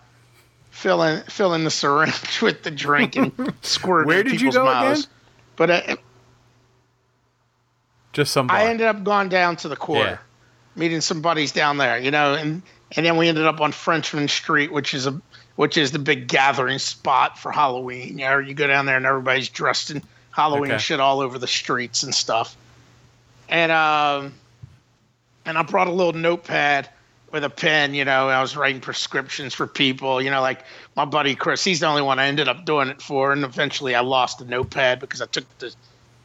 [0.69, 4.99] filling filling the syringe with the drink and squirting Where did you people's go mouths.
[5.01, 5.11] again?
[5.55, 5.95] But uh,
[8.13, 8.49] Just some.
[8.51, 10.19] I ended up going down to the quarter.
[10.75, 12.61] Meeting some buddies down there, you know, and
[12.95, 15.21] and then we ended up on Frenchmen Street, which is a
[15.55, 18.17] which is the big gathering spot for Halloween.
[18.17, 20.79] You know, you go down there and everybody's dressed in Halloween Okay.
[20.79, 22.55] shit all over the streets and stuff.
[23.49, 24.33] And um,
[25.45, 26.89] and I brought a little notepad
[27.31, 30.63] with a pen, you know, and I was writing prescriptions for people, you know, like
[30.95, 33.95] my buddy Chris, he's the only one I ended up doing it for, and eventually
[33.95, 35.73] I lost the notepad because I took the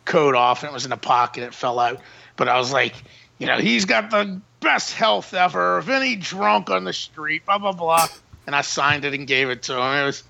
[0.05, 2.01] coat off and it was in a pocket, it fell out.
[2.37, 2.95] But I was like,
[3.39, 7.59] you know, he's got the best health ever of any drunk on the street, blah
[7.59, 8.09] blah blah.
[8.47, 9.93] And I signed it and gave it to him.
[9.93, 10.23] It was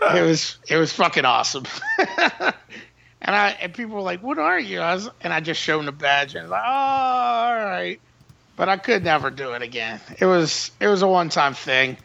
[0.00, 1.64] it was it was fucking awesome.
[1.98, 5.78] and I and people were like, "What are you?" I was, and I just showed
[5.78, 8.00] them the badge and like, "Oh, all right."
[8.56, 10.00] But I could never do it again.
[10.18, 11.96] It was it was a one time thing,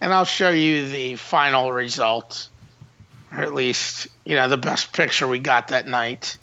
[0.00, 2.48] and I'll show you the final result,
[3.32, 6.38] or at least you know the best picture we got that night.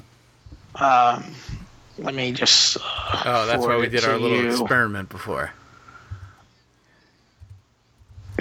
[0.75, 1.35] Um,
[1.99, 2.77] let me just.
[2.77, 2.81] uh,
[3.25, 4.49] Oh, that's why we did our little you.
[4.51, 5.51] experiment before.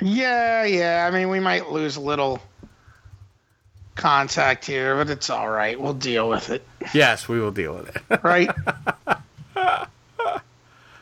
[0.01, 1.06] Yeah, yeah.
[1.06, 2.40] I mean, we might lose a little
[3.97, 5.78] contact here, but it's all right.
[5.80, 6.64] We'll deal with it,
[6.94, 8.20] Yes, we will deal with it.
[8.22, 8.48] right?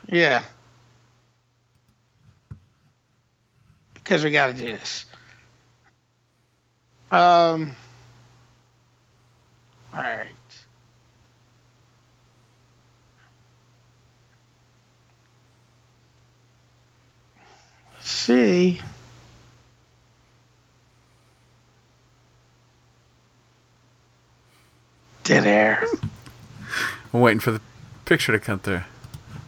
[0.08, 0.42] yeah.
[3.94, 5.04] Because we got to do this.
[7.10, 7.76] Um.
[9.94, 10.28] All right.
[18.06, 18.80] See.
[25.24, 25.84] Dead air.
[27.12, 27.60] I'm waiting for the
[28.04, 28.82] picture to come through.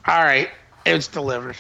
[0.08, 0.50] All right,
[0.84, 1.56] it's delivered.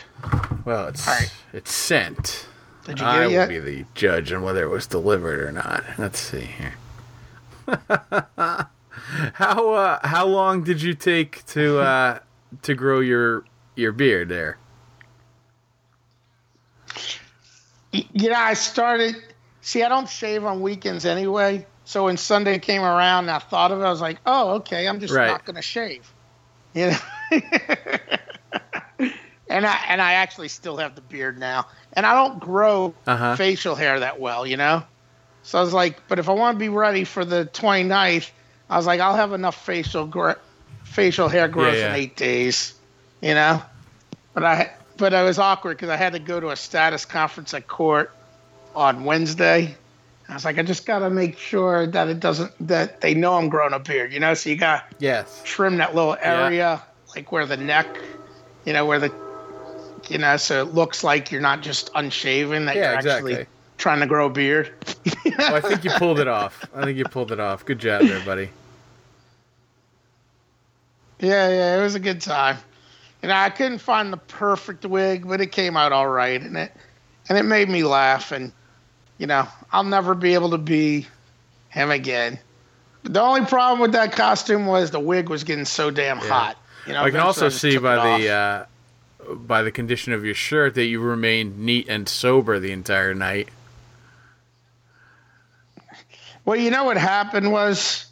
[0.64, 1.32] Well, it's All right.
[1.52, 2.48] it's sent.
[2.84, 5.52] Did you get I it will be the judge on whether it was delivered or
[5.52, 5.84] not.
[5.98, 6.74] Let's see here.
[9.34, 12.18] how uh, how long did you take to uh,
[12.62, 13.44] to grow your
[13.76, 14.58] your beard there?
[17.92, 19.14] You know, I started.
[19.60, 21.66] See, I don't shave on weekends anyway.
[21.84, 24.86] So when Sunday came around and I thought of it, I was like, "Oh, okay,
[24.86, 25.26] I'm just Right.
[25.28, 26.12] not going to shave."
[26.74, 26.98] You know.
[29.48, 33.36] and I and I actually still have the beard now, and I don't grow Uh-huh.
[33.36, 34.82] facial hair that well, you know.
[35.42, 38.30] So I was like, but if I want to be ready for the 29th,
[38.68, 40.32] I was like, I'll have enough facial gr-
[40.84, 41.90] facial hair growth yeah.
[41.90, 42.74] in eight days,
[43.22, 43.62] you know.
[44.34, 47.54] But I but I was awkward because I had to go to a status conference
[47.54, 48.10] at court
[48.74, 49.74] on Wednesday.
[50.28, 53.36] I was like, I just got to make sure that it doesn't that they know
[53.38, 54.34] I'm growing a beard, you know.
[54.34, 55.40] So you got Yes.
[55.44, 56.82] trim that little area,
[57.16, 57.98] like where the neck,
[58.66, 59.10] you know, where the,
[60.08, 63.32] you know, so it looks like you're not just unshaven, that Yeah, you're exactly.
[63.32, 63.46] actually
[63.78, 64.70] trying to grow a beard.
[65.38, 66.68] Well, I think you pulled it off.
[66.74, 67.64] I think you pulled it off.
[67.64, 68.50] Good job there, buddy.
[71.20, 72.58] Yeah, yeah, it was a good time.
[73.22, 76.56] You know, I couldn't find the perfect wig, but it came out all right, and
[76.56, 76.72] it
[77.28, 78.32] and it made me laugh.
[78.32, 78.52] And
[79.18, 81.06] you know, I'll never be able to be
[81.70, 82.38] him again.
[83.02, 86.56] The only problem with that costume was the wig was getting so damn hot.
[86.86, 88.66] You know, I can also just see by the uh,
[89.34, 93.48] by the condition of your shirt that you remained neat and sober the entire night.
[96.44, 98.06] Well, you know what happened was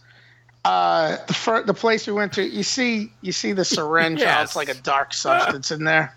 [0.66, 2.42] uh, the fir- the place we went to.
[2.44, 4.20] You see, you see the syringe.
[4.20, 4.42] how Yes.
[4.48, 6.14] it's like a dark substance in there.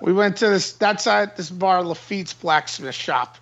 [0.00, 0.72] We went to this.
[0.72, 3.36] That's at this bar, Lafitte's Blacksmith Shop,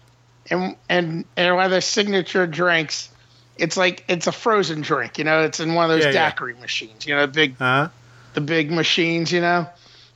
[0.51, 3.11] and and and one of their signature drinks.
[3.59, 5.19] It's like it's a frozen drink.
[5.19, 6.31] You know, it's in one of those Yeah, yeah.
[6.31, 7.07] daiquiri machines.
[7.07, 7.89] You know, the big Huh?
[8.35, 9.31] the big machines.
[9.31, 9.67] You know,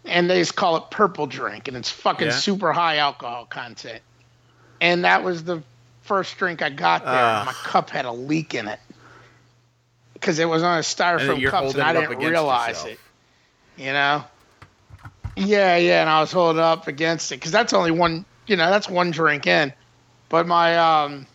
[0.06, 2.32] and they just call it purple drink, and it's fucking Yeah.
[2.32, 4.00] super high alcohol content.
[4.80, 5.62] And that was the
[6.02, 7.12] first drink I got there.
[7.14, 8.80] And my cup had a leak in it
[10.22, 12.88] because it was on a styrofoam cups, and I didn't realize yourself.
[12.88, 12.98] it.
[13.76, 14.24] You know.
[15.36, 18.24] Yeah, yeah, and I was holding up against it because that's only one.
[18.46, 19.72] You know, that's one drink in.
[20.28, 21.26] But my um,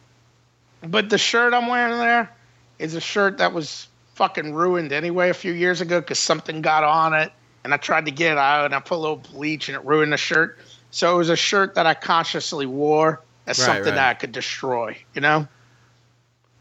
[0.82, 2.32] but the shirt I'm wearing there
[2.80, 6.84] is a shirt that was fucking ruined anyway a few years ago because something got
[6.84, 7.32] on it,
[7.64, 9.86] and I tried to get it out, and I put a little bleach, and it
[9.86, 10.60] ruined the shirt.
[10.92, 13.96] So it was a shirt that I consciously wore as Right, something right.
[13.96, 15.48] that I could destroy, you know?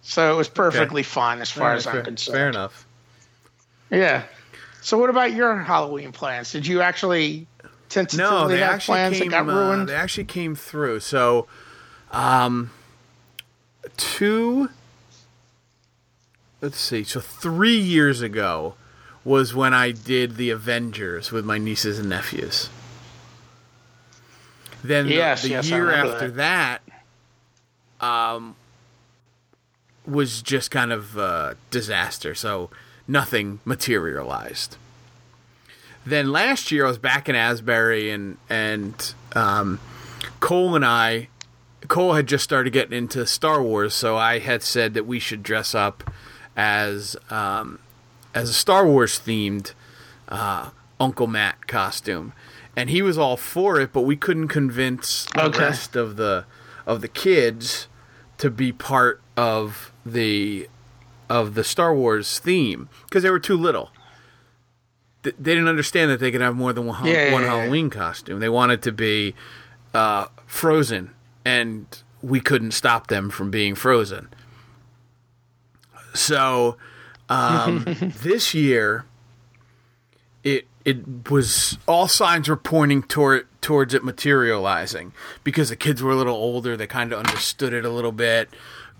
[0.09, 2.35] So it was perfectly fine as far All as I'm fair, concerned.
[2.37, 2.87] fair enough.
[3.91, 4.23] Yeah.
[4.81, 6.53] So what about your Halloween plans?
[6.53, 7.49] Did you actually
[7.89, 9.31] tentatively No, they have actually plans came.
[9.33, 11.01] that got uh, they actually came through.
[11.01, 11.49] So,
[12.13, 12.71] um,
[13.97, 14.71] two.
[16.61, 17.03] Let's see.
[17.03, 18.75] So three years ago
[19.25, 22.71] was when I did the Avengers with my nieces and nephews.
[24.85, 26.81] Then the- Yes, the, yes, year after that,
[28.01, 28.55] um,
[30.07, 32.35] was just kind of a disaster.
[32.35, 32.71] So
[33.09, 34.77] nothing materialized.
[36.05, 39.81] Then last year I was back in Asbury and and um,
[40.41, 41.29] Cole and I,
[41.89, 45.43] Cole had just started getting into Star Wars, so I had said that we should
[45.43, 46.09] dress up
[46.57, 47.81] as um,
[48.35, 49.73] as a Star Wars themed
[50.29, 50.71] uh,
[51.01, 52.33] Uncle Matt costume,
[52.77, 55.59] and he was all for it, but we couldn't convince the Okay.
[55.59, 56.45] rest of the
[56.87, 57.89] of the kids
[58.39, 60.69] to be part of the
[61.29, 63.91] of the Star Wars theme because they were too little.
[65.25, 67.49] Th- They didn't understand that they could have more than one, Yeah, yeah, one yeah.
[67.49, 68.39] Halloween costume.
[68.41, 69.35] They wanted to be
[69.93, 71.11] uh, Frozen,
[71.45, 71.87] and
[72.23, 74.29] we couldn't stop them from being Frozen.
[76.15, 76.77] So
[77.29, 77.85] um,
[78.23, 79.05] this year,
[80.45, 85.13] it it was all signs were pointing toward towards it materializing
[85.43, 86.77] because the kids were a little older.
[86.77, 88.49] They kind of understood it a little bit.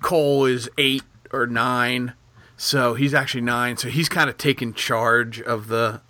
[0.07, 1.03] Cole is eight
[1.33, 2.13] or nine,
[2.57, 3.77] so he's actually nine.
[3.77, 6.01] So he's kind of taken charge of the,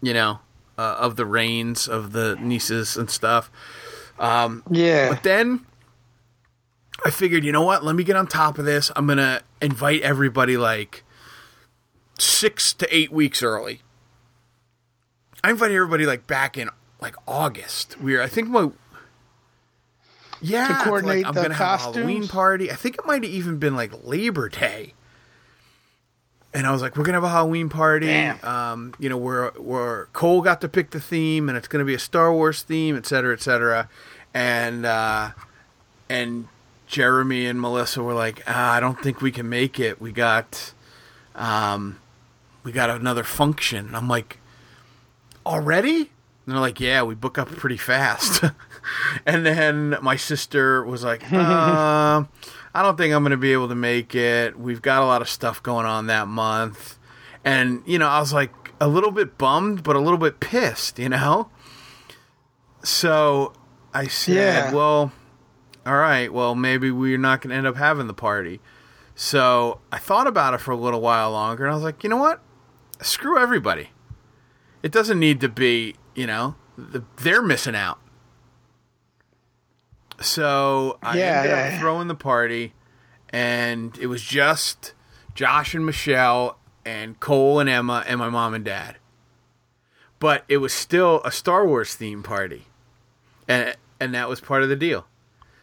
[0.00, 0.38] you know,
[0.78, 3.50] uh, of the reins of the nieces and stuff.
[4.70, 5.10] yeah.
[5.10, 5.66] But then
[7.04, 7.84] I figured, you know what?
[7.84, 8.90] Let me get on top of this.
[8.96, 11.04] I'm gonna invite everybody like
[12.18, 13.82] six to eight weeks early.
[15.44, 16.70] I invited everybody like back in
[17.02, 18.00] like August.
[18.00, 18.70] We were, I think my
[20.40, 22.70] yeah, to coordinate like, I'm the gonna have a Halloween party.
[22.70, 24.94] I think it might have even been like Labor Day.
[26.54, 28.12] And I was like, we're gonna have a Halloween party.
[28.14, 31.94] Um, you know, we're we're Cole got to pick the theme, and it's gonna be
[31.94, 33.88] a Star Wars theme, et cetera, et cetera.
[34.32, 35.30] And uh,
[36.08, 36.48] and
[36.86, 40.00] Jeremy and Melissa were like, ah, I don't think we can make it.
[40.00, 40.72] We got,
[41.34, 41.98] um,
[42.62, 43.94] we got another function.
[43.94, 44.38] I'm like,
[45.44, 45.96] already?
[45.96, 48.44] And they're like, yeah, we book up pretty fast.
[49.26, 52.24] and then my sister was like, uh,
[52.74, 54.58] I don't think I'm going to be able to make it.
[54.58, 56.98] We've got a lot of stuff going on that month.
[57.44, 60.98] And, you know, I was like a little bit bummed, but a little bit pissed,
[60.98, 61.50] you know?
[62.82, 63.52] So
[63.94, 64.72] I said, Yeah.
[64.74, 65.12] well,
[65.84, 68.60] all right, well, maybe we're not going to end up having the party.
[69.14, 72.10] So I thought about it for a little while longer, and I was like, you
[72.10, 72.42] know what?
[73.00, 73.90] Screw everybody.
[74.82, 77.98] It doesn't need to be, you know, the, they're missing out.
[80.20, 82.72] So I Yeah, ended yeah, up throwing the party,
[83.30, 84.94] and it was just
[85.34, 88.96] Josh and Michelle and Cole and Emma and my mom and dad.
[90.18, 92.66] But it was still a Star Wars theme party,
[93.46, 95.06] and and that was part of the deal.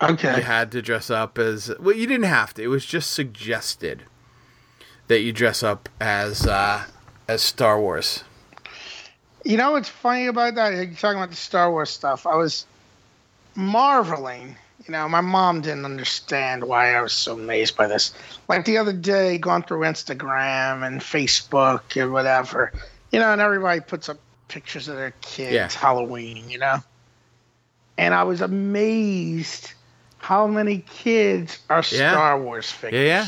[0.01, 0.37] Okay.
[0.37, 1.95] You had to dress up as well.
[1.95, 2.63] You didn't have to.
[2.63, 4.03] It was just suggested
[5.07, 6.83] that you dress up as uh,
[7.27, 8.23] as Star Wars.
[9.45, 10.73] You know what's funny about that?
[10.73, 12.25] You're talking about the Star Wars stuff.
[12.25, 12.65] I was
[13.55, 14.55] marveling.
[14.87, 18.13] You know, my mom didn't understand why I was so amazed by this.
[18.49, 22.73] Like the other day, going through Instagram and Facebook and whatever,
[23.11, 24.17] you know, and everybody puts up
[24.49, 25.69] pictures of their kids Yeah.
[25.69, 26.77] Halloween, you know?
[27.97, 29.73] And I was amazed
[30.17, 32.11] how many kids are Yeah.
[32.11, 33.01] Star Wars figures.
[33.01, 33.27] Yeah,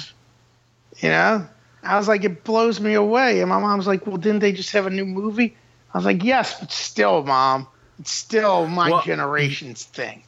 [0.98, 1.00] yeah.
[1.00, 1.48] You know?
[1.84, 3.42] I was like, it blows me away.
[3.42, 5.56] And my mom's like, well, didn't they just have a new movie?
[5.94, 7.68] I was like, yes, but still, mom,
[8.00, 10.24] it's still my Well- generation's thing.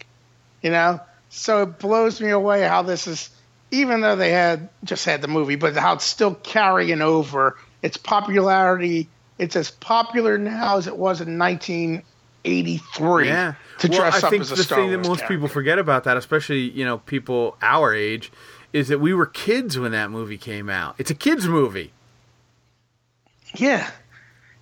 [0.62, 1.00] You know?
[1.30, 3.30] So it blows me away how this is,
[3.72, 7.98] even though they had just had the movie, but how it's still carrying over its
[7.98, 9.08] popularity.
[9.38, 13.54] It's as popular now as it was in 1983 Yeah.
[13.80, 15.48] to well, dress I up think as a the Star thing that Wars most people
[15.48, 18.32] forget about that, especially you know people our age,
[18.74, 20.96] is that we were kids when that movie came out.
[20.98, 21.92] It's a kids movie.
[23.56, 23.90] Yeah.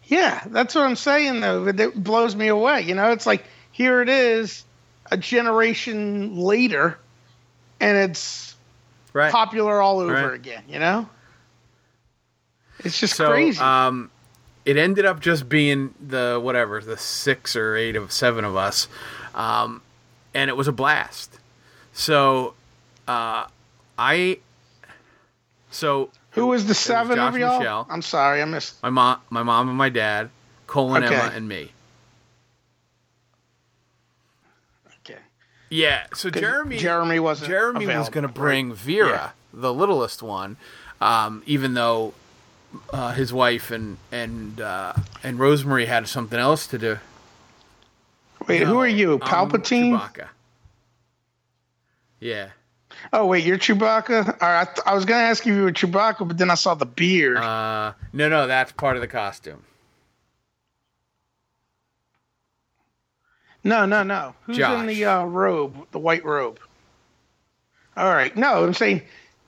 [0.07, 1.67] Yeah, that's what I'm saying though.
[1.67, 2.81] It blows me away.
[2.81, 4.63] You know, it's like here it is
[5.11, 6.97] a generation later
[7.79, 8.55] and it's
[9.13, 9.31] Right.
[9.31, 10.33] popular all over Right.
[10.33, 11.09] again, you know?
[12.79, 13.59] It's just so, crazy.
[13.61, 14.11] um,
[14.65, 18.87] it ended up just being the whatever the six or eight of seven of us,
[19.33, 19.81] um,
[20.33, 21.39] and it was a blast.
[21.93, 22.53] So,
[23.07, 23.45] uh,
[23.97, 24.39] I,
[25.71, 27.59] so Who was the it was seven of y'all?
[27.59, 27.87] Michelle.
[27.89, 28.81] I'm sorry, I missed.
[28.83, 30.29] my mom, my mom and my dad,
[30.67, 31.15] Cole and Okay.
[31.15, 31.71] Emma and me.
[35.01, 35.19] Okay.
[35.69, 40.57] Yeah, so Jeremy Jeremy wasn't Jeremy was going to bring Vera, the littlest one,
[41.01, 42.13] um, even though
[42.91, 44.93] uh, his wife and and uh,
[45.23, 46.99] and Rosemary had something else to do.
[48.47, 49.13] Wait, who are you?
[49.21, 49.91] I'm Palpatine?
[49.91, 50.27] Chewbacca.
[52.19, 52.49] Yeah.
[53.13, 54.27] Oh wait, you're Chewbacca.
[54.41, 56.49] All right, I, th- I was gonna ask you if you were Chewbacca, but then
[56.49, 57.37] I saw the beard.
[57.37, 59.63] Uh, no, no, that's part of the costume.
[63.63, 64.35] no, no, no.
[64.43, 66.59] Who's in the uh, robe, the white robe?
[67.97, 69.01] All right, no, I'm saying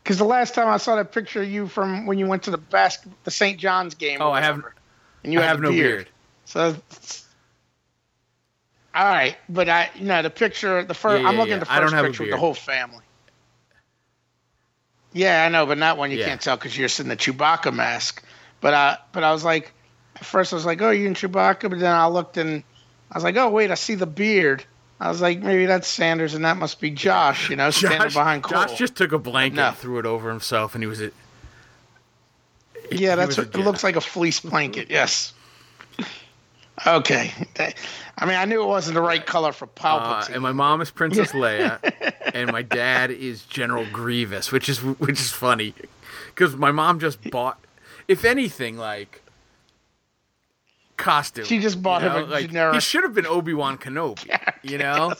[0.04, 2.52] because the last time I saw that picture of you from when you went to
[2.52, 3.60] the basket, the St.
[3.60, 4.22] John's game.
[4.22, 4.64] Oh, I have-
[5.24, 6.06] and you I have no beard.
[6.06, 6.10] beard.
[6.46, 6.76] So,
[8.96, 11.56] all right, but I, you know, the picture, the first, Yeah, I'm looking yeah.
[11.56, 13.04] at the first picture with the whole family.
[15.18, 16.28] Yeah, I know, but not one you Yeah.
[16.28, 18.24] can't tell because you're in the Chewbacca mask.
[18.62, 19.74] But I, but I was like,
[20.16, 22.64] at first I was like, oh, you in Chewbacca, but then I looked and
[23.12, 24.64] I was like, oh, wait, I see the beard.
[25.00, 28.14] I was like, maybe that's Sanders and that must be Josh, you know, standing Josh,
[28.14, 28.64] behind Cole.
[28.64, 29.68] Josh just took a blanket No.
[29.70, 31.02] and threw it over himself, and he was.
[31.02, 31.12] A,
[32.92, 34.90] yeah, that's was a what it looks like a fleece blanket.
[34.90, 35.34] Yes.
[36.86, 37.32] Okay.
[38.20, 40.34] I mean, I knew it wasn't the right color for Uh, Palpatine.
[40.34, 41.80] and my mom is Princess Leia,
[42.36, 45.74] and my dad is General Grievous, which is which is funny,
[46.34, 47.60] because my mom just bought,
[48.08, 49.22] if anything, like
[50.98, 51.46] costume.
[51.46, 54.38] She just bought you him a like, generic- He should have been Obi Wan Kenobi,
[54.64, 55.14] you know.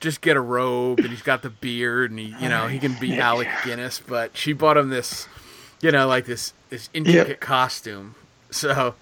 [0.00, 2.94] Just get a robe, and he's got the beard, and he, you know, he can
[2.98, 4.00] be Alec Guinness.
[4.00, 5.28] But she bought him this,
[5.82, 8.14] you know, like this this intricate costume.
[8.50, 8.94] So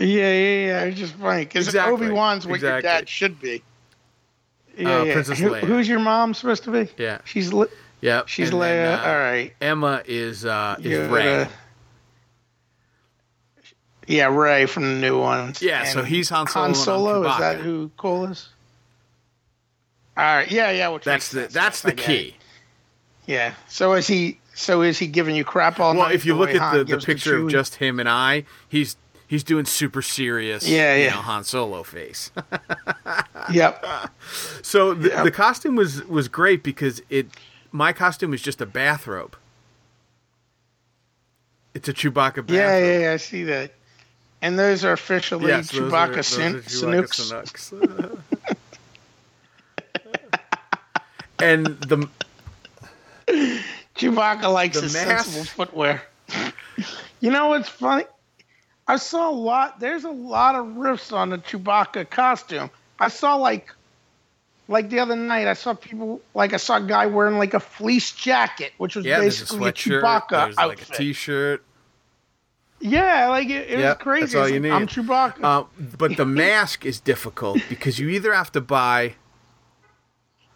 [0.00, 0.80] Yeah, yeah, yeah.
[0.84, 3.62] It's just funny because Exactly, Obi Wan's what your dad should be.
[4.78, 5.12] Yeah, Uh, yeah.
[5.12, 5.60] Princess Who- Leia.
[5.60, 6.88] who's your mom supposed to be?
[6.96, 7.66] yeah, She's li-
[8.00, 8.22] yeah.
[8.26, 8.98] she's and then, Leia.
[9.04, 9.52] uh, All right.
[9.60, 11.42] Emma is uh, is Rey.
[11.42, 11.46] uh,
[14.06, 15.62] yeah, Rey from the new ones.
[15.62, 18.48] Yeah, so he's Han Solo Han Solo is that who Cole is?
[20.16, 20.50] All right.
[20.50, 20.88] Yeah, yeah.
[20.88, 22.36] Which That's the that's the key.
[23.26, 23.54] Yeah.
[23.68, 24.38] So is he?
[24.54, 26.00] So is he giving you crap all night?
[26.00, 28.96] Well, if you look at Han the, the picture of just him and I, he's
[29.30, 31.10] he's doing super serious, Yeah, you yeah.
[31.10, 32.30] know, Han Solo face.
[33.52, 33.84] Yep.
[34.62, 35.24] so the, Yep.
[35.24, 37.26] the costume was was great because it
[37.72, 39.34] my costume is just a bathrobe.
[41.74, 42.14] It's a Chewbacca
[42.46, 42.50] bathrobe.
[42.50, 43.12] Yeah, yeah, yeah.
[43.12, 43.72] I see that.
[44.42, 48.18] And those are officially Yes, Chewbacca are- Sin- are Chewbacca
[51.40, 52.08] and the
[53.96, 56.02] Chewbacca likes The his mask- sensible footwear.
[57.20, 58.04] you know what's funny?
[58.90, 59.78] I saw a lot.
[59.78, 62.70] There's a lot of riffs on the Chewbacca costume.
[62.98, 63.72] I saw like,
[64.66, 67.60] like the other night, I saw people like I saw a guy wearing like a
[67.60, 70.02] fleece jacket, which was yeah, a basically a, sweatshirt.
[70.02, 70.88] Chewbacca there's outfit.
[70.88, 71.64] like a t-shirt.
[72.80, 74.20] yeah, like it, it Yep, was crazy.
[74.22, 74.70] that's all you need.
[74.72, 75.38] I'm Chewbacca.
[75.40, 75.64] Uh,
[75.96, 79.14] but the mask is difficult because you either have to buy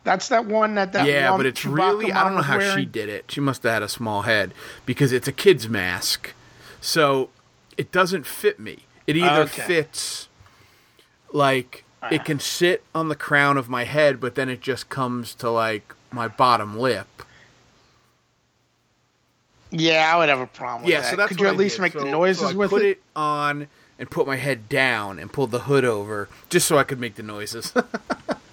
[0.02, 2.84] That's that one that that yeah, but it's Chewbacca really I don't know how she
[2.84, 3.30] did it.
[3.30, 4.52] She must have had a small head
[4.86, 6.34] because it's a kid's mask,
[6.80, 7.30] so
[7.76, 8.84] it doesn't fit me.
[9.06, 9.62] It either Okay.
[9.62, 10.28] fits
[11.32, 14.88] like ah, it can sit on the crown of my head, but then it just
[14.88, 17.06] comes to like my bottom lip.
[19.70, 21.10] Yeah, I would have a problem with Yeah, that.
[21.10, 21.82] so that's Could you I at least did.
[21.82, 22.88] make So- the noises so I with put it?
[22.98, 23.66] it on
[23.98, 27.16] and put my head down and pulled the hood over just so I could make
[27.16, 27.72] the noises.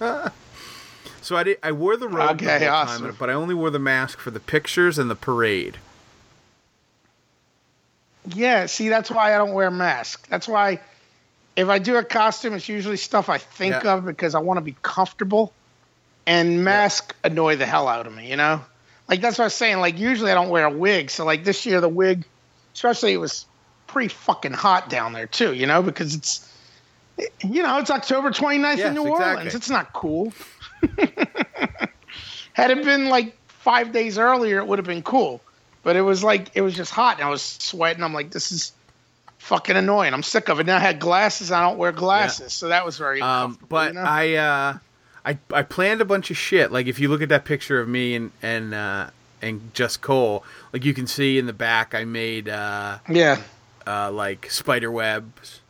[1.20, 1.58] so I did.
[1.62, 3.02] I wore the robe the whole awesome.
[3.06, 5.78] time, but I only wore the mask for the pictures and the parade.
[8.26, 10.28] Yeah, see, that's why I don't wear a mask.
[10.28, 10.80] That's why
[11.56, 13.94] if I do a costume, it's usually stuff I think Yeah.
[13.94, 15.52] of because I want to be comfortable.
[16.26, 18.60] And mask annoy the hell out of me, you know?
[19.08, 19.78] Like that's what I was saying.
[19.80, 22.24] Like usually I don't wear a wig, so like this year the wig,
[22.74, 23.44] especially it was
[23.88, 26.48] pretty fucking hot down there too, you know, because it's
[27.44, 29.34] you know, it's October 29th Yes, in New exactly.
[29.34, 29.54] Orleans.
[29.54, 30.32] It's not cool.
[32.54, 35.40] Had it been like 5 days earlier it would have been cool.
[35.82, 38.02] But it was like it was just hot and I was sweating.
[38.02, 38.72] I'm like this is
[39.38, 40.14] fucking annoying.
[40.14, 40.66] I'm sick of it.
[40.66, 41.50] Now I had glasses.
[41.50, 42.52] I don't wear glasses.
[42.52, 44.06] So that was very Um, but you know?
[44.06, 44.78] I, uh,
[45.24, 46.70] I, I planned a bunch of shit.
[46.70, 49.10] Like if you look at that picture of me and and uh,
[49.40, 53.40] and just Cole, like you can see in the back, I made uh, yeah.
[53.86, 55.60] uh, like spider webs.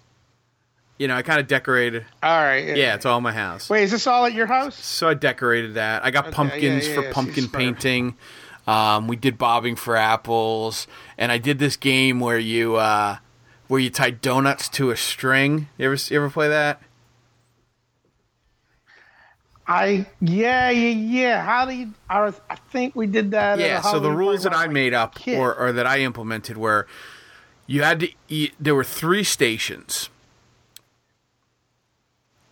[0.98, 2.04] You know, I kind of decorated.
[2.22, 2.76] All right.
[2.76, 3.68] Yeah, it's all in my house.
[3.68, 4.76] Wait, is this all at your house?
[4.76, 6.04] So I decorated that.
[6.04, 7.64] I got Okay, pumpkins yeah, yeah, for yeah, pumpkin spider.
[8.66, 10.86] Um, we did bobbing for apples,
[11.18, 13.16] and I did this game where you uh,
[13.68, 15.68] where you tie donuts to a string.
[15.78, 16.80] You ever you ever play that?
[19.66, 21.42] I yeah yeah yeah.
[21.44, 21.92] How do you?
[22.08, 23.58] I, was- I think we did that.
[23.58, 23.80] Yeah.
[23.80, 25.38] So the rules that I made up kid.
[25.38, 26.86] or, or that I implemented were
[27.66, 28.54] you had to eat.
[28.58, 30.08] There were three stations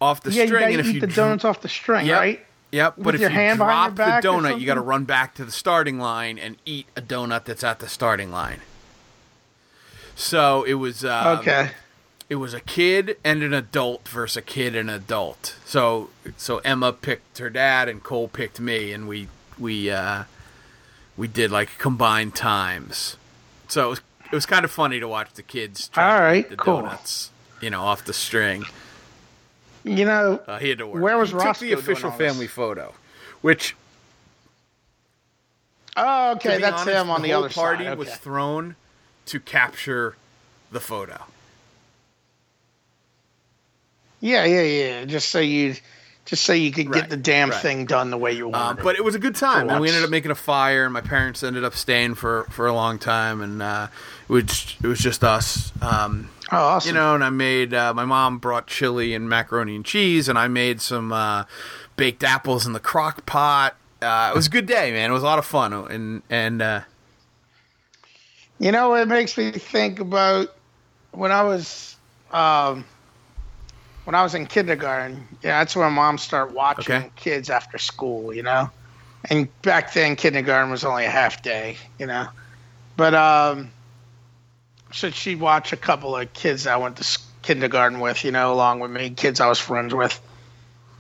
[0.01, 2.19] off the yeah, you string, and if eat you the donuts off the string, Yep.
[2.19, 2.47] right?
[2.73, 5.99] Yep, but if you drop the donut, you got to run back to the starting
[5.99, 8.61] line and eat a donut that's at the starting line.
[10.15, 11.71] So it was um, Okay.
[12.29, 15.57] It was a kid and an adult versus a kid and an adult.
[15.65, 19.27] So so Emma picked her dad and Cole picked me, and we
[19.59, 20.25] we uh,
[21.17, 23.17] we did like combined times.
[23.67, 26.39] So it was, it was kind of funny to watch the kids try All to
[26.39, 26.83] eat the cool.
[26.83, 27.31] donuts,
[27.61, 28.65] you know, off the string.
[29.85, 31.03] You know, Uh, he had to work.
[31.03, 32.29] Where was he took Roscoe the doing official all this?
[32.33, 32.93] family photo,
[33.41, 33.75] which
[35.97, 37.99] oh, to okay, be that's honest, him on the, whole other party side.
[37.99, 38.77] was thrown
[39.27, 40.17] to capture
[40.71, 41.23] the photo.
[44.21, 45.05] Yeah, yeah, yeah.
[45.07, 45.75] Just so you,
[46.27, 47.61] just so you could Right, get the damn right.
[47.63, 48.83] thing done the way you Um, wanted.
[48.85, 50.85] but it was a good time, and we ended up making a fire.
[50.85, 53.89] And my parents ended up staying for, for a long time, and uh,
[54.29, 55.73] it was it was just us.
[55.81, 56.89] Um, oh, awesome.
[56.89, 60.39] you know, and I made uh, my mom brought chili and macaroni and cheese, and
[60.39, 61.45] I made some uh,
[61.97, 63.77] baked apples in the crock pot.
[64.03, 65.11] Uh, it was a good day, man.
[65.11, 66.81] It was a lot of fun, and and uh,
[68.59, 70.55] You know, it makes me think about
[71.13, 71.97] when I was
[72.33, 72.85] um,
[74.05, 75.27] when I was in kindergarten.
[75.43, 77.11] Yeah, that's when moms start watching Okay.
[77.17, 78.33] kids after school.
[78.35, 78.71] You know,
[79.29, 81.77] and back then kindergarten was only a half day.
[81.99, 82.29] You know,
[82.97, 83.71] but um,
[84.93, 88.25] so she'd watch a couple of kids I went to kindergarten with.
[88.25, 90.21] You know, along with me, kids I was friends with.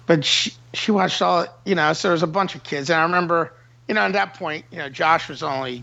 [0.06, 1.46] But she she watched all.
[1.64, 3.52] You know, so there was a bunch of kids, and I remember.
[3.88, 5.82] You know, at that point, you know, Josh was only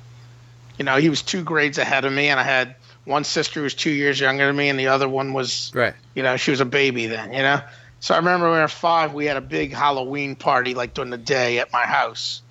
[0.78, 2.76] you know, he was two grades ahead of me, and I had
[3.06, 5.94] one sister who was two years younger than me, and the other one was, right.
[6.14, 7.62] you know, she was a baby then, you know.
[8.00, 11.10] So I remember when we were five, we had a big Halloween party like during
[11.10, 12.42] the day at my house,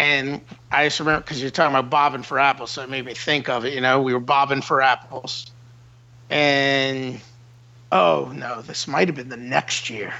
[0.00, 0.40] and
[0.72, 3.50] I just remember because you're talking about bobbing for apples, so it made me think
[3.50, 3.74] of it.
[3.74, 5.50] You know, we were bobbing for apples,
[6.30, 7.20] and
[7.92, 10.14] oh no, this might have been the next year.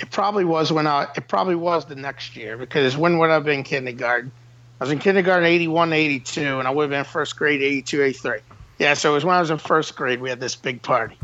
[0.00, 1.06] It probably was when I.
[1.16, 4.32] It probably was the next year because when would I have been kindergarten?
[4.80, 8.38] I was in kindergarten 81 82, and I would have been first grade 82, 83.
[8.80, 11.16] Yeah, so it was when I was in first grade we had this big party.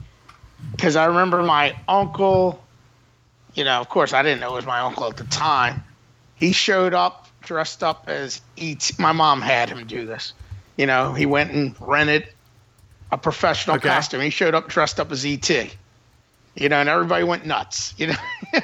[0.71, 2.63] Because I remember my uncle,
[3.55, 5.83] you know, of course I didn't know it was my uncle at the time.
[6.37, 8.95] He showed up dressed up as E.T.
[8.99, 10.35] My mom had him do this.
[10.77, 12.27] You know, he went and rented
[13.11, 13.89] a professional Okay.
[13.89, 14.21] costume.
[14.21, 15.71] He showed up dressed up as E.T.
[16.57, 18.15] You know, and everybody went nuts, you know.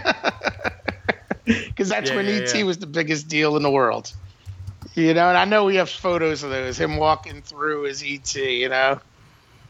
[1.46, 2.58] Because that's Yeah, when yeah, E.T.
[2.58, 2.64] yeah.
[2.64, 4.12] was the biggest deal in the world.
[4.94, 8.34] You know, and I know we have photos of those, him walking through as ET,
[8.34, 9.00] you know.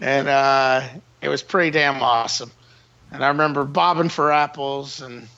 [0.00, 0.82] And uh,
[1.20, 2.52] it was pretty damn awesome.
[3.10, 5.28] And I remember bobbing for apples, and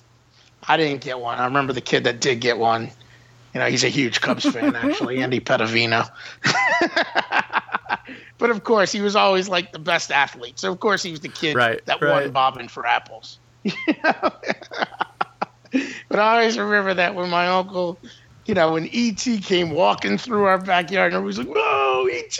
[0.66, 1.38] I didn't get one.
[1.38, 2.90] I remember the kid that did get one.
[3.54, 6.08] You know, he's a huge Cubs fan, actually, Andy Pedavino.
[8.38, 10.58] but of course, he was always like the best athlete.
[10.58, 12.22] So, of course, he was the kid Right, that right.
[12.22, 13.38] won bobbing for apples.
[13.64, 13.72] You
[14.04, 14.32] know?
[16.08, 17.98] but I always remember that when my uncle,
[18.46, 22.38] you know, when ET came walking through our backyard, and everybody's like, "Whoa, ET!"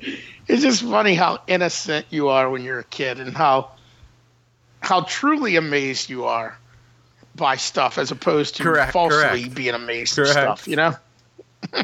[0.48, 3.72] it's just funny how innocent you are when you're a kid, and how
[4.80, 6.56] how truly amazed you are
[7.36, 9.54] by stuff, as opposed to Correct, falsely correct.
[9.54, 10.36] being amazed Correct.
[10.36, 10.68] at stuff.
[10.68, 10.94] You know,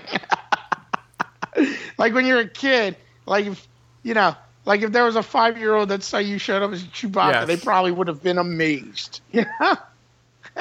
[1.98, 2.96] like when you're a kid,
[3.26, 3.68] like if
[4.02, 4.34] you know.
[4.66, 7.32] Like if there was a five year old that saw you showed up as Chewbacca,
[7.32, 7.46] Yes.
[7.46, 9.22] they probably would have been amazed.
[9.32, 9.76] You know?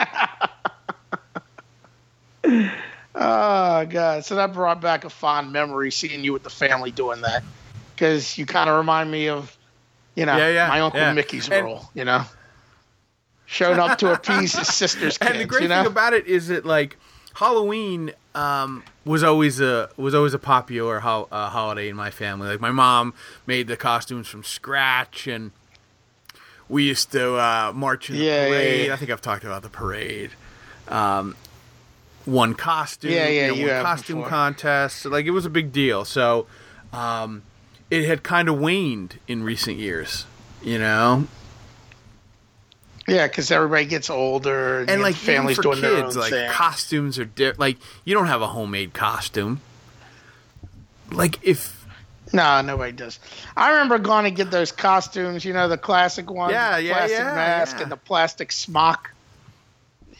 [3.16, 4.26] oh god!
[4.26, 7.44] So that brought back a fond memory seeing you with the family doing that,
[7.96, 9.56] because you kind of remind me of,
[10.16, 11.14] you know, Yeah, yeah, my uncle yeah.
[11.14, 11.90] Mickey's And- role.
[11.94, 12.24] You know,
[13.52, 15.32] showing up to appease his sister's kids.
[15.32, 15.80] And the great you know?
[15.84, 16.98] thing about it is that like
[17.34, 22.48] Halloween um, was always a was always a popular ho- uh, holiday in my family.
[22.48, 23.14] Like my mom
[23.48, 25.52] made the costumes from scratch, and
[26.70, 28.88] we used to uh, march in the Yeah, yeah, parade.
[28.88, 28.94] yeah.
[28.94, 30.32] I think I've talked about the parade.
[30.88, 31.36] Um,
[32.26, 34.30] one costume, Yeah, yeah, you know, one costume before.
[34.30, 35.06] contest.
[35.06, 36.06] Like it was a big deal.
[36.06, 36.46] So
[36.94, 37.42] um,
[37.90, 40.26] it had kind of waned in recent years.
[40.62, 41.28] You know,
[43.10, 46.50] yeah, because everybody gets older, and, and like families for doing their kids, like thing.
[46.52, 49.62] costumes are di- like you don't have a homemade costume.
[51.12, 51.86] Like if
[52.34, 53.20] No, nobody does.
[53.58, 56.94] I remember going to get those costumes, you know, the classic ones, Yeah, the yeah,
[56.94, 57.84] plastic yeah, mask yeah.
[57.84, 59.12] and the plastic smock.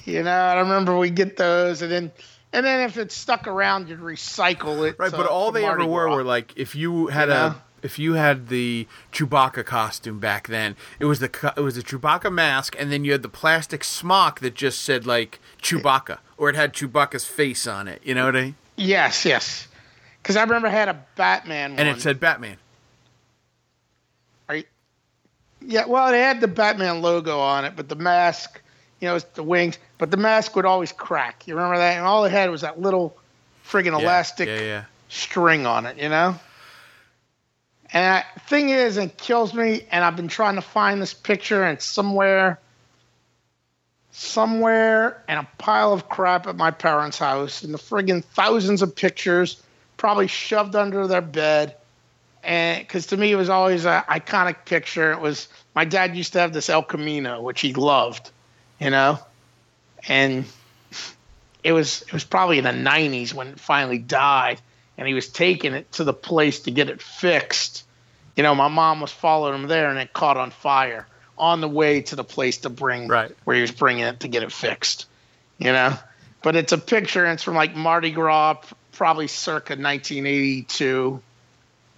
[0.06, 2.12] You know, I remember we get those, and then
[2.52, 4.98] and then if it's stuck around, you'd recycle it.
[4.98, 6.16] right, to- but all they Mardi ever were Gras.
[6.16, 7.56] were like if you had You a know?
[7.84, 12.32] If you had the Chewbacca costume back then, it was the it was the Chewbacca
[12.32, 16.56] mask, and then you had the plastic smock that just said like Chewbacca, or it
[16.56, 18.02] had Chewbacca's face on it.
[18.04, 18.56] You know what I mean?
[18.76, 19.68] yes, yes.
[20.22, 21.80] Because I remember I had a Batman one.
[21.80, 22.58] And it said Batman.
[24.48, 24.64] Are you-
[25.62, 28.62] yeah, well, it had the Batman logo on it, but the mask,
[29.00, 31.48] you know, it's the wings, but the mask would always crack.
[31.48, 31.98] You remember that?
[31.98, 33.16] And all it had was that little
[33.66, 34.84] friggin' Yeah, elastic Yeah, yeah.
[35.10, 36.36] string on it, you know?
[37.92, 41.64] And I, thing is, it kills me, and I've been trying to find this picture,
[41.64, 42.60] and somewhere,
[44.12, 48.96] somewhere in a pile of crap at my parents' house, and the friggin' thousands of
[48.96, 49.62] pictures
[49.98, 51.76] probably shoved under their bed.
[52.44, 55.12] And because to me, it was always an iconic picture.
[55.12, 58.32] It was my dad used to have this El Camino, which he loved,
[58.80, 59.20] you know?
[60.08, 60.46] And
[61.64, 64.62] it was it was probably in the 90s when it finally died
[65.00, 67.84] and he was taking it to the place to get it fixed
[68.36, 71.08] you know my mom was following him there and it caught on fire
[71.38, 73.32] on the way to the place to bring Right.
[73.46, 75.08] where he was bringing it to get it fixed
[75.58, 75.94] you know
[76.44, 78.58] but it's a picture and it's from like mardi gras
[78.92, 81.22] probably circa 1982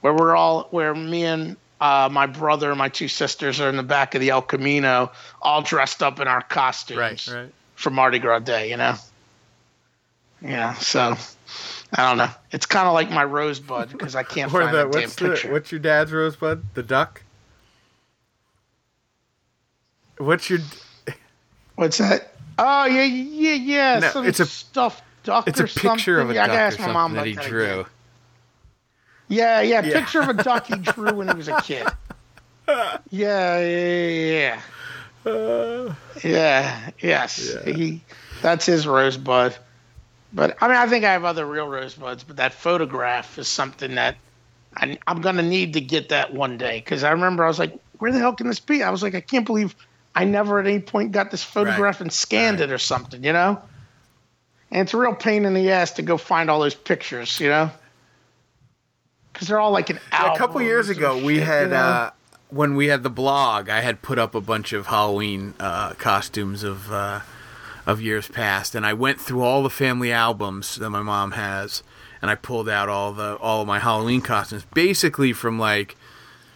[0.01, 3.75] where we're all where me and uh, my brother and my two sisters are in
[3.75, 5.11] the back of the el camino
[5.41, 7.51] all dressed up in our costumes Right, right.
[7.73, 8.93] for Mardi Gras Day, you know?
[10.43, 11.17] Yeah, so
[11.93, 12.29] I don't know.
[12.51, 15.15] It's kind of like my rosebud because I can't Or find the, that damn what's
[15.15, 15.51] the, picture.
[15.51, 16.63] what's your dad's rosebud?
[16.73, 17.21] The duck.
[20.17, 20.59] What's your?
[21.75, 22.33] What's that?
[22.59, 23.99] Oh yeah, yeah, yeah.
[23.99, 26.35] No, some it's a- stuffed duck It's or a picture of a something.
[26.35, 27.63] Yeah, I duck gotta or ask my mom that he that drew.
[27.65, 27.85] again.
[29.27, 29.99] Yeah, yeah, Yeah.
[29.99, 31.87] Picture of a duck he drew when he was a kid.
[33.09, 34.07] Yeah, yeah,
[35.25, 35.29] yeah.
[35.29, 35.93] Uh,
[36.23, 37.53] Yeah, yes.
[37.65, 37.73] Yeah.
[37.73, 38.01] He
[38.41, 39.57] that's his rosebud.
[40.33, 43.95] But I mean I think I have other real rosebuds, but that photograph is something
[43.95, 44.15] that
[44.75, 47.59] I, I'm going to need to get that one day because I remember I was
[47.59, 48.83] like, where the hell can this be?
[48.83, 49.75] I was like, I can't believe
[50.15, 52.69] I never at any point got this photograph and scanned Right.
[52.69, 53.61] it or something, you know?
[54.71, 57.49] And it's a real pain in the ass to go find all those pictures, you
[57.49, 57.69] know?
[59.33, 60.33] Because they're all like an hour.
[60.33, 61.75] a couple years ago, and we had you know?
[61.77, 62.11] uh,
[62.49, 63.69] when we had the blog.
[63.69, 67.21] I had put up a bunch of Halloween uh, costumes of uh,
[67.85, 71.83] of years past, and I went through all the family albums that my mom has,
[72.21, 75.95] and I pulled out all the all of my Halloween costumes, basically from like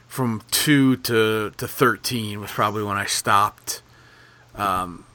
[0.07, 3.81] from two to to thirteen was probably when I stopped.
[4.56, 5.06] Um,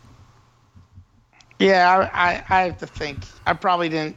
[1.58, 3.24] Yeah, I, I, I have to think.
[3.46, 4.16] I probably didn't.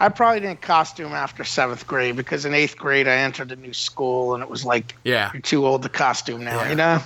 [0.00, 3.72] I probably didn't costume after seventh grade because in eighth grade I entered a new
[3.72, 5.30] school and it was like Yeah.
[5.32, 6.60] you're too old to costume now.
[6.62, 6.68] Yeah.
[6.70, 7.02] You know?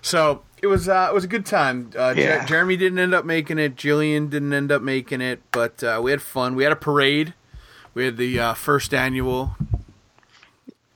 [0.00, 1.90] So it was uh, it was a good time.
[1.96, 2.44] Uh, Jer- Yeah.
[2.44, 3.76] Jeremy didn't end up making it.
[3.76, 6.54] Jillian didn't end up making it, but uh, we had fun.
[6.54, 7.34] We had a parade.
[7.94, 9.56] We had the uh, first annual.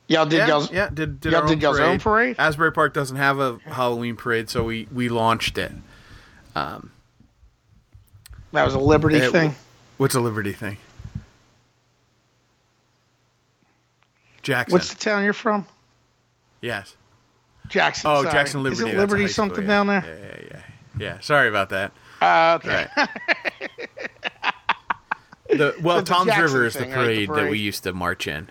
[0.09, 1.91] Y'all did yeah, y'all's yeah, did, did y'all did y'all's parade.
[1.93, 2.37] own parade?
[2.39, 5.73] Asbury Park doesn't have a Halloween parade, so we we launched it.
[6.55, 6.83] that
[8.53, 9.55] was a Liberty It- thing.
[9.97, 10.77] What's a Liberty thing?
[14.43, 14.73] Jackson.
[14.73, 15.67] What's the town you're from?
[16.61, 16.97] yes.
[17.73, 18.11] Jackson.
[18.11, 18.33] Oh, sorry.
[18.33, 18.83] Jackson Liberty.
[18.83, 19.69] Is it Liberty school, something yeah.
[19.69, 20.05] down there?
[20.05, 20.63] Yeah, yeah, yeah.
[21.15, 21.21] Yeah.
[21.21, 21.93] Sorry about that.
[22.21, 22.87] Uh, okay.
[22.97, 23.09] Right.
[25.49, 26.89] The, well, the Toms River is the right?
[26.89, 28.49] The parade, that we used to march in.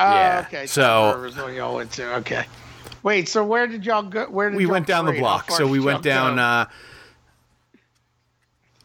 [0.00, 0.66] Oh, Yeah, okay.
[0.66, 2.14] so- what y'all went to.
[2.16, 2.44] Okay.
[3.04, 3.28] Wait.
[3.28, 4.24] So where did y'all go?
[4.28, 5.22] Where did we went down the parade?
[5.22, 5.50] How block.
[5.52, 6.36] So we went down.
[6.36, 6.42] go?
[6.42, 6.64] Uh,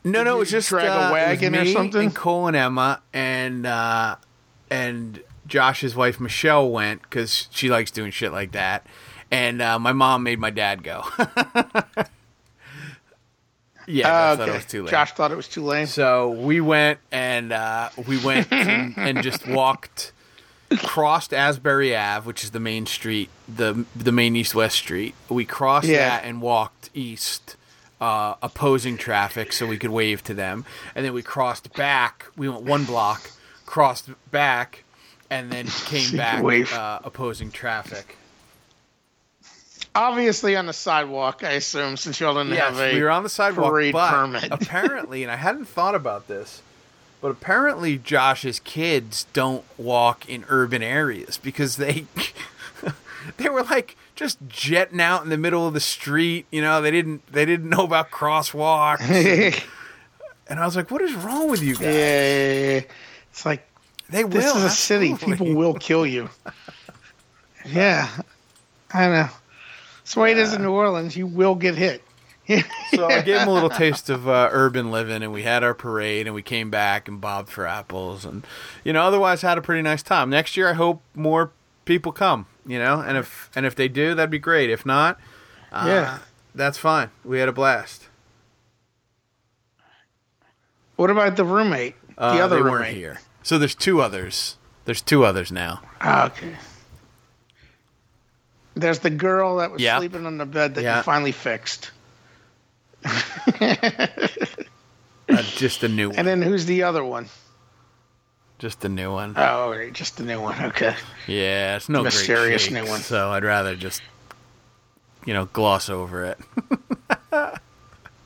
[0.03, 2.01] no, Did no, it was just drag a uh, was wagon or me something?
[2.01, 4.17] And Cole and Emma and uh,
[4.69, 8.85] and Josh's wife Michelle went because she likes doing shit like that.
[9.31, 11.03] And uh, my mom made my dad go.
[13.87, 14.91] yeah, I thought it was too late.
[14.91, 15.87] Josh thought it was too lame.
[15.87, 20.11] So we went and uh, we went and, and just walked,
[20.83, 25.15] crossed Asbury Ave, which is the main street, the the main east west street.
[25.29, 26.09] We crossed Yeah.
[26.09, 27.55] that and walked east,
[28.01, 30.65] uh, opposing traffic, so we could wave to them.
[30.95, 32.25] And then we crossed back.
[32.35, 33.31] We went one block,
[33.65, 34.83] crossed back,
[35.29, 36.43] and then came back
[36.73, 38.17] uh, opposing traffic.
[39.95, 43.23] Obviously on the sidewalk, I assume, since y'all didn't Yes, have a we were on
[43.23, 44.47] the sidewalk, parade but permit.
[44.51, 46.61] apparently, and I hadn't thought about this,
[47.19, 52.05] but apparently Josh's kids don't walk in urban areas because they
[53.37, 56.45] they were like just jetting out in the middle of the street.
[56.51, 59.59] You know, they didn't they didn't know about crosswalks, yeah,
[60.47, 62.81] and I was like, "What is wrong with you guys?" yeah, yeah.
[63.31, 63.66] It's like
[64.09, 64.31] They will.
[64.31, 65.11] this is a city.
[65.13, 65.45] absolutely.
[65.45, 66.29] People will kill you.
[67.65, 68.07] Yeah,
[68.93, 69.29] I know.
[69.97, 71.17] That's the way it is in New Orleans.
[71.17, 72.01] You will get hit.
[72.95, 75.73] So I gave him a little taste of uh, urban living, and we had our
[75.73, 78.47] parade, and we came back and bobbed for apples, and
[78.85, 80.29] you know, otherwise had a pretty nice time.
[80.29, 81.51] Next year, I hope more
[81.83, 82.45] people come.
[82.65, 84.69] You know, and if and if they do, that'd be great.
[84.69, 85.19] If not,
[85.73, 86.19] uh, Yeah.
[86.55, 87.09] that's fine.
[87.25, 88.07] We had a blast.
[90.95, 91.95] What about the roommate?
[92.15, 92.81] The Uh, other they roommate.
[92.81, 94.57] weren't here, so there's two others.
[94.83, 95.79] There's two others now.
[96.05, 96.53] Okay.
[98.75, 99.97] There's the girl that was Yeah.
[99.99, 100.97] sleeping on the bed that Yeah.
[100.97, 101.91] you finally fixed.
[105.29, 106.17] Uh, just a new one.
[106.19, 107.27] And then who's the other one?
[108.59, 109.33] just a new one.
[109.35, 110.55] Oh, right, just the new one.
[110.67, 110.95] Okay.
[111.27, 113.01] Yeah, it's no Mysterious new one.
[113.01, 114.01] So I'd rather just,
[115.25, 116.39] you know, gloss over it.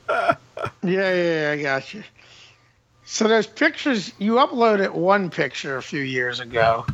[0.10, 0.36] Yeah,
[0.84, 2.04] yeah, yeah, I got you.
[3.12, 6.86] So there's pictures you uploaded one picture a few years ago,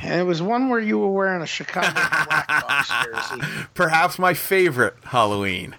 [0.00, 3.66] and it was one where you were wearing a Chicago Blackhawks jersey.
[3.74, 5.74] Perhaps my favorite Halloween.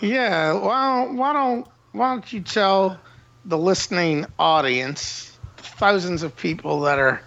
[0.00, 2.98] Yeah, well, why don't why don't you tell
[3.44, 7.22] the listening audience, thousands of people that are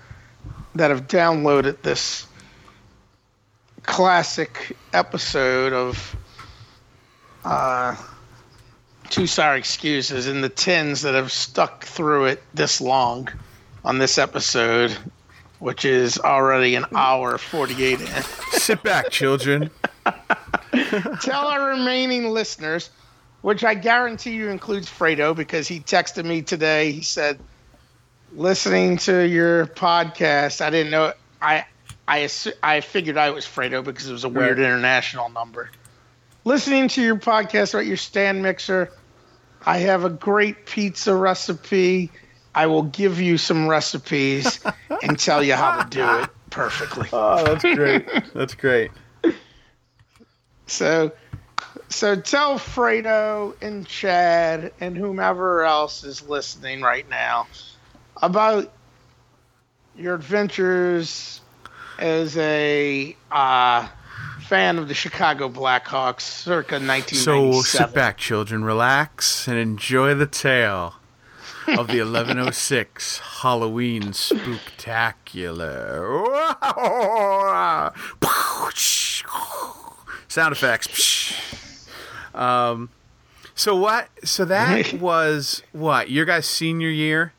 [0.76, 2.28] that have downloaded this
[3.84, 6.18] classic episode of
[7.46, 7.96] uh,
[9.16, 13.30] Two Sorry Excuses in the tens that have stuck through it this long
[13.86, 14.92] on this episode,
[15.60, 18.08] which is already an hour 48 in.
[18.52, 19.70] Sit back, children.
[21.22, 22.90] tell our remaining listeners,
[23.42, 26.92] which I guarantee you includes Fredo because he texted me today.
[26.92, 27.40] He said,
[28.34, 31.14] "Listening to your podcast, I didn't know.
[31.42, 31.64] I
[32.06, 34.66] I assu- I figured I was Fredo because it was a weird Right.
[34.66, 35.70] international number.
[36.44, 38.92] Listening to your podcast about your stand mixer,
[39.66, 42.12] I have a great pizza recipe.
[42.54, 44.60] I will give you some recipes
[45.04, 48.06] and tell you how to do it perfectly." Oh, that's great.
[48.34, 48.92] That's great.
[50.68, 51.12] So,
[51.90, 57.48] so tell Fredo and Chad and whomever else is listening right now
[58.22, 58.72] about
[59.96, 61.42] your adventures
[62.00, 63.88] as a uh,
[64.46, 67.54] fan of the Chicago Blackhawks circa 1997.
[67.54, 70.96] So sit back, children, relax, and enjoy the tale
[71.68, 75.96] of the 1106 Halloween Spooktacular.
[80.28, 81.34] Sound effects.
[82.36, 82.90] Um,
[83.54, 84.10] so what?
[84.26, 87.32] So that was what your guys' senior year.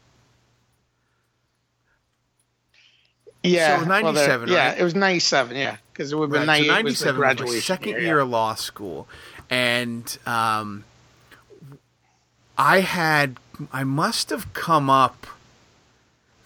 [3.42, 5.54] Yeah, So it was well, there- 97, Yeah, it was 97.
[5.54, 7.88] Yeah, because it would have been Right, so 98 was the 97 was my second
[7.90, 8.00] year.
[8.00, 8.22] year yeah.
[8.22, 9.08] of law school,
[9.48, 10.84] and um,
[12.58, 13.38] I had
[13.72, 15.26] I must have come up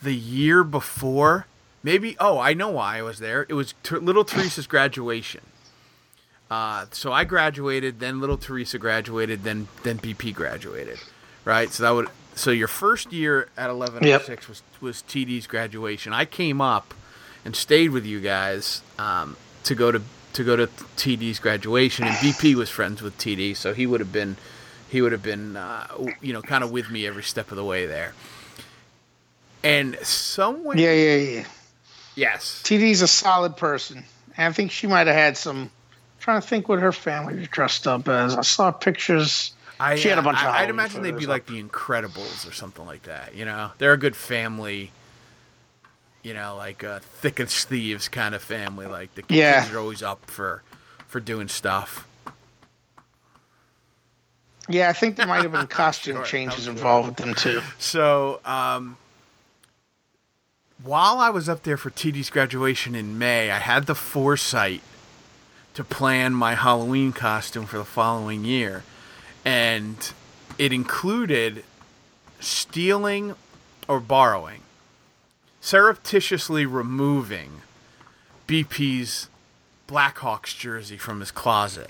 [0.02, 1.46] the year before.
[1.82, 3.44] Maybe oh I know why I was there.
[3.48, 5.40] It was Ter- little Teresa's graduation.
[6.50, 10.98] Uh, so I graduated, then little Teresa graduated, then then BP graduated,
[11.44, 11.70] right?
[11.70, 16.12] So that would so your first year at eleven oh six was was TD's graduation.
[16.12, 16.94] I came up
[17.44, 20.02] and stayed with you guys um, to go to
[20.34, 20.66] to go to
[20.96, 24.36] TD's graduation, and BP was friends with TD, so he would have been
[24.88, 25.86] he would have been uh,
[26.20, 28.14] you know kind of with me every step of the way there.
[29.62, 31.44] And somewhere, Yeah, yeah, yeah.
[32.14, 34.04] yes, TD's a solid person.
[34.36, 35.70] And I think she might have had some.
[36.18, 38.36] trying to think what her family was dressed up as.
[38.36, 39.52] I saw pictures.
[39.78, 42.48] I, She had a uh, bunch of I, I'd imagine they'd be like the Incredibles
[42.48, 43.34] or something like that.
[43.34, 44.92] You know, they're a good family.
[46.22, 48.86] You know, like a thick as thieves kind of family.
[48.86, 49.72] Like the kids Yeah.
[49.72, 50.62] are always up for
[51.06, 52.06] for doing stuff.
[54.68, 57.60] Yeah, I think there might have been costume Sure, changes involved with them too.
[57.78, 58.96] So, um,
[60.82, 64.82] while I was up there for TD's graduation in May, I had the foresight
[65.74, 68.84] to plan my Halloween costume for the following year.
[69.44, 70.12] And
[70.58, 71.64] it included
[72.38, 73.34] stealing
[73.88, 74.60] or borrowing,
[75.60, 77.62] surreptitiously removing
[78.46, 79.28] BP's
[79.86, 81.88] Blackhawks jersey from his closet.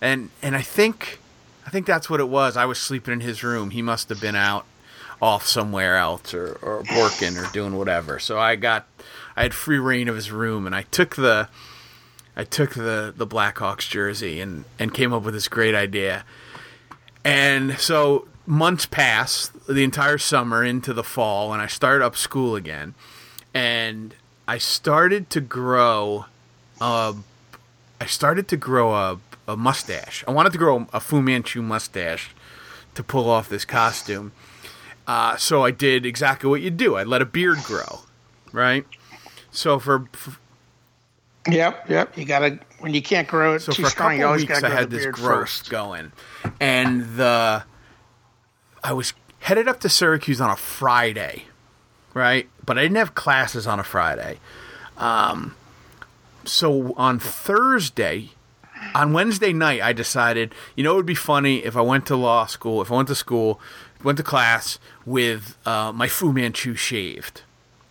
[0.00, 1.18] And and I think
[1.66, 2.56] I think that's what it was.
[2.56, 3.70] I was sleeping in his room.
[3.70, 4.66] He must have been out
[5.22, 8.18] off somewhere else or, or working or doing whatever.
[8.18, 8.86] So I got
[9.36, 11.48] I had free reign of his room and I took the
[12.36, 16.24] I took the the Blackhawks jersey and and came up with this great idea.
[17.24, 22.56] And so months pass, the entire summer into the fall, and I start up school
[22.56, 22.94] again.
[23.52, 24.14] And
[24.46, 26.26] I started to grow
[26.80, 27.14] uh,
[28.00, 30.24] I started to grow a, a mustache.
[30.26, 32.34] I wanted to grow a Fu Manchu mustache
[32.94, 34.32] to pull off this costume.
[35.06, 36.96] Uh, so I did exactly what you do.
[36.96, 38.00] I let a beard grow,
[38.52, 38.86] right?
[39.50, 40.38] So for, for
[41.50, 42.16] Yep, yep.
[42.16, 44.66] You gotta when you can't grow it so too for a strong, you always gotta
[44.66, 45.70] I had the this beard growth first.
[45.70, 46.12] going,
[46.60, 47.64] and the
[48.82, 51.44] I was headed up to Syracuse on a Friday,
[52.14, 52.48] right?
[52.64, 54.38] But I didn't have classes on a Friday.
[54.96, 55.56] Um,
[56.44, 58.30] so on Thursday,
[58.94, 62.16] on Wednesday night, I decided, you know, it would be funny if I went to
[62.16, 63.60] law school, if I went to school,
[64.02, 67.42] went to class with uh, my Fu Manchu shaved.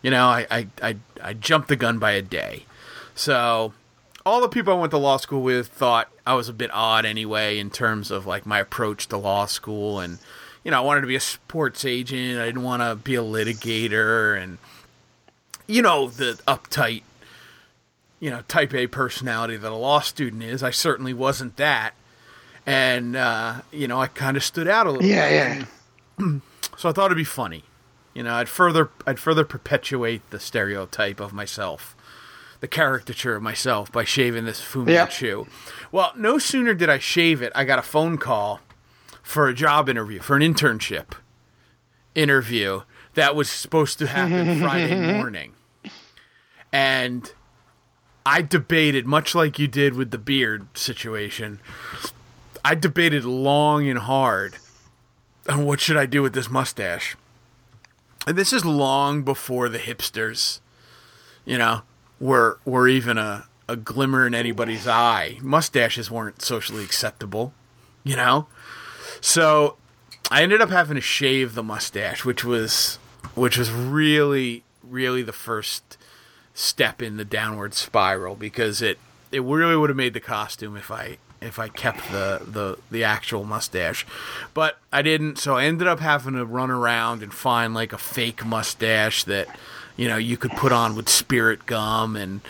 [0.02, 2.66] You know, I, I, I, I jumped the gun by a day.
[3.16, 3.74] So
[4.26, 7.06] all the people I went to law school with thought I was a bit odd
[7.06, 10.20] anyway in terms of like my approach to law school and
[10.64, 13.22] you know, I wanted to be a sports agent, I didn't want to be a
[13.22, 14.57] litigator and
[15.68, 17.03] you know, the uptight
[18.19, 20.61] you know, type A personality that a law student is.
[20.61, 21.94] I certainly wasn't that.
[22.65, 25.68] And uh, you know, I kind of stood out a little Yeah, bit.
[26.19, 26.40] yeah.
[26.77, 27.64] So I thought it'd be funny.
[28.14, 31.95] You know, I'd further I'd further perpetuate the stereotype of myself,
[32.60, 35.07] the caricature of myself by shaving this Fu Yeah.
[35.91, 38.60] Well, no sooner did I shave it, I got a phone call
[39.30, 41.11] for a job interview, for an internship
[42.15, 42.81] interview
[43.14, 45.53] that was supposed to happen Friday morning.
[46.73, 47.31] And
[48.26, 51.60] I debated, much like you did with the beard situation,
[52.65, 54.56] I debated long and hard
[55.47, 57.15] on what should I do with this mustache.
[58.26, 60.60] And this is long before the hipsters,
[61.45, 61.84] you know,
[62.19, 65.38] were were even a, a glimmer in anybody's eye.
[65.39, 67.53] Mustaches weren't socially acceptable,
[68.03, 68.47] you know?
[69.22, 69.78] So
[70.32, 72.98] I ended up having to shave the mustache, which was
[73.36, 75.98] which was really, really the first
[76.54, 78.98] step in the downward spiral because it
[79.32, 83.04] it really would have made the costume if I if I kept the, the the
[83.04, 84.06] actual mustache.
[84.54, 87.98] But I didn't, so I ended up having to run around and find like a
[87.98, 89.48] fake mustache that,
[89.96, 92.41] you know, you could put on with spirit gum and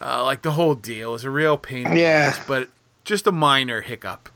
[0.00, 1.10] uh, like the whole deal.
[1.10, 2.32] It was a real pain in the Yeah.
[2.34, 2.68] ass, but
[3.04, 4.30] just a minor hiccup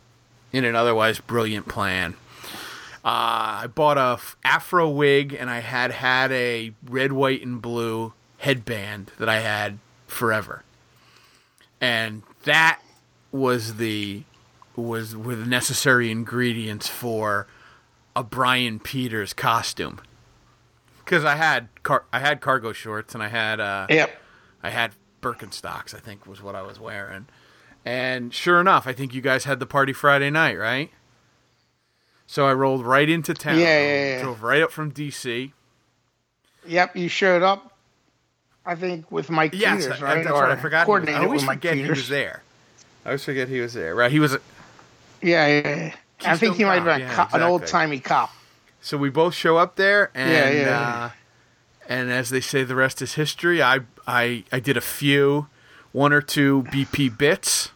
[0.54, 2.14] in an otherwise brilliant plan.
[3.04, 7.60] Uh, I bought a f- afro wig and I had had a red, white, and
[7.60, 10.62] blue headband that I had forever,
[11.80, 12.80] and that
[13.32, 14.22] was the
[14.76, 17.46] was were the necessary ingredients for
[18.16, 20.00] a Brian Peters costume.
[21.04, 24.10] Because I had car- I had cargo shorts and I had uh, Yep.
[24.62, 25.94] I had Birkenstocks.
[25.94, 27.26] I think was what I was wearing,
[27.84, 30.90] and sure enough, I think you guys had the party Friday night, right?
[32.26, 33.58] So I rolled right into town.
[33.58, 34.22] Yeah, yeah, yeah.
[34.22, 35.52] Drove right up from DC.
[36.66, 36.96] Yep.
[36.96, 37.70] You showed up.
[38.66, 40.24] I think with Mike Yes, Peters, I- right?
[40.24, 40.52] that's or right.
[40.52, 40.78] I forgot.
[40.78, 42.42] He was, Coordinated I always with Mike forget he was there.
[43.04, 43.94] I always forget he was there.
[43.94, 44.10] Right?
[44.10, 44.38] He was.
[45.20, 45.94] Yeah, yeah, yeah.
[46.24, 48.30] I think he might have been a yeah, co- an old timey cop.
[48.80, 51.04] So we both show up there, and Yeah, yeah, yeah.
[51.04, 51.10] Uh,
[51.88, 53.62] and as they say, the rest is history.
[53.62, 55.48] I I I did a few,
[55.92, 57.70] one or two BP bits.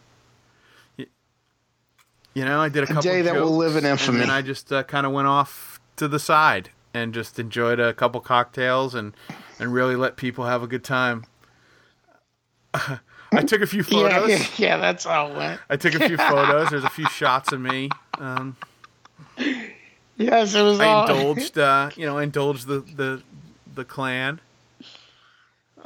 [2.39, 3.01] You know, I did a couple.
[3.01, 4.19] day that will live in infamy.
[4.21, 7.81] And then I just uh, kind of went off to the side and just enjoyed
[7.81, 9.13] a couple cocktails and
[9.59, 11.25] and really let people have a good time.
[12.73, 14.29] I took a few photos.
[14.29, 15.59] yeah, yeah, that's how it went.
[15.69, 16.69] I took a few photos.
[16.69, 17.89] There's a few shots of me.
[18.17, 18.55] Um,
[20.15, 21.09] Yes, it was I all.
[21.09, 23.21] indulged, uh, you know, I indulged the the
[23.75, 24.39] the clan.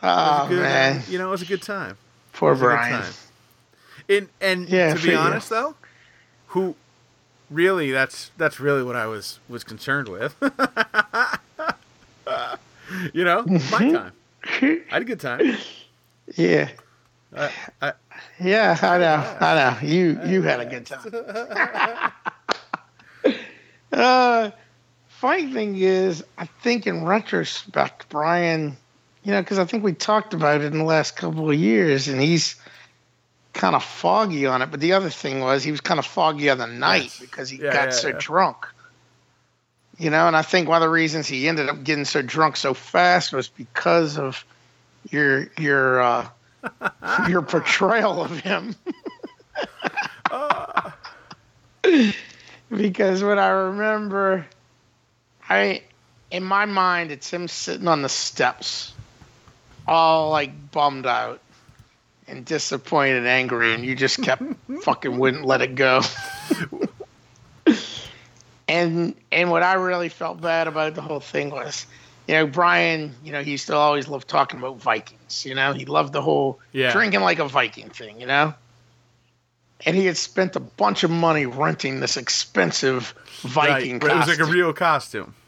[0.04, 1.98] Oh Good, uh, man, you know, it was a good time.
[2.34, 3.02] poor a good Brian.
[3.04, 3.14] time.
[4.10, 5.76] And and Yeah, to be honest though,
[6.54, 6.76] who
[7.50, 10.36] really that's that's really what I was was concerned with.
[13.14, 14.12] you know, my time.
[14.46, 15.58] I had a good time.
[16.36, 16.70] Yeah,
[17.36, 17.52] I,
[17.82, 17.94] I,
[18.40, 19.78] yeah, I know, I know.
[19.88, 22.12] You you had a good time.
[23.92, 24.52] uh,
[25.08, 28.78] funny thing is, I think in retrospect, Brian,
[29.24, 32.08] you know, because I think we talked about it in the last couple of years,
[32.08, 32.56] and he's
[33.54, 34.72] kind of foggy on it.
[34.72, 37.20] But the other thing was he was kind of foggy on the night Yes.
[37.20, 38.16] because he Yeah, got yeah, so yeah.
[38.20, 38.58] drunk.
[40.00, 42.58] You know, and I think one of the reasons he ended up getting so drunk
[42.58, 44.44] so fast was because of
[45.12, 46.28] your your uh,
[47.30, 48.76] your portrayal of him.
[52.76, 54.48] because what I remember,
[55.48, 55.84] I
[56.32, 58.94] in my mind, it's him sitting on the steps,
[59.88, 61.40] all like bummed out
[62.36, 64.44] and disappointed and angry, and you just kept
[64.82, 66.02] fucking wouldn't let it go.
[68.68, 71.86] and and what I really felt bad about the whole thing was,
[72.28, 75.46] you know, Brian, you know, he used to always love talking about Vikings.
[75.46, 76.92] You know, he loved the whole Yeah.
[76.92, 78.20] drinking like a Viking thing.
[78.20, 78.54] You know.
[79.86, 84.28] And he had spent a bunch of money renting this expensive Viking right, it was
[84.28, 85.36] like a real costume.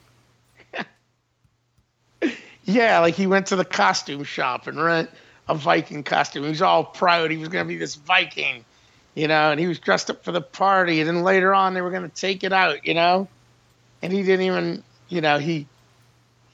[2.67, 5.11] Yeah, like he went to the costume shop and rent
[5.47, 6.43] a Viking costume.
[6.43, 8.65] He was all proud he was going to be this Viking,
[9.13, 10.99] you know, and he was dressed up for the party.
[10.99, 13.27] And then later on, they were going to take it out, you know,
[14.01, 15.67] and he didn't even, you know, he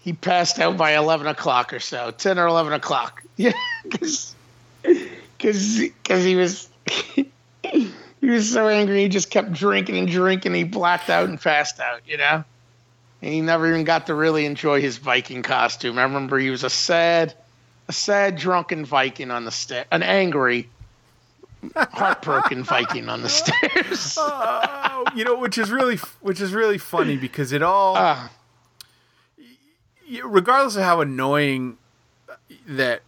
[0.03, 3.23] he passed out by eleven o'clock or so, ten or eleven o'clock.
[3.37, 3.53] Yeah,
[3.83, 4.35] because
[4.83, 6.69] because he was.
[8.21, 10.53] He was so angry, he just kept drinking and drinking.
[10.53, 12.43] He blacked out and passed out, you know?
[13.21, 15.97] And he never even got to really enjoy his Viking costume.
[15.97, 17.33] I remember he was a sad,
[17.87, 20.69] a sad drunken Viking on the sta an angry,
[21.75, 24.17] heartbroken Viking on the stairs.
[25.03, 28.27] Oh, you know, which is really, which is really funny because it all, Uh,
[30.23, 31.77] regardless of how annoying
[32.67, 33.01] that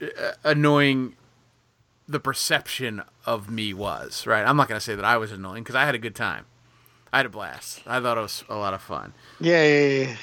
[0.00, 0.06] uh,
[0.44, 1.16] annoying
[2.08, 4.44] the perception of me was, right?
[4.46, 6.46] I'm not going to say that I was annoying because I had a good time.
[7.12, 7.80] I had a blast.
[7.86, 9.12] I thought it was a lot of fun.
[9.40, 10.16] yeah, yeah, yeah.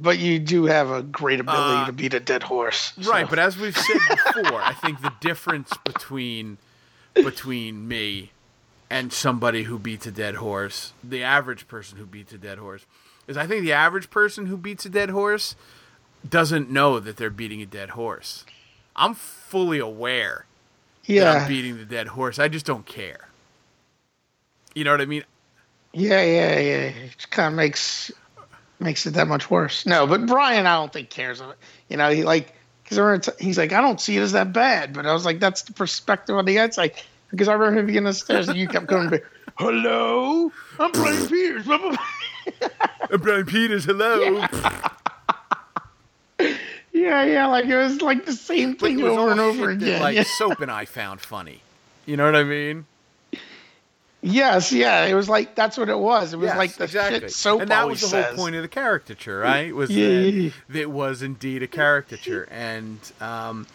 [0.00, 2.92] But you do have a great ability Uh, to beat a dead horse.
[3.00, 3.98] so- Right, but as we've said
[4.34, 6.58] before, I think the difference between
[7.14, 8.30] between me
[8.88, 12.86] and somebody who beats a dead horse, the average person who beats a dead horse,
[13.26, 15.56] is I think the average person who beats a dead horse
[16.28, 18.44] doesn't know that they're beating a dead horse.
[18.94, 20.46] I'm fully aware
[21.06, 22.38] that yeah, I'm beating the dead horse.
[22.38, 23.28] I just don't care.
[24.74, 25.24] You know what I mean?
[25.92, 26.76] yeah, yeah, yeah.
[27.02, 28.12] It kind of makes
[28.80, 29.86] makes it that much worse.
[29.86, 31.54] No, but Brian, I don't think cares of.
[31.88, 32.54] You know, he like
[32.88, 34.92] because he's like, I don't see it as that bad.
[34.94, 36.92] But I was like, that's the perspective on the outside.
[37.30, 39.20] Because I remember him being on the stairs and you kept going,
[39.56, 40.50] "Hello,
[40.80, 42.68] I'm Brian Peters." blah, blah, blah."
[43.10, 44.20] Uh, Brian Peters, hello.
[46.92, 50.00] yeah, yeah, like it was like the same thing over and over shit that, again.
[50.02, 50.22] like yeah.
[50.38, 51.60] Soap and I found funny.
[52.06, 52.86] You know what I mean?
[54.20, 56.32] Yes, yeah, it was like that's what it was.
[56.32, 58.68] It was Yes, like the shit soap and that was the whole point of the
[58.68, 59.72] caricature, right?
[59.74, 60.50] Was Yeah, that, yeah, yeah.
[60.70, 63.66] that it was indeed a caricature, and um,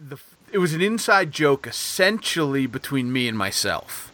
[0.00, 0.18] the
[0.52, 4.10] it was an inside joke essentially between me and myself,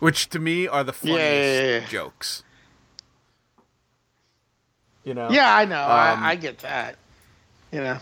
[0.00, 1.86] which to me are the funniest Yeah, yeah, yeah.
[1.86, 2.42] jokes.
[5.04, 5.82] You know, Yeah, I know.
[5.82, 6.96] Um, I, I get that.
[7.70, 7.98] You know,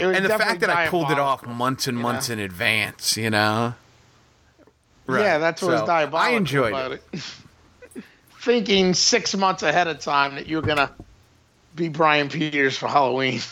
[0.00, 2.32] and the fact that I pulled it off months and months know?
[2.34, 3.74] in advance, you know.
[5.08, 7.02] Yeah, that's what was So, diabolical I enjoyed about it.
[7.12, 7.22] it.
[8.40, 10.90] Thinking six months ahead of time that you're gonna
[11.74, 13.40] be Brian Peters for Halloween.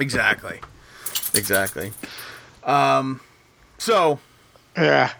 [0.00, 0.60] Exactly,
[1.34, 1.92] exactly.
[2.62, 3.20] Um,
[3.78, 4.18] so
[4.76, 5.10] Yeah.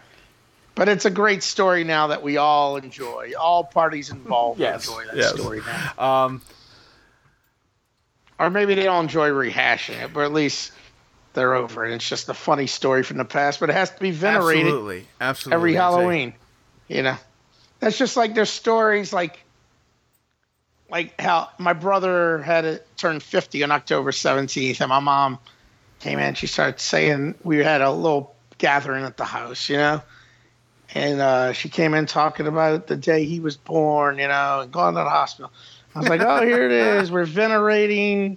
[0.75, 3.33] But it's a great story now that we all enjoy.
[3.39, 5.35] All parties involved Yes, enjoy that yes.
[5.35, 5.61] story
[5.97, 6.25] now.
[6.25, 6.43] um,
[8.39, 10.73] Or maybe they don't enjoy rehashing it, but at least
[11.35, 14.01] they're over and It's just a funny story from the past, but it has to
[14.01, 15.57] be venerated absolutely, absolutely.
[15.57, 16.35] every Halloween.
[16.89, 17.17] You know,
[17.81, 19.41] that's just like there's stories like,
[20.91, 25.39] like how my brother had it turned 50 on October 17th, and my mom
[26.01, 26.35] came in.
[26.35, 30.03] She started saying we had a little gathering at the house, you know,
[30.95, 34.73] and uh, she came in talking about the day he was born, you know, and
[34.73, 35.51] going to the hospital.
[35.95, 37.11] I was like, oh, here it is.
[37.11, 38.37] We're venerating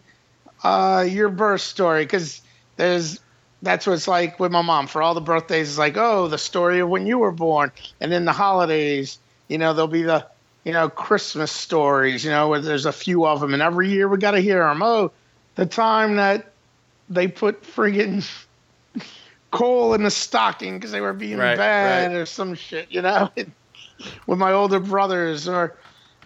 [0.63, 2.41] uh, your birth story because
[2.77, 3.19] there's
[3.61, 5.69] that's what it's like with my mom for all the birthdays.
[5.69, 9.19] It's like, oh, the story of when you were born, and then the holidays.
[9.47, 10.25] You know, there'll be the
[10.63, 12.23] you know Christmas stories.
[12.23, 14.63] You know, where there's a few of them, and every year we got to hear
[14.63, 14.81] them.
[14.83, 15.11] Oh,
[15.55, 16.51] the time that
[17.09, 18.27] they put friggin'
[19.51, 22.17] coal in the stocking because they were being Right, bad right.
[22.17, 22.91] or some shit.
[22.91, 23.29] You know,
[24.27, 25.75] with my older brothers, or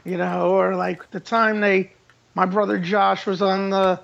[0.03, 1.91] you know, or like the time they,
[2.35, 3.99] my brother Josh was on the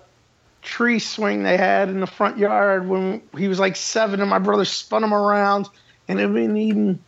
[0.68, 4.38] tree swing they had in the front yard when he was like seven, and my
[4.39, 5.69] brother spun him around
[6.10, 6.99] and had been eating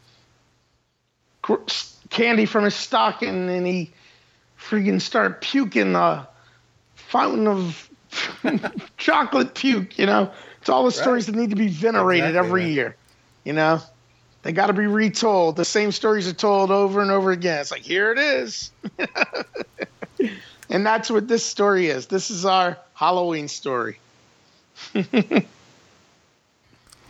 [2.10, 3.92] candy from his stocking, and he
[4.58, 6.28] freaking started puking a
[6.96, 7.90] fountain of
[8.98, 10.00] chocolate puke.
[10.00, 10.32] You know,
[10.62, 12.72] it's all the stories that need to be venerated Exactly, every man.
[12.72, 12.96] year.
[13.44, 13.82] You know,
[14.44, 15.58] they got to be retold.
[15.58, 17.60] The same stories are told over and over again.
[17.60, 18.72] It's like here it is.
[20.70, 22.08] And that's what this story is.
[22.08, 24.00] This is our Halloween story.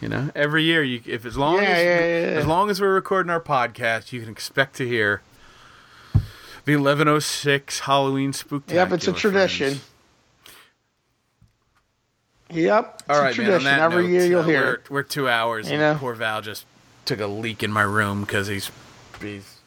[0.02, 2.80] You know, every year, you if as long Yeah, as yeah, yeah, as long as
[2.80, 5.22] we're recording our podcast, you can expect to hear
[6.64, 8.64] the 1106 Halloween spook.
[8.69, 9.81] Yep, it's a tradition.
[12.52, 13.45] Yep, it's All a right, man.
[13.52, 13.64] On tradition.
[13.65, 15.68] that Every note, year you'll uh, hear we're, we're two hours.
[15.68, 15.95] You and know?
[15.99, 16.65] poor Val just
[17.03, 18.72] took a leak in my room because he's
[19.22, 19.57] he's.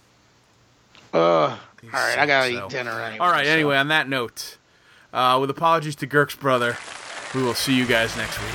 [1.12, 1.58] Ugh.
[1.84, 3.18] All right, I gotta so- eat dinner anyway.
[3.18, 3.46] All right.
[3.46, 4.56] so- Anyway, on that note,
[5.12, 6.76] uh, with apologies to Girk's brother,
[7.34, 8.48] we will see you guys next week.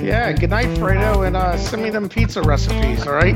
[0.00, 3.34] Yeah, good night, Fredo, and uh, send me them pizza recipes, all right?